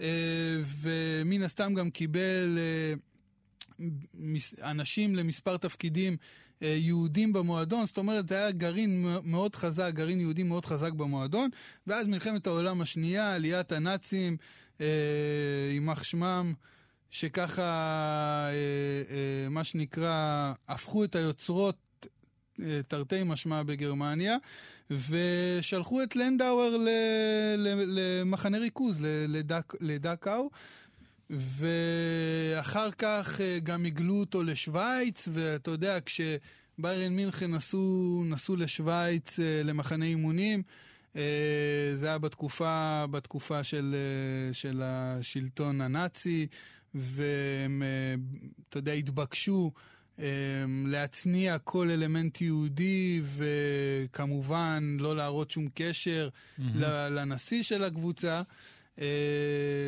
אה, 0.00 0.06
ומן 0.80 1.42
הסתם 1.42 1.74
גם 1.74 1.90
קיבל... 1.90 2.58
אה, 2.58 2.94
מס- 4.14 4.54
אנשים 4.62 5.16
למספר 5.16 5.56
תפקידים 5.56 6.16
אה, 6.62 6.76
יהודים 6.78 7.32
במועדון, 7.32 7.86
זאת 7.86 7.98
אומרת, 7.98 8.28
זה 8.28 8.34
היה 8.36 8.50
גרעין 8.50 9.06
מאוד 9.24 9.56
חזק, 9.56 9.90
גרעין 9.94 10.20
יהודי 10.20 10.42
מאוד 10.42 10.64
חזק 10.66 10.92
במועדון, 10.92 11.50
ואז 11.86 12.06
מלחמת 12.06 12.46
העולם 12.46 12.80
השנייה, 12.80 13.34
עליית 13.34 13.72
הנאצים, 13.72 14.36
אה, 14.80 14.86
יימח 15.72 16.02
שמם, 16.02 16.54
שככה, 17.10 17.62
אה, 17.62 18.52
אה, 18.52 19.48
מה 19.48 19.64
שנקרא, 19.64 20.52
הפכו 20.68 21.04
את 21.04 21.14
היוצרות 21.16 21.76
אה, 21.76 21.83
תרתי 22.88 23.22
משמע 23.22 23.62
בגרמניה, 23.62 24.36
ושלחו 24.90 26.02
את 26.02 26.16
לנדאואר 26.16 26.76
למחנה 27.86 28.58
ריכוז, 28.58 28.98
לדק- 29.28 29.74
לדכאו. 29.80 30.50
ואחר 31.30 32.90
כך 32.90 33.40
אה, 33.40 33.58
גם 33.62 33.84
הגלו 33.84 34.14
אותו 34.20 34.42
לשוויץ, 34.42 35.28
ואתה 35.32 35.70
יודע, 35.70 35.98
כשביירן 36.06 37.12
מינכן 37.12 37.50
נסעו, 37.50 38.24
נסעו 38.26 38.56
לשוויץ 38.56 39.40
אה, 39.40 39.62
למחנה 39.64 40.04
אימונים, 40.04 40.62
אה, 41.16 41.92
זה 41.96 42.06
היה 42.06 42.18
בתקופה, 42.18 43.04
בתקופה 43.10 43.64
של, 43.64 43.94
של 44.52 44.82
השלטון 44.84 45.80
הנאצי, 45.80 46.46
והם, 46.94 47.82
אתה 48.68 48.78
יודע, 48.78 48.92
התבקשו 48.92 49.72
אה, 50.18 50.24
להצניע 50.86 51.58
כל 51.58 51.90
אלמנט 51.90 52.40
יהודי, 52.40 53.22
וכמובן 53.24 54.96
לא 55.00 55.16
להראות 55.16 55.50
שום 55.50 55.68
קשר 55.74 56.28
ל- 56.58 57.08
לנשיא 57.18 57.62
של 57.62 57.84
הקבוצה. 57.84 58.42
אה, 59.00 59.06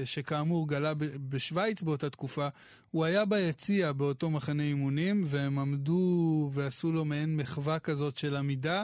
שכאמור 0.04 0.68
גלה 0.68 0.92
בשוויץ 1.28 1.82
באותה 1.82 2.10
תקופה, 2.10 2.48
הוא 2.90 3.04
היה 3.04 3.24
ביציע 3.24 3.92
באותו 3.92 4.30
מחנה 4.30 4.62
אימונים, 4.62 5.24
והם 5.26 5.58
עמדו 5.58 6.50
ועשו 6.54 6.92
לו 6.92 7.04
מעין 7.04 7.36
מחווה 7.36 7.78
כזאת 7.78 8.16
של 8.16 8.36
עמידה, 8.36 8.82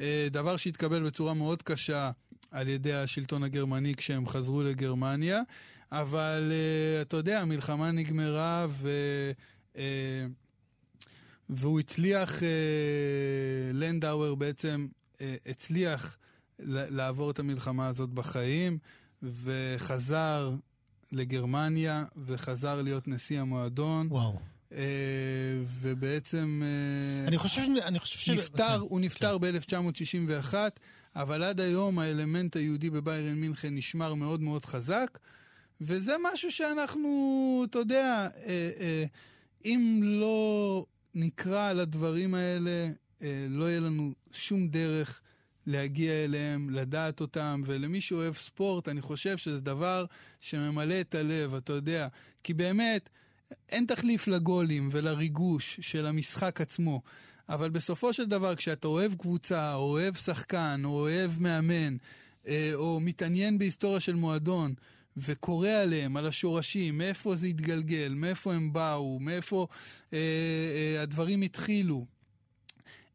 אה, 0.00 0.28
דבר 0.30 0.56
שהתקבל 0.56 1.02
בצורה 1.02 1.34
מאוד 1.34 1.62
קשה 1.62 2.10
על 2.50 2.68
ידי 2.68 2.92
השלטון 2.92 3.42
הגרמני 3.42 3.94
כשהם 3.94 4.28
חזרו 4.28 4.62
לגרמניה, 4.62 5.42
אבל 5.92 6.52
אה, 6.52 7.02
אתה 7.02 7.16
יודע, 7.16 7.40
המלחמה 7.40 7.90
נגמרה 7.90 8.66
ו... 8.70 8.90
והוא 11.50 11.80
הצליח, 11.80 12.42
אה, 12.42 12.48
לנדאואר 13.72 14.34
בעצם 14.34 14.86
אה, 15.20 15.36
הצליח 15.46 16.16
לעבור 16.58 17.30
את 17.30 17.38
המלחמה 17.38 17.86
הזאת 17.86 18.10
בחיים, 18.10 18.78
וחזר 19.22 20.54
לגרמניה, 21.12 22.04
וחזר 22.26 22.82
להיות 22.82 23.08
נשיא 23.08 23.40
המועדון, 23.40 24.06
וואו. 24.10 24.38
אה, 24.72 24.78
ובעצם 25.80 26.62
אה, 26.64 27.28
אני 27.28 27.38
חושב, 27.38 27.62
אני 27.84 27.98
חושב 27.98 28.18
ש... 28.18 28.28
נפטר, 28.30 28.78
הוא 28.78 29.00
נפטר 29.00 29.38
ב-1961, 29.38 30.54
אבל 31.16 31.42
עד 31.42 31.60
היום 31.60 31.98
האלמנט 31.98 32.56
היהודי 32.56 32.90
בביירן 32.90 33.34
מינכן 33.34 33.74
נשמר 33.74 34.14
מאוד 34.14 34.40
מאוד 34.40 34.64
חזק, 34.64 35.18
וזה 35.80 36.16
משהו 36.32 36.52
שאנחנו, 36.52 37.64
אתה 37.70 37.78
יודע, 37.78 38.28
אה, 38.46 39.04
אם 39.64 40.00
לא 40.02 40.86
נקרא 41.18 41.68
על 41.68 41.80
הדברים 41.80 42.34
האלה, 42.34 42.90
אה, 43.22 43.46
לא 43.50 43.64
יהיה 43.64 43.80
לנו 43.80 44.12
שום 44.32 44.68
דרך 44.68 45.20
להגיע 45.66 46.12
אליהם, 46.12 46.70
לדעת 46.70 47.20
אותם, 47.20 47.62
ולמי 47.66 48.00
שאוהב 48.00 48.34
ספורט, 48.34 48.88
אני 48.88 49.00
חושב 49.00 49.36
שזה 49.36 49.60
דבר 49.60 50.04
שממלא 50.40 51.00
את 51.00 51.14
הלב, 51.14 51.54
אתה 51.54 51.72
יודע. 51.72 52.08
כי 52.42 52.54
באמת, 52.54 53.08
אין 53.68 53.86
תחליף 53.86 54.28
לגולים 54.28 54.88
ולריגוש 54.92 55.80
של 55.80 56.06
המשחק 56.06 56.60
עצמו. 56.60 57.02
אבל 57.48 57.70
בסופו 57.70 58.12
של 58.12 58.26
דבר, 58.26 58.54
כשאתה 58.54 58.88
אוהב 58.88 59.14
קבוצה, 59.14 59.74
או 59.74 59.90
אוהב 59.90 60.14
שחקן, 60.14 60.80
או 60.84 60.90
אוהב 60.90 61.30
מאמן, 61.40 61.96
אה, 62.46 62.70
או 62.74 63.00
מתעניין 63.00 63.58
בהיסטוריה 63.58 64.00
של 64.00 64.14
מועדון, 64.14 64.74
וקורא 65.16 65.68
עליהם, 65.68 66.16
על 66.16 66.26
השורשים, 66.26 66.98
מאיפה 66.98 67.36
זה 67.36 67.46
התגלגל, 67.46 68.14
מאיפה 68.16 68.54
הם 68.54 68.72
באו, 68.72 69.18
מאיפה 69.18 69.66
אה, 70.12 70.18
אה, 70.18 71.02
הדברים 71.02 71.42
התחילו, 71.42 72.06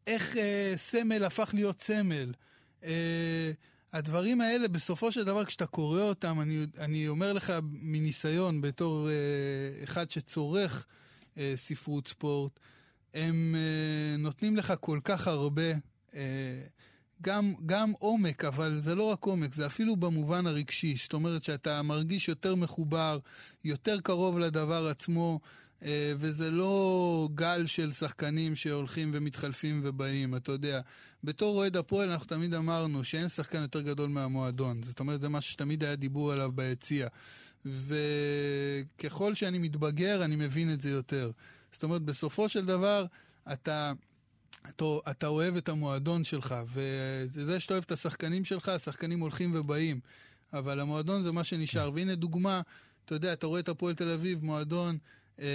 איך 0.06 0.36
אה, 0.36 0.72
סמל 0.76 1.24
הפך 1.24 1.50
להיות 1.54 1.80
סמל. 1.80 2.32
אה, 2.84 3.52
הדברים 3.92 4.40
האלה, 4.40 4.68
בסופו 4.68 5.12
של 5.12 5.24
דבר, 5.24 5.44
כשאתה 5.44 5.66
קורא 5.66 6.00
אותם, 6.00 6.40
אני, 6.40 6.66
אני 6.78 7.08
אומר 7.08 7.32
לך 7.32 7.52
מניסיון, 7.62 8.60
בתור 8.60 9.08
אה, 9.08 9.14
אחד 9.84 10.10
שצורך 10.10 10.86
אה, 11.38 11.52
ספרות 11.56 12.08
ספורט, 12.08 12.60
הם 13.14 13.54
אה, 13.58 14.16
נותנים 14.16 14.56
לך 14.56 14.74
כל 14.80 15.00
כך 15.04 15.28
הרבה, 15.28 15.72
אה, 16.14 16.20
גם, 17.22 17.52
גם 17.66 17.92
עומק, 17.98 18.44
אבל 18.44 18.76
זה 18.76 18.94
לא 18.94 19.02
רק 19.02 19.24
עומק, 19.24 19.54
זה 19.54 19.66
אפילו 19.66 19.96
במובן 19.96 20.46
הרגשי. 20.46 20.94
זאת 21.02 21.12
אומרת 21.12 21.42
שאתה 21.42 21.82
מרגיש 21.82 22.28
יותר 22.28 22.54
מחובר, 22.54 23.18
יותר 23.64 24.00
קרוב 24.00 24.38
לדבר 24.38 24.86
עצמו, 24.86 25.40
אה, 25.82 26.12
וזה 26.16 26.50
לא 26.50 27.28
גל 27.34 27.66
של 27.66 27.92
שחקנים 27.92 28.56
שהולכים 28.56 29.10
ומתחלפים 29.14 29.80
ובאים, 29.84 30.36
אתה 30.36 30.52
יודע. 30.52 30.80
בתור 31.24 31.56
אוהד 31.56 31.76
הפועל 31.76 32.10
אנחנו 32.10 32.26
תמיד 32.26 32.54
אמרנו 32.54 33.04
שאין 33.04 33.28
שחקן 33.28 33.62
יותר 33.62 33.80
גדול 33.80 34.10
מהמועדון. 34.10 34.82
זאת 34.82 35.00
אומרת, 35.00 35.20
זה 35.20 35.28
משהו 35.28 35.52
שתמיד 35.52 35.84
היה 35.84 35.96
דיבור 35.96 36.32
עליו 36.32 36.52
ביציע. 36.52 37.08
וככל 37.64 39.34
שאני 39.34 39.58
מתבגר, 39.58 40.24
אני 40.24 40.36
מבין 40.36 40.72
את 40.72 40.80
זה 40.80 40.90
יותר. 40.90 41.30
זאת 41.72 41.82
אומרת, 41.82 42.02
בסופו 42.02 42.48
של 42.48 42.66
דבר, 42.66 43.06
אתה, 43.52 43.92
אתה, 44.68 44.84
אתה 45.10 45.26
אוהב 45.26 45.56
את 45.56 45.68
המועדון 45.68 46.24
שלך, 46.24 46.54
וזה 46.66 47.60
שאתה 47.60 47.74
אוהב 47.74 47.84
את 47.86 47.92
השחקנים 47.92 48.44
שלך, 48.44 48.68
השחקנים 48.68 49.20
הולכים 49.20 49.52
ובאים. 49.54 50.00
אבל 50.52 50.80
המועדון 50.80 51.22
זה 51.22 51.32
מה 51.32 51.44
שנשאר. 51.44 51.90
והנה 51.94 52.14
דוגמה, 52.14 52.60
אתה 53.04 53.14
יודע, 53.14 53.32
אתה 53.32 53.46
רואה 53.46 53.60
את 53.60 53.68
הפועל 53.68 53.94
תל 53.94 54.10
אביב, 54.10 54.44
מועדון 54.44 54.98
אה, 55.40 55.46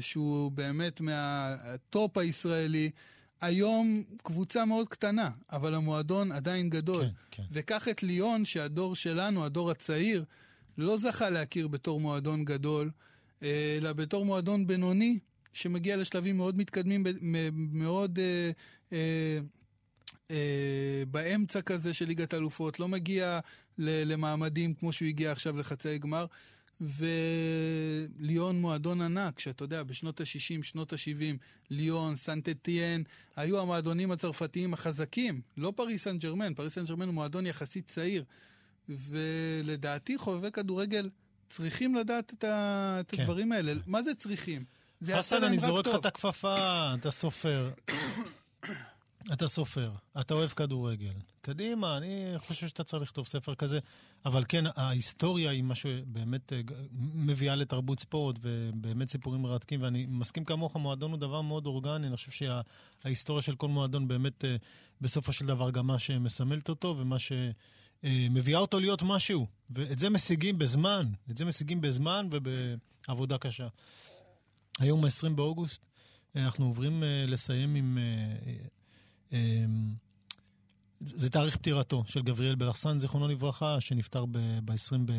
שהוא 0.00 0.52
באמת 0.52 1.00
מהטופ 1.00 2.18
הישראלי. 2.18 2.90
היום 3.40 4.02
קבוצה 4.22 4.64
מאוד 4.64 4.88
קטנה, 4.88 5.30
אבל 5.52 5.74
המועדון 5.74 6.32
עדיין 6.32 6.70
גדול. 6.70 7.04
כן, 7.04 7.10
כן. 7.30 7.42
וקח 7.52 7.88
את 7.88 8.02
ליון, 8.02 8.44
שהדור 8.44 8.96
שלנו, 8.96 9.44
הדור 9.44 9.70
הצעיר, 9.70 10.24
לא 10.78 10.98
זכה 10.98 11.30
להכיר 11.30 11.68
בתור 11.68 12.00
מועדון 12.00 12.44
גדול, 12.44 12.90
אה, 13.42 13.76
אלא 13.78 13.92
בתור 13.92 14.24
מועדון 14.24 14.66
בינוני, 14.66 15.18
שמגיע 15.52 15.96
לשלבים 15.96 16.36
מאוד 16.36 16.56
מתקדמים, 16.56 17.04
מאוד 17.52 18.18
אה, 18.18 18.50
אה, 18.92 19.38
אה, 20.30 21.02
באמצע 21.10 21.62
כזה 21.62 21.94
של 21.94 22.06
ליגת 22.06 22.34
האלופות, 22.34 22.80
לא 22.80 22.88
מגיע 22.88 23.40
למעמדים 23.78 24.74
כמו 24.74 24.92
שהוא 24.92 25.08
הגיע 25.08 25.32
עכשיו 25.32 25.56
לחצי 25.56 25.98
גמר. 25.98 26.26
וליון 28.18 28.60
מועדון 28.60 29.00
ענק, 29.00 29.38
שאתה 29.38 29.64
יודע, 29.64 29.82
בשנות 29.82 30.20
ה-60, 30.20 30.62
שנות 30.62 30.92
ה-70, 30.92 31.36
ליון, 31.70 32.16
סנט 32.16 32.45
אטיין, 32.45 33.02
היו 33.36 33.60
המועדונים 33.60 34.10
הצרפתיים 34.10 34.74
החזקים, 34.74 35.40
לא 35.56 35.72
פריס 35.76 36.04
סן 36.04 36.18
ג'רמן, 36.18 36.54
פריס 36.54 36.74
סן 36.74 36.84
ג'רמן 36.84 37.06
הוא 37.06 37.14
מועדון 37.14 37.46
יחסית 37.46 37.86
צעיר. 37.86 38.24
ולדעתי 38.88 40.18
חובבי 40.18 40.50
כדורגל 40.50 41.10
צריכים 41.48 41.94
לדעת 41.94 42.34
את, 42.34 42.44
כן. 43.08 43.22
הדברים 43.22 43.52
האלה. 43.52 43.72
מה 43.86 44.02
זה 44.02 44.14
צריכים? 44.14 44.64
זה 45.00 45.12
יעשה 45.12 45.36
חסן, 45.36 45.42
להם 45.42 45.52
אני 45.52 45.56
רק 45.56 45.64
זורק 45.64 45.86
לך 45.86 45.92
טוב. 45.92 46.00
את 46.00 46.06
הכפפה, 46.06 46.94
אתה 46.94 47.10
סופר. 47.10 47.70
אתה 49.32 49.48
סופר, 49.48 49.92
אתה 50.20 50.34
אוהב 50.34 50.50
כדורגל. 50.50 51.12
קדימה, 51.40 51.96
אני 51.96 52.34
חושב 52.36 52.68
שאתה 52.68 52.84
צריך 52.84 53.02
לכתוב 53.02 53.26
ספר 53.26 53.54
כזה. 53.54 53.78
אבל 54.24 54.44
כן, 54.48 54.64
ההיסטוריה 54.76 55.50
היא 55.50 55.62
מה 55.62 55.74
שבאמת 55.74 56.52
אה, 56.52 56.60
מביאה 57.14 57.54
לתרבות 57.54 58.00
ספורט, 58.00 58.36
ובאמת 58.40 59.10
סיפורים 59.10 59.42
מרתקים, 59.42 59.82
ואני 59.82 60.06
מסכים 60.08 60.44
כמוך, 60.44 60.76
מועדון 60.76 61.10
הוא 61.10 61.18
דבר 61.18 61.40
מאוד 61.40 61.66
אורגני, 61.66 62.06
אני 62.06 62.16
חושב 62.16 62.30
שההיסטוריה 63.02 63.42
של 63.42 63.56
כל 63.56 63.68
מועדון 63.68 64.08
באמת, 64.08 64.44
אה, 64.44 64.56
בסופו 65.00 65.32
של 65.32 65.46
דבר, 65.46 65.70
גם 65.70 65.86
מה 65.86 65.98
שמסמלת 65.98 66.68
אותו, 66.68 66.96
ומה 66.98 67.16
שמביאה 67.18 68.58
אותו 68.58 68.80
להיות 68.80 69.02
משהו. 69.02 69.46
ואת 69.70 69.98
זה 69.98 70.10
משיגים 70.10 70.58
בזמן, 70.58 71.06
את 71.30 71.38
זה 71.38 71.44
משיגים 71.44 71.80
בזמן 71.80 72.28
ובעבודה 72.30 73.38
קשה. 73.38 73.68
היום 74.80 75.04
ה-20 75.04 75.30
באוגוסט, 75.34 75.86
אה, 76.36 76.44
אנחנו 76.44 76.64
עוברים 76.64 77.02
אה, 77.02 77.24
לסיים 77.26 77.74
עם... 77.74 77.98
אה, 77.98 78.52
אה, 79.32 79.64
זה 81.00 81.30
תאריך 81.30 81.56
פטירתו 81.56 82.02
של 82.06 82.22
גבריאל 82.22 82.54
בלחסן, 82.54 82.98
זיכרונו 82.98 83.28
לברכה, 83.28 83.80
שנפטר 83.80 84.24
ב-20 84.64 85.12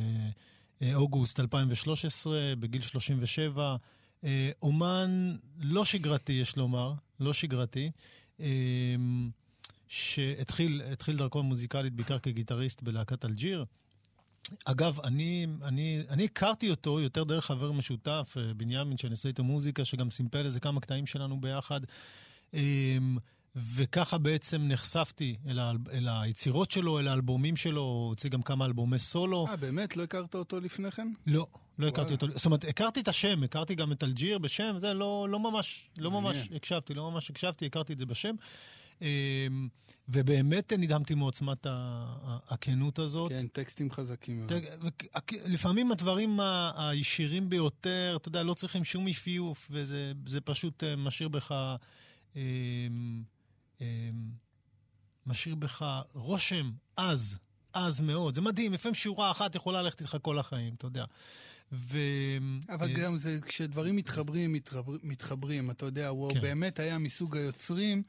באוגוסט 0.82 1.40
2013, 1.40 2.54
בגיל 2.60 2.82
37. 2.82 3.76
אה, 4.24 4.52
אומן 4.62 5.36
לא 5.60 5.86
שגרתי, 5.86 6.34
יש 6.34 6.58
לומר, 6.58 6.94
לא 7.20 7.34
שגרתי, 7.34 7.92
שהתחיל 9.88 10.82
התחיל 10.92 11.18
דרכו 11.18 11.40
המוזיקלית 11.40 11.94
בעיקר 11.94 12.20
כגיטריסט 12.20 12.82
בלהקת 12.84 13.26
אלג'יר. 13.26 13.66
אגב, 14.66 15.00
אני, 15.00 15.48
אני, 15.64 16.04
אני 16.10 16.26
הכרתי 16.26 16.70
אותו 16.70 17.00
יותר 17.00 17.24
דרך 17.24 17.46
חבר 17.46 17.72
משותף, 17.72 18.36
אה, 18.38 18.54
בנימין, 18.54 18.98
שאני 18.98 19.12
עושה 19.12 19.30
איתו 19.30 19.44
מוזיקה, 19.44 19.86
שגם 19.86 20.10
סימפל 20.10 20.46
איזה 20.46 20.60
כמה 20.60 20.82
קטעים 20.82 21.06
שלנו 21.06 21.42
ביחד. 21.42 21.82
אמ, 22.54 23.18
וככה 23.56 24.18
בעצם 24.18 24.62
נחשפתי 24.68 25.36
אל, 25.48 25.60
האל, 25.60 25.78
אל 25.94 26.08
היצירות 26.10 26.72
שלו, 26.72 27.00
אל 27.00 27.08
האלבומים 27.08 27.58
שלו, 27.58 27.82
הוא 27.82 28.08
הוציא 28.08 28.30
גם 28.30 28.42
כמה 28.42 28.66
אלבומי 28.66 29.00
סולו. 29.00 29.48
אה, 29.48 29.56
באמת? 29.56 29.98
לא 29.98 30.04
הכרת 30.04 30.36
אותו 30.36 30.60
לפני 30.60 30.92
כן? 30.92 31.14
לא, 31.28 31.48
לא 31.80 31.88
הכרתי 31.88 32.14
וואלה. 32.14 32.28
אותו. 32.28 32.38
זאת 32.38 32.46
אומרת, 32.46 32.64
הכרתי 32.66 33.00
את 33.00 33.08
השם, 33.08 33.44
הכרתי 33.44 33.76
גם 33.76 33.92
את 33.92 34.04
אלג'יר 34.04 34.38
בשם, 34.38 34.76
זה 34.80 34.94
לא, 34.94 35.28
לא 35.30 35.40
ממש, 35.40 35.90
לא 35.98 36.12
ממש. 36.12 36.50
הקשבתי, 36.56 36.94
לא 36.94 37.12
ממש 37.12 37.30
הקשבתי, 37.30 37.66
הכרתי 37.66 37.94
את 37.94 38.00
זה 38.00 38.06
בשם. 38.06 38.36
אמ, 39.02 39.68
ובאמת 40.10 40.74
נדהמתי 40.74 41.16
מעוצמת 41.16 41.66
הכנות 42.50 43.00
הזאת. 43.00 43.30
כן, 43.30 43.48
טקסטים 43.48 43.92
חזקים 43.92 44.38
מאוד. 44.38 44.54
לפעמים 45.46 45.92
הדברים 45.92 46.40
הישירים 46.76 47.50
ביותר, 47.50 48.18
אתה 48.22 48.28
יודע, 48.28 48.44
לא 48.44 48.54
צריכים 48.54 48.84
שום 48.84 49.08
אפיוף, 49.08 49.68
וזה 49.72 50.12
זה 50.26 50.42
פשוט 50.42 50.84
אה, 50.84 50.96
משאיר 50.96 51.30
בך... 51.30 51.52
אה, 52.36 52.42
אה, 53.82 54.10
משאיר 55.26 55.56
בך 55.56 55.86
רושם 56.14 56.72
עז, 56.96 57.38
עז 57.74 58.02
מאוד. 58.02 58.36
זה 58.36 58.42
מדהים, 58.42 58.74
לפעמים 58.74 58.96
שורה 58.96 59.32
אחת 59.32 59.56
יכולה 59.56 59.82
ללכת 59.82 60.02
איתך 60.02 60.18
כל 60.22 60.40
החיים, 60.40 60.74
אתה 60.74 60.88
יודע. 60.88 61.06
ו... 61.72 61.98
אבל 62.70 62.90
אה, 62.90 62.94
גם 62.94 63.18
זה, 63.18 63.38
כשדברים 63.46 63.96
מתחברים, 63.96 64.54
מתחבר, 64.54 64.94
מתחברים, 65.04 65.72
אתה 65.72 65.86
יודע, 65.86 66.08
הוא 66.08 66.34
כן. 66.34 66.42
באמת 66.42 66.80
היה 66.80 66.98
מסוג 66.98 67.38
היוצרים, 67.38 68.04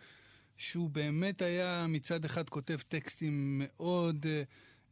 שהוא 0.63 0.91
באמת 0.91 1.43
היה 1.43 1.87
מצד 1.89 2.25
אחד 2.25 2.49
כותב 2.49 2.79
טקסטים 2.89 3.63
מאוד 3.65 4.27
אה, 4.29 4.43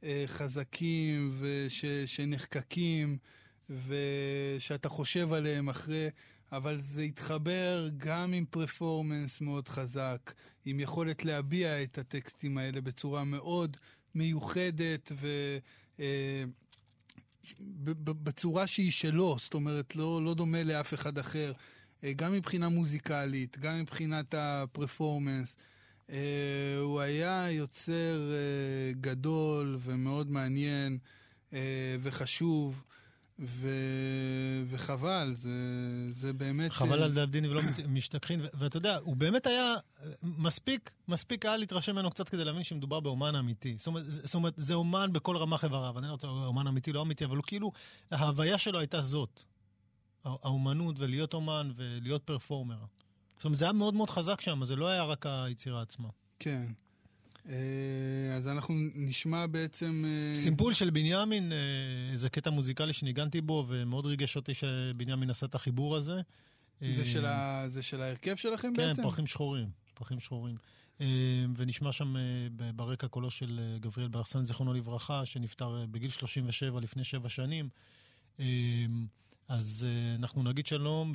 אה, 0.04 0.24
חזקים 0.26 1.32
וש, 1.38 1.84
שנחקקים, 2.06 3.18
ושאתה 3.70 4.88
חושב 4.88 5.32
עליהם 5.32 5.68
אחרי, 5.68 6.08
אבל 6.52 6.80
זה 6.80 7.02
התחבר 7.02 7.88
גם 7.96 8.32
עם 8.32 8.44
פרפורמנס 8.50 9.40
מאוד 9.40 9.68
חזק, 9.68 10.32
עם 10.64 10.80
יכולת 10.80 11.24
להביע 11.24 11.82
את 11.82 11.98
הטקסטים 11.98 12.58
האלה 12.58 12.80
בצורה 12.80 13.24
מאוד 13.24 13.76
מיוחדת 14.14 15.12
ו... 15.14 15.28
אה, 16.00 16.44
בצורה 18.04 18.66
שהיא 18.66 18.92
שלו, 18.92 19.36
זאת 19.40 19.54
אומרת, 19.54 19.96
לא, 19.96 20.24
לא 20.24 20.34
דומה 20.34 20.64
לאף 20.64 20.94
אחד 20.94 21.18
אחר, 21.18 21.52
גם 22.16 22.32
מבחינה 22.32 22.68
מוזיקלית, 22.68 23.58
גם 23.58 23.80
מבחינת 23.80 24.34
הפרפורמנס. 24.38 25.56
אה, 26.10 26.78
הוא 26.80 27.00
היה 27.00 27.50
יוצר 27.50 28.32
אה, 28.32 28.92
גדול 29.00 29.78
ומאוד 29.80 30.30
מעניין 30.30 30.98
אה, 31.52 31.96
וחשוב, 32.00 32.84
ו... 33.42 33.68
וחבל, 34.66 35.30
זה, 35.32 35.50
זה 36.12 36.32
באמת... 36.32 36.72
חבל 36.72 37.00
אה, 37.00 37.04
על 37.04 37.12
דאבדיני 37.12 37.48
ולא 37.48 37.60
משתכחין, 37.88 38.40
ו- 38.40 38.46
ואתה 38.54 38.76
יודע, 38.76 38.96
הוא 38.96 39.16
באמת 39.16 39.46
היה 39.46 39.74
אה, 39.74 40.10
מספיק, 40.22 40.90
מספיק 41.08 41.46
היה 41.46 41.56
להתרשם 41.56 41.92
ממנו 41.92 42.10
קצת 42.10 42.28
כדי 42.28 42.44
להבין 42.44 42.64
שמדובר 42.64 43.00
באומן 43.00 43.34
אמיתי. 43.34 43.74
זאת 43.78 43.86
אומרת, 43.86 44.04
זאת 44.08 44.34
אומרת, 44.34 44.54
זה 44.56 44.74
אומן 44.74 45.12
בכל 45.12 45.36
רמ"ח 45.36 45.64
איבריו. 45.64 45.98
אני 45.98 46.06
לא 46.06 46.12
רוצה, 46.12 46.26
אומן 46.26 46.66
אמיתי, 46.66 46.92
לא 46.92 47.02
אמיתי, 47.02 47.24
אבל 47.24 47.36
הוא 47.36 47.44
כאילו, 47.46 47.72
ההוויה 48.10 48.58
שלו 48.58 48.78
הייתה 48.78 49.00
זאת. 49.00 49.44
הא- 50.24 50.36
האומנות 50.42 50.96
ולהיות 50.98 51.34
אומן 51.34 51.70
ולהיות 51.76 52.22
פרפורמר. 52.22 52.78
זאת 53.36 53.44
אומרת, 53.44 53.58
זה 53.58 53.64
היה 53.64 53.72
מאוד 53.72 53.94
מאוד 53.94 54.10
חזק 54.10 54.40
שם, 54.40 54.64
זה 54.64 54.76
לא 54.76 54.88
היה 54.88 55.04
רק 55.04 55.26
היצירה 55.26 55.82
עצמה. 55.82 56.08
כן. 56.38 56.66
אה, 57.48 57.54
אז 58.36 58.48
אנחנו 58.48 58.74
נשמע 58.94 59.46
בעצם... 59.46 60.04
אה, 60.06 60.36
סימפול 60.36 60.74
של 60.74 60.90
בנימין, 60.90 61.52
אה, 61.52 61.58
זה 62.16 62.28
קטע 62.28 62.50
מוזיקלי 62.50 62.92
שניגנתי 62.92 63.40
בו, 63.40 63.64
ומאוד 63.68 64.06
ריגש 64.06 64.36
אותי 64.36 64.54
שבנימין 64.54 65.30
עשה 65.30 65.46
את 65.46 65.54
החיבור 65.54 65.96
הזה. 65.96 66.20
זה 66.80 67.04
של 67.04 67.24
ה- 67.26 67.64
זה 67.68 67.82
של 67.82 68.00
ההרכב 68.02 68.36
שלכם 68.36 68.72
כן, 68.76 68.88
בעצם? 68.88 69.02
פרחים 69.02 69.26
שחורים, 69.26 69.68
פרחים 69.94 70.20
שחורים. 70.20 70.56
ונשמע 71.56 71.92
שם 71.92 72.14
ברקע 72.76 73.08
קולו 73.08 73.30
של 73.30 73.60
גבריאל 73.80 74.08
ברסן, 74.08 74.44
זיכרונו 74.44 74.72
לברכה, 74.74 75.24
שנפטר 75.24 75.86
בגיל 75.90 76.10
37 76.10 76.80
לפני 76.80 77.04
שבע 77.04 77.28
שנים. 77.28 77.68
אז 79.50 79.86
אה, 79.88 80.14
אנחנו 80.14 80.42
נגיד 80.42 80.66
שלום 80.66 81.12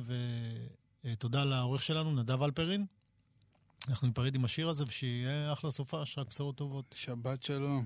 ותודה 1.04 1.44
לעורך 1.44 1.82
שלנו, 1.82 2.14
נדב 2.14 2.42
אלפרין. 2.42 2.86
אנחנו 3.88 4.06
ניפרד 4.06 4.34
עם 4.34 4.44
השיר 4.44 4.68
הזה, 4.68 4.84
ושיהיה 4.86 5.52
אחלה 5.52 5.70
סופש, 5.70 6.18
רק 6.18 6.28
בשורות 6.28 6.56
טובות. 6.56 6.94
שבת 6.98 7.42
שלום. 7.42 7.84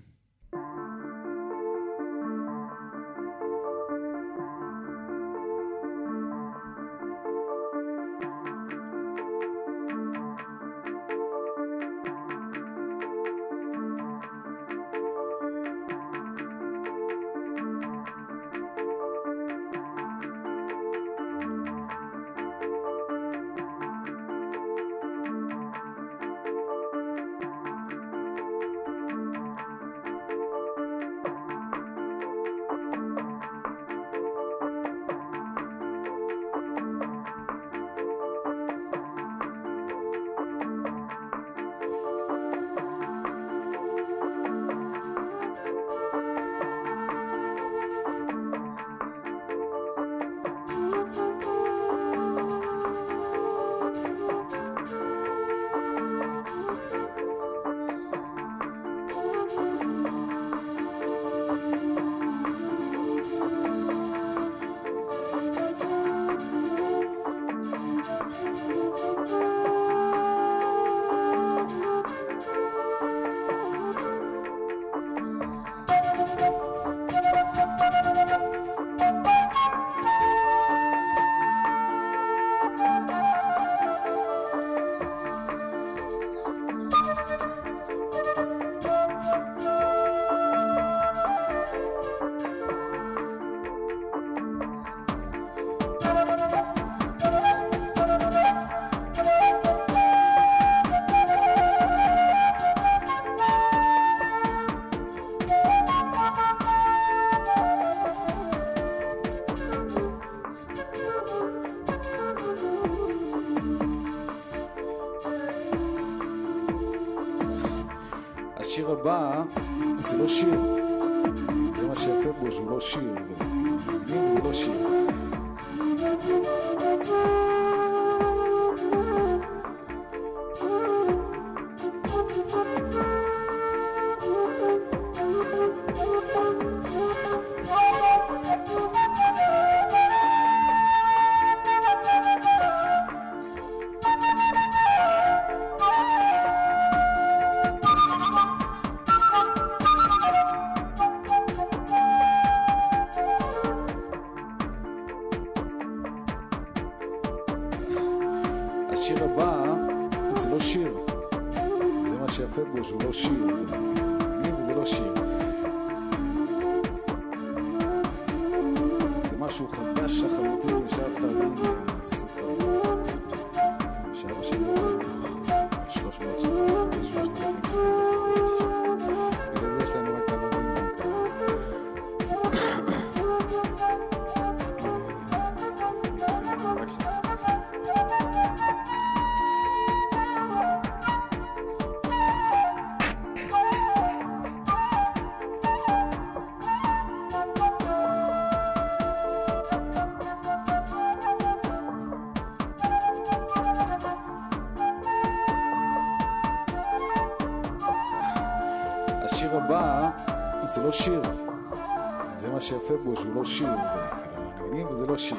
שיפה 212.90 213.04
בו 213.04 213.16
שהוא 213.16 213.34
לא 213.34 213.44
שיר, 213.44 213.68
הנגנים 213.68 214.86
וזה 214.86 215.06
לא 215.06 215.16
שיר. 215.16 215.38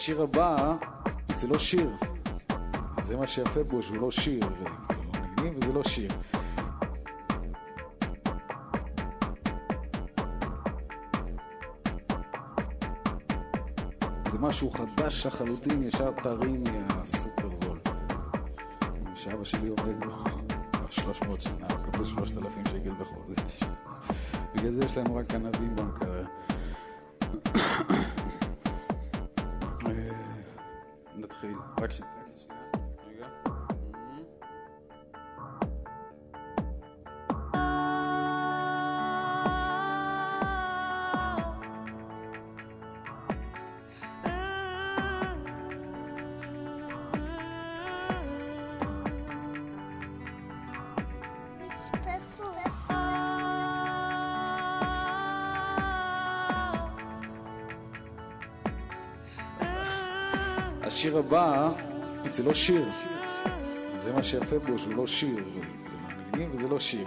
השיר 0.00 0.22
הבא 0.22 0.56
זה 1.32 1.48
לא 1.48 1.58
שיר, 1.58 1.90
זה 3.02 3.16
מה 3.16 3.26
שיפה 3.26 3.62
בו 3.62 3.82
שהוא 3.82 3.96
לא 3.96 4.10
שיר, 4.10 4.40
מבינים? 5.22 5.58
וזה 5.58 5.72
לא 5.72 5.82
שיר. 5.82 6.10
זה 14.32 14.38
משהו 14.38 14.70
חדש 14.70 15.26
לחלוטין, 15.26 15.82
ישר 15.82 16.10
טרי 16.22 16.56
מהסופרבול. 16.56 17.78
שאבא 19.14 19.44
שלי 19.44 19.68
עובד 19.68 20.04
לו 20.04 20.24
300 20.90 21.40
שנה, 21.40 21.66
מקבל 21.66 22.04
3,000 22.04 22.66
שקל 22.66 22.92
בחודש. 23.00 23.60
בגלל 24.54 24.70
זה 24.70 24.84
יש 24.84 24.98
לנו 24.98 25.16
רק 25.16 25.34
ענבים 25.34 25.76
במקרר. 25.76 26.24
נתחיל. 31.54 31.84
רק 31.84 32.29
השיר 61.00 61.18
הבא 61.18 61.68
זה 62.26 62.42
לא 62.42 62.54
שיר. 62.54 62.84
זה 63.96 64.12
מה 64.12 64.22
שיפה 64.22 64.58
בו, 64.58 64.78
שהוא 64.78 64.94
לא 64.94 65.06
שיר. 65.06 65.44
מבינים? 66.28 66.50
וזה 66.52 66.68
לא 66.68 66.80
שיר. 66.80 67.06